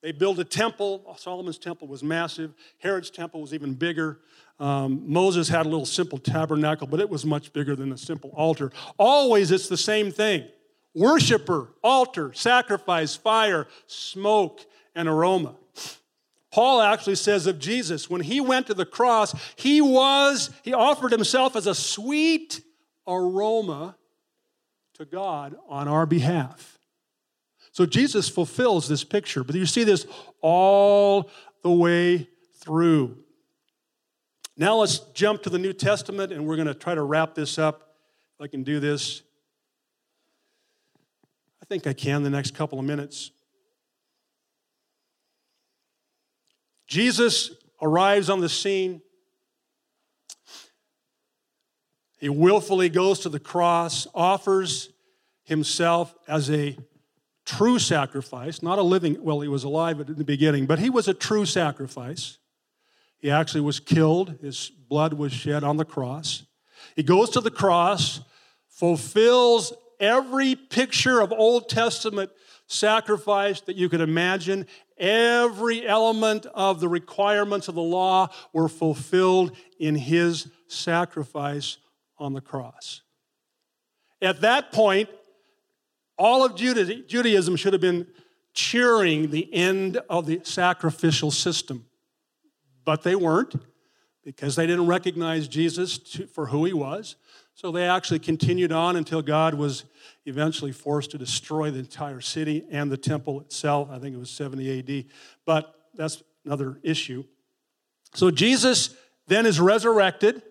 they 0.00 0.12
build 0.12 0.40
a 0.40 0.44
temple. 0.44 1.14
Solomon's 1.18 1.58
temple 1.58 1.86
was 1.86 2.02
massive. 2.02 2.54
Herod's 2.78 3.10
temple 3.10 3.42
was 3.42 3.52
even 3.52 3.74
bigger. 3.74 4.20
Um, 4.58 5.02
Moses 5.04 5.46
had 5.46 5.66
a 5.66 5.68
little 5.68 5.84
simple 5.84 6.16
tabernacle, 6.16 6.86
but 6.86 7.00
it 7.00 7.10
was 7.10 7.26
much 7.26 7.52
bigger 7.52 7.76
than 7.76 7.92
a 7.92 7.98
simple 7.98 8.30
altar. 8.34 8.72
Always 8.98 9.50
it's 9.50 9.68
the 9.68 9.76
same 9.76 10.10
thing 10.10 10.48
worshiper, 10.96 11.68
altar, 11.84 12.32
sacrifice, 12.32 13.14
fire, 13.14 13.68
smoke, 13.86 14.62
and 14.94 15.08
aroma. 15.08 15.54
Paul 16.50 16.80
actually 16.80 17.16
says 17.16 17.46
of 17.46 17.58
Jesus, 17.58 18.08
when 18.08 18.22
he 18.22 18.40
went 18.40 18.66
to 18.68 18.74
the 18.74 18.86
cross, 18.86 19.34
he 19.56 19.82
was, 19.82 20.50
he 20.62 20.72
offered 20.72 21.12
himself 21.12 21.54
as 21.54 21.66
a 21.66 21.74
sweet 21.74 22.62
aroma 23.06 23.94
to 24.94 25.04
God 25.04 25.54
on 25.68 25.86
our 25.86 26.06
behalf. 26.06 26.78
So 27.72 27.84
Jesus 27.84 28.30
fulfills 28.30 28.88
this 28.88 29.04
picture, 29.04 29.44
but 29.44 29.54
you 29.54 29.66
see 29.66 29.84
this 29.84 30.06
all 30.40 31.30
the 31.62 31.70
way 31.70 32.26
through. 32.58 33.18
Now 34.56 34.76
let's 34.76 35.00
jump 35.12 35.42
to 35.42 35.50
the 35.50 35.58
New 35.58 35.74
Testament 35.74 36.32
and 36.32 36.46
we're 36.46 36.56
going 36.56 36.68
to 36.68 36.74
try 36.74 36.94
to 36.94 37.02
wrap 37.02 37.34
this 37.34 37.58
up. 37.58 37.96
If 38.38 38.44
I 38.44 38.48
can 38.48 38.62
do 38.62 38.80
this. 38.80 39.20
I 41.66 41.68
think 41.68 41.88
I 41.88 41.94
can 41.94 42.22
the 42.22 42.30
next 42.30 42.54
couple 42.54 42.78
of 42.78 42.84
minutes. 42.84 43.32
Jesus 46.86 47.50
arrives 47.82 48.30
on 48.30 48.40
the 48.40 48.48
scene. 48.48 49.02
He 52.20 52.28
willfully 52.28 52.88
goes 52.88 53.18
to 53.20 53.28
the 53.28 53.40
cross, 53.40 54.06
offers 54.14 54.90
himself 55.42 56.14
as 56.28 56.48
a 56.52 56.78
true 57.44 57.80
sacrifice, 57.80 58.62
not 58.62 58.78
a 58.78 58.82
living, 58.82 59.20
well, 59.20 59.40
he 59.40 59.48
was 59.48 59.64
alive 59.64 59.98
at 59.98 60.16
the 60.16 60.22
beginning, 60.22 60.66
but 60.66 60.78
he 60.78 60.88
was 60.88 61.08
a 61.08 61.14
true 61.14 61.44
sacrifice. 61.44 62.38
He 63.18 63.28
actually 63.28 63.62
was 63.62 63.80
killed, 63.80 64.36
his 64.40 64.70
blood 64.70 65.14
was 65.14 65.32
shed 65.32 65.64
on 65.64 65.78
the 65.78 65.84
cross. 65.84 66.44
He 66.94 67.02
goes 67.02 67.28
to 67.30 67.40
the 67.40 67.50
cross, 67.50 68.20
fulfills 68.68 69.72
every 70.00 70.54
picture 70.54 71.20
of 71.20 71.32
Old 71.32 71.68
Testament 71.68 72.30
sacrifice 72.66 73.60
that 73.62 73.76
you 73.76 73.88
could 73.88 74.00
imagine. 74.00 74.66
Every 74.98 75.86
element 75.86 76.46
of 76.46 76.80
the 76.80 76.88
requirements 76.88 77.68
of 77.68 77.74
the 77.74 77.82
law 77.82 78.28
were 78.52 78.68
fulfilled 78.68 79.56
in 79.78 79.94
his 79.94 80.48
sacrifice 80.68 81.78
on 82.18 82.32
the 82.32 82.40
cross. 82.40 83.02
At 84.22 84.40
that 84.40 84.72
point, 84.72 85.10
all 86.18 86.44
of 86.44 86.56
Judaism 86.56 87.56
should 87.56 87.74
have 87.74 87.82
been 87.82 88.06
cheering 88.54 89.30
the 89.30 89.52
end 89.52 89.98
of 90.08 90.24
the 90.24 90.40
sacrificial 90.44 91.30
system, 91.30 91.84
but 92.86 93.02
they 93.02 93.14
weren't 93.14 93.54
because 94.24 94.56
they 94.56 94.66
didn't 94.66 94.86
recognize 94.86 95.46
Jesus 95.46 95.98
for 96.32 96.46
who 96.46 96.64
he 96.64 96.72
was. 96.72 97.16
So 97.56 97.72
they 97.72 97.88
actually 97.88 98.18
continued 98.18 98.70
on 98.70 98.96
until 98.96 99.22
God 99.22 99.54
was 99.54 99.84
eventually 100.26 100.72
forced 100.72 101.12
to 101.12 101.18
destroy 101.18 101.70
the 101.70 101.78
entire 101.78 102.20
city 102.20 102.66
and 102.70 102.92
the 102.92 102.98
temple 102.98 103.40
itself. 103.40 103.88
I 103.90 103.98
think 103.98 104.14
it 104.14 104.18
was 104.18 104.28
70 104.28 104.78
AD. 104.78 105.06
But 105.46 105.74
that's 105.94 106.22
another 106.44 106.78
issue. 106.82 107.24
So 108.12 108.30
Jesus 108.30 108.94
then 109.26 109.46
is 109.46 109.58
resurrected. 109.58 110.42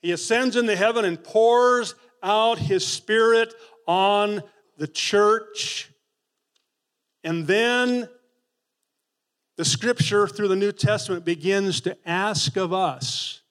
He 0.00 0.12
ascends 0.12 0.54
into 0.54 0.76
heaven 0.76 1.04
and 1.04 1.22
pours 1.22 1.96
out 2.22 2.60
his 2.60 2.86
spirit 2.86 3.52
on 3.84 4.44
the 4.76 4.86
church. 4.86 5.90
And 7.24 7.48
then 7.48 8.08
the 9.56 9.64
scripture 9.64 10.28
through 10.28 10.48
the 10.48 10.56
New 10.56 10.70
Testament 10.70 11.24
begins 11.24 11.80
to 11.80 11.98
ask 12.08 12.56
of 12.56 12.72
us 12.72 13.42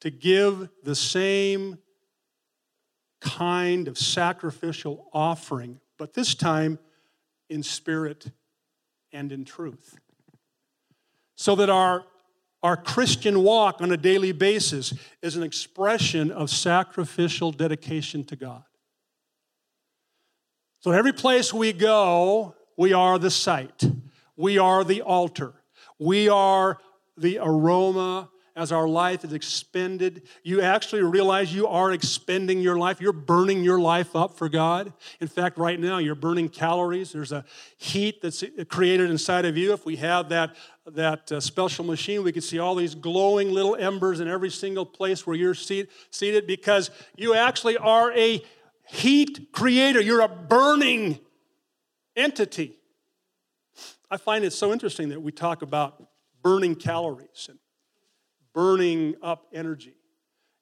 to 0.00 0.10
give 0.10 0.68
the 0.82 0.94
same 0.94 1.78
kind 3.20 3.88
of 3.88 3.98
sacrificial 3.98 5.08
offering, 5.12 5.80
but 5.98 6.14
this 6.14 6.34
time 6.34 6.78
in 7.48 7.62
spirit 7.62 8.30
and 9.12 9.32
in 9.32 9.44
truth. 9.44 9.98
So 11.36 11.54
that 11.56 11.70
our, 11.70 12.04
our 12.62 12.76
Christian 12.76 13.42
walk 13.42 13.80
on 13.80 13.90
a 13.90 13.96
daily 13.96 14.32
basis 14.32 14.94
is 15.22 15.36
an 15.36 15.42
expression 15.42 16.30
of 16.30 16.50
sacrificial 16.50 17.52
dedication 17.52 18.24
to 18.24 18.36
God. 18.36 18.64
So, 20.80 20.92
every 20.92 21.12
place 21.12 21.52
we 21.52 21.72
go, 21.72 22.54
we 22.76 22.92
are 22.92 23.18
the 23.18 23.32
site, 23.32 23.82
we 24.36 24.58
are 24.58 24.84
the 24.84 25.02
altar, 25.02 25.54
we 25.98 26.28
are 26.28 26.78
the 27.16 27.40
aroma 27.42 28.30
as 28.58 28.72
our 28.72 28.88
life 28.88 29.24
is 29.24 29.32
expended, 29.32 30.22
you 30.42 30.60
actually 30.60 31.02
realize 31.02 31.54
you 31.54 31.68
are 31.68 31.92
expending 31.92 32.58
your 32.58 32.76
life. 32.76 33.00
You're 33.00 33.12
burning 33.12 33.62
your 33.62 33.78
life 33.78 34.16
up 34.16 34.36
for 34.36 34.48
God. 34.48 34.92
In 35.20 35.28
fact, 35.28 35.58
right 35.58 35.78
now, 35.78 35.98
you're 35.98 36.16
burning 36.16 36.48
calories. 36.48 37.12
There's 37.12 37.30
a 37.30 37.44
heat 37.76 38.20
that's 38.20 38.42
created 38.68 39.10
inside 39.10 39.44
of 39.44 39.56
you. 39.56 39.72
If 39.72 39.86
we 39.86 39.94
have 39.96 40.30
that, 40.30 40.56
that 40.86 41.30
uh, 41.30 41.38
special 41.38 41.84
machine, 41.84 42.24
we 42.24 42.32
can 42.32 42.42
see 42.42 42.58
all 42.58 42.74
these 42.74 42.96
glowing 42.96 43.52
little 43.52 43.76
embers 43.76 44.18
in 44.18 44.26
every 44.26 44.50
single 44.50 44.84
place 44.84 45.24
where 45.24 45.36
you're 45.36 45.54
seat, 45.54 45.88
seated 46.10 46.48
because 46.48 46.90
you 47.16 47.34
actually 47.34 47.76
are 47.76 48.12
a 48.12 48.42
heat 48.88 49.52
creator. 49.52 50.00
You're 50.00 50.22
a 50.22 50.28
burning 50.28 51.20
entity. 52.16 52.74
I 54.10 54.16
find 54.16 54.44
it 54.44 54.52
so 54.52 54.72
interesting 54.72 55.10
that 55.10 55.22
we 55.22 55.30
talk 55.30 55.62
about 55.62 56.08
burning 56.42 56.74
calories 56.74 57.46
and 57.48 57.57
burning 58.52 59.14
up 59.22 59.46
energy. 59.52 59.94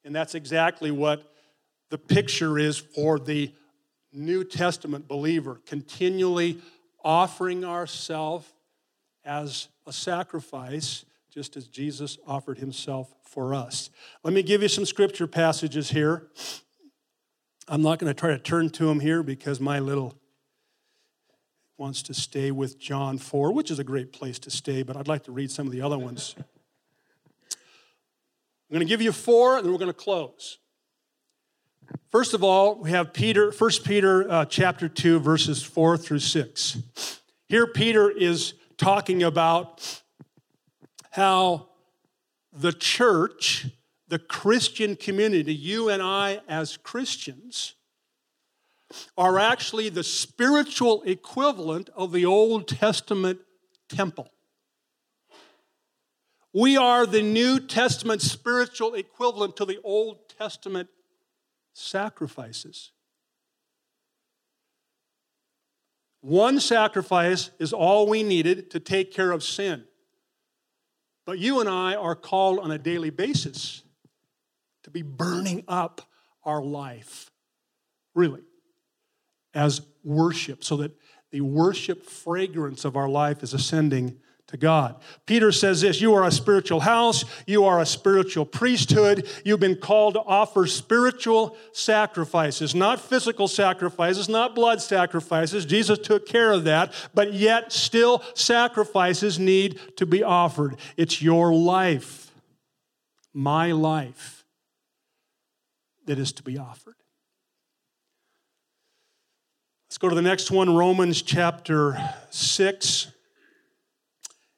And 0.04 0.14
that's 0.14 0.34
exactly 0.34 0.90
what 0.90 1.32
the 1.90 1.98
picture 1.98 2.58
is 2.58 2.78
for 2.78 3.18
the 3.18 3.52
New 4.12 4.44
Testament 4.44 5.08
believer, 5.08 5.60
continually 5.66 6.60
offering 7.04 7.64
ourselves 7.64 8.52
as 9.24 9.68
a 9.86 9.92
sacrifice, 9.92 11.04
just 11.30 11.56
as 11.56 11.66
Jesus 11.66 12.18
offered 12.26 12.58
himself 12.58 13.12
for 13.24 13.54
us. 13.54 13.90
Let 14.24 14.32
me 14.32 14.42
give 14.42 14.62
you 14.62 14.68
some 14.68 14.86
scripture 14.86 15.26
passages 15.26 15.90
here. 15.90 16.28
I'm 17.68 17.82
not 17.82 17.98
going 17.98 18.12
to 18.12 18.18
try 18.18 18.30
to 18.30 18.38
turn 18.38 18.70
to 18.70 18.86
them 18.86 19.00
here 19.00 19.22
because 19.22 19.60
my 19.60 19.80
little 19.80 20.14
wants 21.78 22.02
to 22.02 22.14
stay 22.14 22.50
with 22.50 22.78
John 22.78 23.18
4, 23.18 23.52
which 23.52 23.70
is 23.70 23.78
a 23.78 23.84
great 23.84 24.12
place 24.12 24.38
to 24.40 24.50
stay, 24.50 24.82
but 24.82 24.96
I'd 24.96 25.08
like 25.08 25.24
to 25.24 25.32
read 25.32 25.50
some 25.50 25.66
of 25.66 25.72
the 25.72 25.82
other 25.82 25.98
ones. 25.98 26.34
I'm 28.68 28.74
going 28.74 28.86
to 28.86 28.90
give 28.90 29.00
you 29.00 29.12
four, 29.12 29.56
and 29.56 29.64
then 29.64 29.72
we're 29.72 29.78
going 29.78 29.92
to 29.92 29.94
close. 29.94 30.58
First 32.10 32.34
of 32.34 32.42
all, 32.42 32.80
we 32.80 32.90
have 32.90 33.12
Peter, 33.12 33.52
1 33.52 33.70
Peter 33.84 34.28
uh, 34.28 34.44
chapter 34.44 34.88
2, 34.88 35.20
verses 35.20 35.62
4 35.62 35.96
through 35.96 36.18
6. 36.18 37.20
Here, 37.48 37.68
Peter 37.68 38.10
is 38.10 38.54
talking 38.76 39.22
about 39.22 40.02
how 41.12 41.68
the 42.52 42.72
church, 42.72 43.66
the 44.08 44.18
Christian 44.18 44.96
community, 44.96 45.54
you 45.54 45.88
and 45.88 46.02
I 46.02 46.40
as 46.48 46.76
Christians, 46.76 47.74
are 49.16 49.38
actually 49.38 49.90
the 49.90 50.02
spiritual 50.02 51.04
equivalent 51.04 51.88
of 51.94 52.10
the 52.10 52.24
Old 52.24 52.66
Testament 52.66 53.38
temple. 53.88 54.28
We 56.58 56.78
are 56.78 57.04
the 57.04 57.20
New 57.20 57.60
Testament 57.60 58.22
spiritual 58.22 58.94
equivalent 58.94 59.58
to 59.58 59.66
the 59.66 59.78
Old 59.84 60.26
Testament 60.38 60.88
sacrifices. 61.74 62.92
One 66.22 66.58
sacrifice 66.58 67.50
is 67.58 67.74
all 67.74 68.08
we 68.08 68.22
needed 68.22 68.70
to 68.70 68.80
take 68.80 69.12
care 69.12 69.32
of 69.32 69.42
sin. 69.42 69.84
But 71.26 71.38
you 71.38 71.60
and 71.60 71.68
I 71.68 71.94
are 71.94 72.14
called 72.14 72.60
on 72.60 72.70
a 72.70 72.78
daily 72.78 73.10
basis 73.10 73.82
to 74.84 74.90
be 74.90 75.02
burning 75.02 75.62
up 75.68 76.08
our 76.42 76.62
life, 76.62 77.30
really, 78.14 78.44
as 79.52 79.82
worship, 80.02 80.64
so 80.64 80.78
that 80.78 80.96
the 81.32 81.42
worship 81.42 82.06
fragrance 82.06 82.86
of 82.86 82.96
our 82.96 83.10
life 83.10 83.42
is 83.42 83.52
ascending 83.52 84.20
to 84.48 84.56
God. 84.56 84.96
Peter 85.26 85.50
says 85.50 85.80
this 85.80 86.00
You 86.00 86.14
are 86.14 86.24
a 86.24 86.30
spiritual 86.30 86.80
house, 86.80 87.24
you 87.46 87.64
are 87.64 87.80
a 87.80 87.86
spiritual 87.86 88.44
priesthood. 88.44 89.28
You've 89.44 89.60
been 89.60 89.76
called 89.76 90.14
to 90.14 90.20
offer 90.20 90.66
spiritual 90.66 91.56
sacrifices, 91.72 92.74
not 92.74 93.00
physical 93.00 93.48
sacrifices, 93.48 94.28
not 94.28 94.54
blood 94.54 94.80
sacrifices. 94.80 95.66
Jesus 95.66 95.98
took 95.98 96.26
care 96.26 96.52
of 96.52 96.64
that, 96.64 96.92
but 97.14 97.32
yet 97.32 97.72
still 97.72 98.22
sacrifices 98.34 99.38
need 99.38 99.80
to 99.96 100.06
be 100.06 100.22
offered. 100.22 100.76
It's 100.96 101.20
your 101.20 101.52
life, 101.52 102.30
my 103.34 103.72
life, 103.72 104.44
that 106.06 106.18
is 106.18 106.32
to 106.32 106.42
be 106.42 106.56
offered. 106.56 106.94
Let's 109.88 109.98
go 109.98 110.08
to 110.08 110.14
the 110.14 110.22
next 110.22 110.50
one 110.50 110.76
Romans 110.76 111.22
chapter 111.22 111.96
6. 112.30 113.12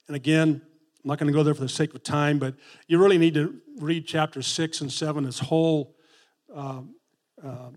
And 0.09 0.17
again, 0.17 0.63
I'm 1.05 1.09
not 1.09 1.19
going 1.19 1.31
to 1.31 1.37
go 1.37 1.43
there 1.43 1.55
for 1.55 1.63
the 1.63 1.69
sake 1.69 1.95
of 1.95 2.03
time, 2.03 2.39
but 2.39 2.55
you 2.89 2.99
really 2.99 3.19
need 3.19 3.35
to 3.35 3.55
read 3.79 4.07
chapter 4.07 4.43
6 4.43 4.81
and 4.81 4.91
7, 4.91 5.25
this 5.25 5.39
whole 5.39 5.95
uh, 6.55 6.81
uh, 7.45 7.71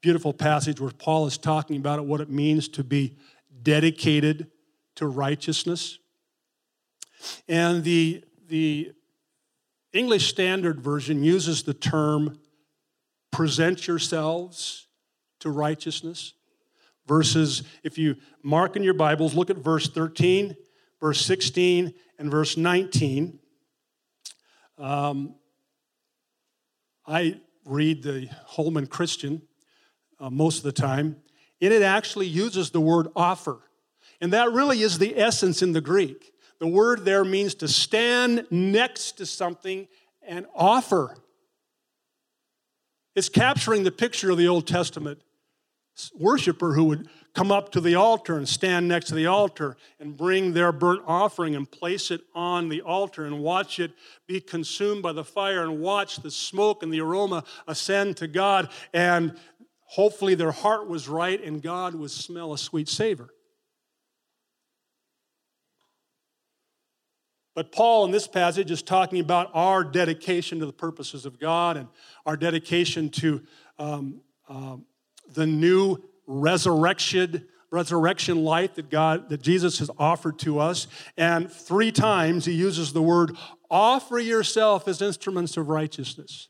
beautiful 0.00 0.32
passage 0.32 0.80
where 0.80 0.90
Paul 0.90 1.26
is 1.26 1.36
talking 1.36 1.76
about 1.76 1.98
it, 1.98 2.04
what 2.04 2.20
it 2.20 2.30
means 2.30 2.68
to 2.68 2.84
be 2.84 3.16
dedicated 3.62 4.48
to 4.96 5.06
righteousness. 5.06 5.98
And 7.48 7.84
the, 7.84 8.24
the 8.48 8.92
English 9.92 10.28
Standard 10.28 10.80
Version 10.80 11.22
uses 11.22 11.64
the 11.64 11.74
term 11.74 12.38
present 13.32 13.86
yourselves 13.86 14.86
to 15.40 15.50
righteousness. 15.50 16.34
Verses, 17.06 17.64
if 17.82 17.98
you 17.98 18.16
mark 18.42 18.76
in 18.76 18.82
your 18.82 18.94
Bibles, 18.94 19.34
look 19.34 19.50
at 19.50 19.56
verse 19.56 19.88
13 19.88 20.56
verse 21.02 21.20
16 21.26 21.92
and 22.20 22.30
verse 22.30 22.56
19. 22.56 23.40
Um, 24.78 25.34
I 27.04 27.40
read 27.64 28.04
the 28.04 28.28
Holman 28.46 28.86
Christian 28.86 29.42
uh, 30.20 30.30
most 30.30 30.58
of 30.58 30.62
the 30.62 30.72
time, 30.72 31.16
and 31.60 31.74
it 31.74 31.82
actually 31.82 32.28
uses 32.28 32.70
the 32.70 32.80
word 32.80 33.08
offer. 33.16 33.58
And 34.20 34.32
that 34.32 34.52
really 34.52 34.80
is 34.82 34.98
the 34.98 35.18
essence 35.18 35.60
in 35.60 35.72
the 35.72 35.80
Greek. 35.80 36.32
The 36.60 36.68
word 36.68 37.04
there 37.04 37.24
means 37.24 37.56
to 37.56 37.66
stand 37.66 38.46
next 38.52 39.18
to 39.18 39.26
something 39.26 39.88
and 40.24 40.46
offer. 40.54 41.16
It's 43.16 43.28
capturing 43.28 43.82
the 43.82 43.90
picture 43.90 44.30
of 44.30 44.38
the 44.38 44.46
Old 44.46 44.68
Testament 44.68 45.20
worshiper 46.14 46.72
who 46.72 46.84
would 46.84 47.08
come 47.34 47.50
up 47.50 47.72
to 47.72 47.80
the 47.80 47.94
altar 47.94 48.36
and 48.36 48.48
stand 48.48 48.88
next 48.88 49.08
to 49.08 49.14
the 49.14 49.26
altar 49.26 49.76
and 50.00 50.16
bring 50.16 50.52
their 50.52 50.72
burnt 50.72 51.02
offering 51.06 51.54
and 51.54 51.70
place 51.70 52.10
it 52.10 52.20
on 52.34 52.68
the 52.68 52.82
altar 52.82 53.24
and 53.24 53.40
watch 53.40 53.78
it 53.78 53.92
be 54.26 54.40
consumed 54.40 55.02
by 55.02 55.12
the 55.12 55.24
fire 55.24 55.62
and 55.62 55.80
watch 55.80 56.16
the 56.16 56.30
smoke 56.30 56.82
and 56.82 56.92
the 56.92 57.00
aroma 57.00 57.44
ascend 57.66 58.16
to 58.16 58.26
God. 58.26 58.68
And 58.92 59.38
hopefully 59.84 60.34
their 60.34 60.52
heart 60.52 60.88
was 60.88 61.08
right 61.08 61.42
and 61.42 61.62
God 61.62 61.94
would 61.94 62.10
smell 62.10 62.52
a 62.52 62.58
sweet 62.58 62.88
savor. 62.88 63.30
But 67.54 67.70
Paul 67.70 68.06
in 68.06 68.10
this 68.10 68.26
passage 68.26 68.70
is 68.70 68.82
talking 68.82 69.20
about 69.20 69.50
our 69.52 69.84
dedication 69.84 70.58
to 70.60 70.66
the 70.66 70.72
purposes 70.72 71.26
of 71.26 71.38
God 71.38 71.76
and 71.76 71.88
our 72.24 72.36
dedication 72.36 73.10
to 73.10 73.42
um, 73.78 74.22
um, 74.48 74.86
the 75.34 75.46
new 75.46 75.98
resurrection 76.26 77.46
resurrection 77.70 78.44
life 78.44 78.74
that 78.74 78.90
God 78.90 79.30
that 79.30 79.40
Jesus 79.40 79.78
has 79.78 79.90
offered 79.98 80.38
to 80.40 80.58
us. 80.58 80.86
And 81.16 81.50
three 81.50 81.90
times 81.90 82.44
he 82.44 82.52
uses 82.52 82.92
the 82.92 83.02
word 83.02 83.36
offer 83.70 84.18
yourself 84.18 84.86
as 84.86 85.00
instruments 85.00 85.56
of 85.56 85.68
righteousness. 85.68 86.48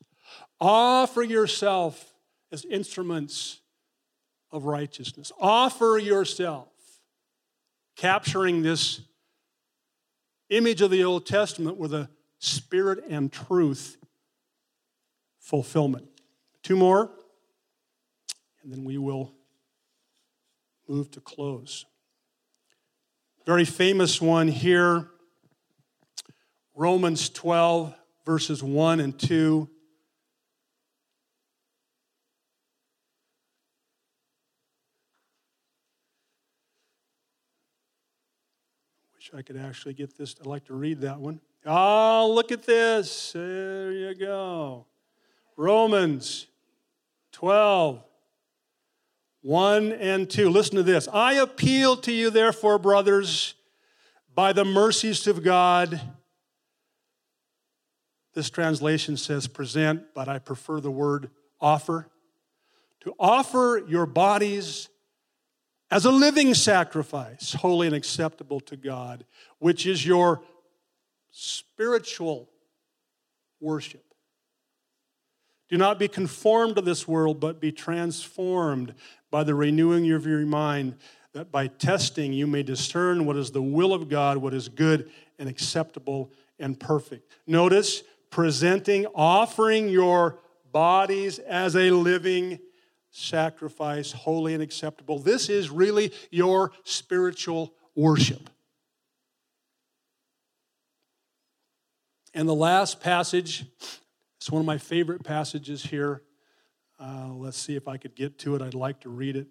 Offer 0.60 1.22
yourself 1.22 2.14
as 2.50 2.64
instruments 2.64 3.60
of 4.50 4.64
righteousness. 4.64 5.32
Offer 5.40 5.98
yourself. 5.98 6.68
Capturing 7.96 8.62
this 8.62 9.00
image 10.50 10.82
of 10.82 10.90
the 10.90 11.04
Old 11.04 11.24
Testament 11.24 11.78
with 11.78 11.94
a 11.94 12.10
spirit 12.38 13.04
and 13.08 13.32
truth 13.32 13.96
fulfillment. 15.38 16.08
Two 16.62 16.76
more 16.76 17.10
and 18.62 18.72
then 18.72 18.84
we 18.84 18.98
will 18.98 19.32
move 20.88 21.10
to 21.12 21.20
close. 21.20 21.84
Very 23.44 23.64
famous 23.64 24.20
one 24.20 24.48
here 24.48 25.08
Romans 26.74 27.28
12, 27.28 27.94
verses 28.24 28.62
1 28.62 29.00
and 29.00 29.18
2. 29.18 29.68
Wish 39.14 39.30
I 39.34 39.42
could 39.42 39.58
actually 39.58 39.92
get 39.94 40.16
this. 40.16 40.34
I'd 40.40 40.46
like 40.46 40.64
to 40.66 40.74
read 40.74 41.02
that 41.02 41.20
one. 41.20 41.40
Oh, 41.66 42.32
look 42.34 42.50
at 42.50 42.62
this. 42.62 43.32
There 43.32 43.92
you 43.92 44.14
go. 44.14 44.86
Romans 45.56 46.46
12, 47.32 48.02
1 49.42 49.92
and 49.92 50.30
2. 50.30 50.48
Listen 50.48 50.76
to 50.76 50.82
this. 50.82 51.08
I 51.12 51.34
appeal 51.34 51.96
to 51.98 52.12
you, 52.12 52.30
therefore, 52.30 52.78
brothers, 52.78 53.54
by 54.34 54.52
the 54.52 54.64
mercies 54.64 55.26
of 55.26 55.42
God, 55.42 56.00
This 58.34 58.48
translation 58.48 59.16
says 59.16 59.46
present, 59.46 60.14
but 60.14 60.28
I 60.28 60.38
prefer 60.38 60.80
the 60.80 60.90
word 60.90 61.30
offer. 61.60 62.08
To 63.00 63.14
offer 63.18 63.82
your 63.86 64.06
bodies 64.06 64.88
as 65.90 66.04
a 66.04 66.10
living 66.10 66.54
sacrifice, 66.54 67.52
holy 67.52 67.86
and 67.86 67.96
acceptable 67.96 68.60
to 68.60 68.76
God, 68.76 69.26
which 69.58 69.86
is 69.86 70.06
your 70.06 70.42
spiritual 71.30 72.48
worship. 73.60 74.11
Do 75.72 75.78
not 75.78 75.98
be 75.98 76.06
conformed 76.06 76.76
to 76.76 76.82
this 76.82 77.08
world, 77.08 77.40
but 77.40 77.58
be 77.58 77.72
transformed 77.72 78.92
by 79.30 79.42
the 79.42 79.54
renewing 79.54 80.12
of 80.12 80.26
your 80.26 80.40
mind, 80.40 80.96
that 81.32 81.50
by 81.50 81.68
testing 81.68 82.34
you 82.34 82.46
may 82.46 82.62
discern 82.62 83.24
what 83.24 83.38
is 83.38 83.52
the 83.52 83.62
will 83.62 83.94
of 83.94 84.10
God, 84.10 84.36
what 84.36 84.52
is 84.52 84.68
good 84.68 85.10
and 85.38 85.48
acceptable 85.48 86.30
and 86.58 86.78
perfect. 86.78 87.32
Notice 87.46 88.02
presenting, 88.28 89.06
offering 89.14 89.88
your 89.88 90.40
bodies 90.72 91.38
as 91.38 91.74
a 91.74 91.90
living 91.90 92.58
sacrifice, 93.10 94.12
holy 94.12 94.52
and 94.52 94.62
acceptable. 94.62 95.20
This 95.20 95.48
is 95.48 95.70
really 95.70 96.12
your 96.30 96.72
spiritual 96.84 97.72
worship. 97.94 98.50
And 102.34 102.46
the 102.46 102.54
last 102.54 103.00
passage, 103.00 103.64
it's 104.42 104.50
one 104.50 104.58
of 104.58 104.66
my 104.66 104.76
favorite 104.76 105.22
passages 105.22 105.84
here. 105.84 106.20
Uh, 106.98 107.28
let's 107.28 107.56
see 107.56 107.76
if 107.76 107.86
I 107.86 107.96
could 107.96 108.16
get 108.16 108.40
to 108.40 108.56
it. 108.56 108.60
I'd 108.60 108.74
like 108.74 108.98
to 109.02 109.08
read 109.08 109.36
it. 109.36 109.46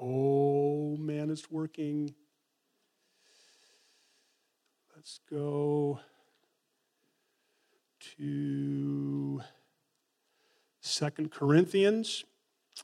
Oh, 0.00 0.96
man, 0.96 1.28
it's 1.28 1.50
working. 1.50 2.14
Let's 4.96 5.20
go 5.30 6.00
to 8.16 9.42
Second 10.80 11.30
Corinthians 11.30 12.24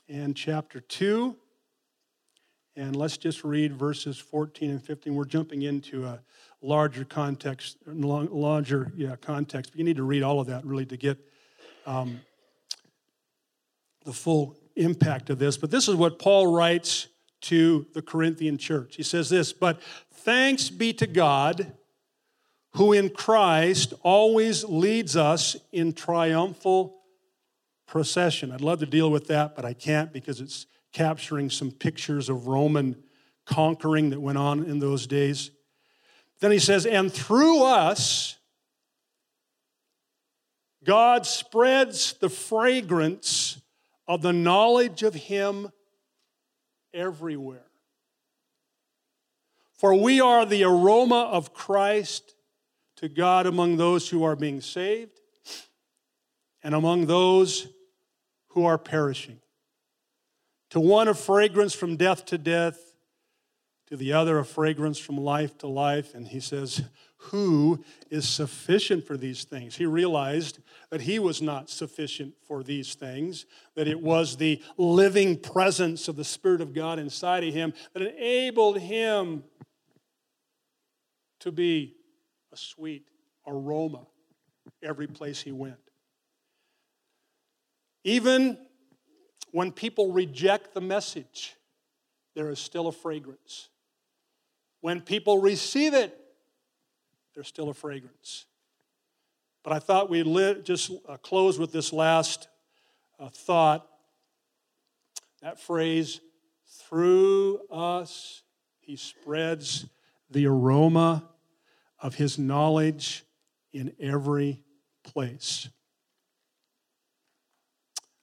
and 0.07 0.35
chapter 0.35 0.79
2. 0.79 1.35
And 2.75 2.95
let's 2.95 3.17
just 3.17 3.43
read 3.43 3.73
verses 3.73 4.19
14 4.19 4.69
and 4.69 4.83
15. 4.83 5.15
We're 5.15 5.25
jumping 5.25 5.63
into 5.63 6.05
a 6.05 6.19
larger 6.65 7.05
context, 7.05 7.77
larger 7.85 8.91
yeah, 8.95 9.15
context. 9.17 9.71
But 9.71 9.79
you 9.79 9.85
need 9.85 9.97
to 9.97 10.03
read 10.03 10.23
all 10.23 10.39
of 10.39 10.47
that 10.47 10.65
really 10.65 10.85
to 10.87 10.97
get 10.97 11.17
um, 11.85 12.21
the 14.03 14.13
full 14.13 14.57
impact 14.75 15.29
of 15.29 15.39
this. 15.39 15.57
But 15.57 15.71
this 15.71 15.87
is 15.87 15.95
what 15.95 16.19
Paul 16.19 16.47
writes 16.47 17.07
to 17.41 17.85
the 17.93 18.01
Corinthian 18.01 18.57
church. 18.57 18.95
He 18.95 19.03
says 19.03 19.29
this, 19.29 19.53
but 19.53 19.81
thanks 20.11 20.69
be 20.69 20.93
to 20.93 21.07
God 21.07 21.73
who 22.75 22.91
in 22.91 23.09
Christ 23.09 23.93
always 24.03 24.65
leads 24.65 25.15
us 25.15 25.55
in 25.71 25.93
triumphal 25.93 26.97
procession. 27.87 28.51
I'd 28.51 28.61
love 28.61 28.79
to 28.79 28.85
deal 28.85 29.09
with 29.09 29.27
that, 29.27 29.55
but 29.55 29.63
I 29.63 29.73
can't 29.73 30.11
because 30.11 30.41
it's 30.41 30.65
capturing 30.91 31.49
some 31.49 31.71
pictures 31.71 32.27
of 32.27 32.47
Roman 32.47 33.01
conquering 33.45 34.09
that 34.09 34.19
went 34.19 34.37
on 34.37 34.63
in 34.65 34.79
those 34.79 35.07
days. 35.07 35.51
Then 36.45 36.51
he 36.51 36.59
says, 36.59 36.85
and 36.85 37.11
through 37.11 37.63
us, 37.63 38.37
God 40.83 41.25
spreads 41.25 42.13
the 42.13 42.29
fragrance 42.29 43.59
of 44.07 44.21
the 44.21 44.31
knowledge 44.31 45.01
of 45.01 45.15
Him 45.15 45.71
everywhere. 46.93 47.65
For 49.73 49.95
we 49.95 50.21
are 50.21 50.45
the 50.45 50.65
aroma 50.65 51.29
of 51.31 51.51
Christ 51.51 52.35
to 52.97 53.09
God 53.09 53.47
among 53.47 53.77
those 53.77 54.07
who 54.07 54.23
are 54.23 54.35
being 54.35 54.61
saved 54.61 55.19
and 56.61 56.75
among 56.75 57.07
those 57.07 57.69
who 58.49 58.65
are 58.65 58.77
perishing. 58.77 59.39
To 60.69 60.79
one, 60.79 61.07
a 61.07 61.15
fragrance 61.15 61.73
from 61.73 61.95
death 61.95 62.23
to 62.25 62.37
death, 62.37 62.84
to 63.87 63.97
the 63.97 64.13
other, 64.13 64.39
a 64.39 64.45
fragrance 64.45 64.97
from 64.97 65.17
life 65.17 65.57
to 65.59 65.67
life. 65.67 66.15
And 66.15 66.27
he 66.27 66.39
says, 66.39 66.83
Who 67.17 67.83
is 68.09 68.27
sufficient 68.27 69.05
for 69.05 69.17
these 69.17 69.43
things? 69.43 69.75
He 69.75 69.85
realized 69.85 70.59
that 70.89 71.01
he 71.01 71.19
was 71.19 71.41
not 71.41 71.69
sufficient 71.69 72.33
for 72.47 72.63
these 72.63 72.95
things, 72.95 73.45
that 73.75 73.87
it 73.87 74.01
was 74.01 74.37
the 74.37 74.61
living 74.77 75.37
presence 75.37 76.07
of 76.07 76.15
the 76.15 76.23
Spirit 76.23 76.61
of 76.61 76.73
God 76.73 76.99
inside 76.99 77.43
of 77.43 77.53
him 77.53 77.73
that 77.93 78.01
enabled 78.01 78.79
him 78.79 79.43
to 81.41 81.51
be 81.51 81.95
a 82.51 82.57
sweet 82.57 83.07
aroma 83.45 84.07
every 84.81 85.07
place 85.07 85.41
he 85.41 85.51
went. 85.51 85.77
Even 88.03 88.57
when 89.51 89.71
people 89.71 90.11
reject 90.11 90.73
the 90.73 90.81
message, 90.81 91.55
there 92.35 92.49
is 92.49 92.59
still 92.59 92.87
a 92.87 92.91
fragrance. 92.91 93.69
When 94.85 95.01
people 95.01 95.41
receive 95.41 95.95
it, 95.95 96.15
there's 97.33 97.47
still 97.47 97.69
a 97.69 97.73
fragrance. 97.73 98.45
But 99.63 99.73
I 99.73 99.79
thought 99.79 100.11
we'd 100.11 100.63
just 100.63 100.91
uh, 101.09 101.17
close 101.17 101.57
with 101.57 101.71
this 101.71 101.91
last 101.91 102.47
uh, 103.19 103.29
thought. 103.29 103.87
That 105.41 105.59
phrase, 105.59 106.21
through 106.67 107.61
us, 107.71 108.43
he 108.79 108.95
spreads 108.95 109.87
the 110.29 110.45
aroma 110.45 111.29
of 111.99 112.13
his 112.13 112.37
knowledge 112.37 113.25
in 113.73 113.91
every 113.99 114.61
place. 115.03 115.67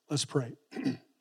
Let's 0.08 0.24
pray. 0.24 0.52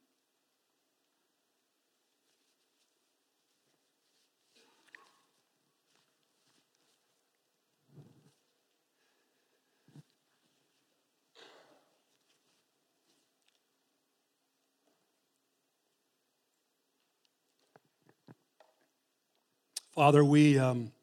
Father, 19.92 20.24
we 20.24 20.58
um, 20.58 20.94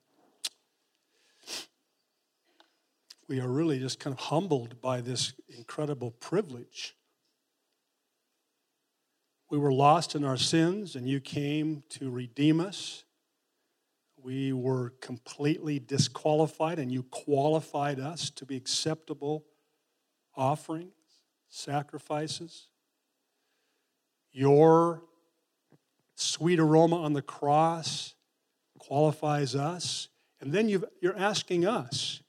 we 3.28 3.38
are 3.38 3.46
really 3.46 3.78
just 3.78 4.00
kind 4.00 4.14
of 4.14 4.18
humbled 4.18 4.80
by 4.80 5.02
this 5.02 5.34
incredible 5.46 6.12
privilege. 6.12 6.96
We 9.50 9.58
were 9.58 9.74
lost 9.74 10.14
in 10.14 10.24
our 10.24 10.38
sins, 10.38 10.96
and 10.96 11.06
you 11.06 11.20
came 11.20 11.82
to 11.90 12.08
redeem 12.08 12.60
us. 12.60 13.04
We 14.16 14.54
were 14.54 14.94
completely 15.02 15.78
disqualified, 15.78 16.78
and 16.78 16.90
you 16.90 17.02
qualified 17.02 18.00
us 18.00 18.30
to 18.30 18.46
be 18.46 18.56
acceptable 18.56 19.44
offerings, 20.34 20.94
sacrifices. 21.50 22.68
Your 24.32 25.02
sweet 26.14 26.58
aroma 26.58 27.02
on 27.02 27.12
the 27.12 27.20
cross 27.20 28.14
qualifies 28.78 29.54
us. 29.54 30.08
And 30.40 30.52
then 30.52 30.68
you 30.68 30.84
are 31.04 31.16
asking 31.16 31.66
us 31.66 32.22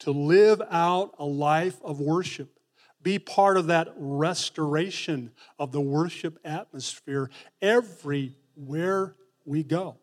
to 0.00 0.10
live 0.10 0.60
out 0.70 1.14
a 1.18 1.24
life 1.24 1.80
of 1.82 2.00
worship, 2.00 2.58
be 3.02 3.18
part 3.18 3.56
of 3.56 3.66
that 3.66 3.88
restoration 3.96 5.30
of 5.58 5.72
the 5.72 5.80
worship 5.80 6.38
atmosphere 6.44 7.30
everywhere 7.60 9.14
we 9.44 9.62
go. 9.62 9.96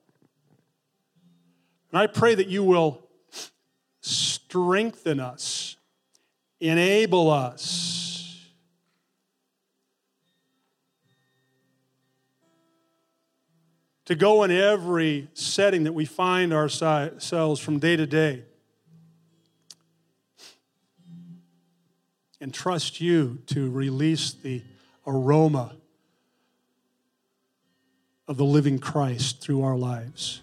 And 1.92 2.00
I 2.00 2.08
pray 2.08 2.36
that 2.36 2.48
you 2.48 2.64
will 2.64 3.02
strengthen 4.02 5.20
us, 5.20 5.76
enable 6.60 7.30
us. 7.30 8.09
To 14.10 14.16
go 14.16 14.42
in 14.42 14.50
every 14.50 15.28
setting 15.36 15.84
that 15.84 15.94
we 15.94 16.04
find 16.04 16.52
ourselves 16.52 17.60
from 17.60 17.78
day 17.78 17.96
to 17.96 18.08
day 18.08 18.42
and 22.42 22.52
trust 22.52 23.00
you 23.00 23.44
to 23.46 23.70
release 23.70 24.34
the 24.34 24.64
aroma 25.06 25.76
of 28.28 28.38
the 28.38 28.46
living 28.46 28.80
Christ 28.80 29.42
through 29.42 29.62
our 29.62 29.78
lives. 29.78 30.42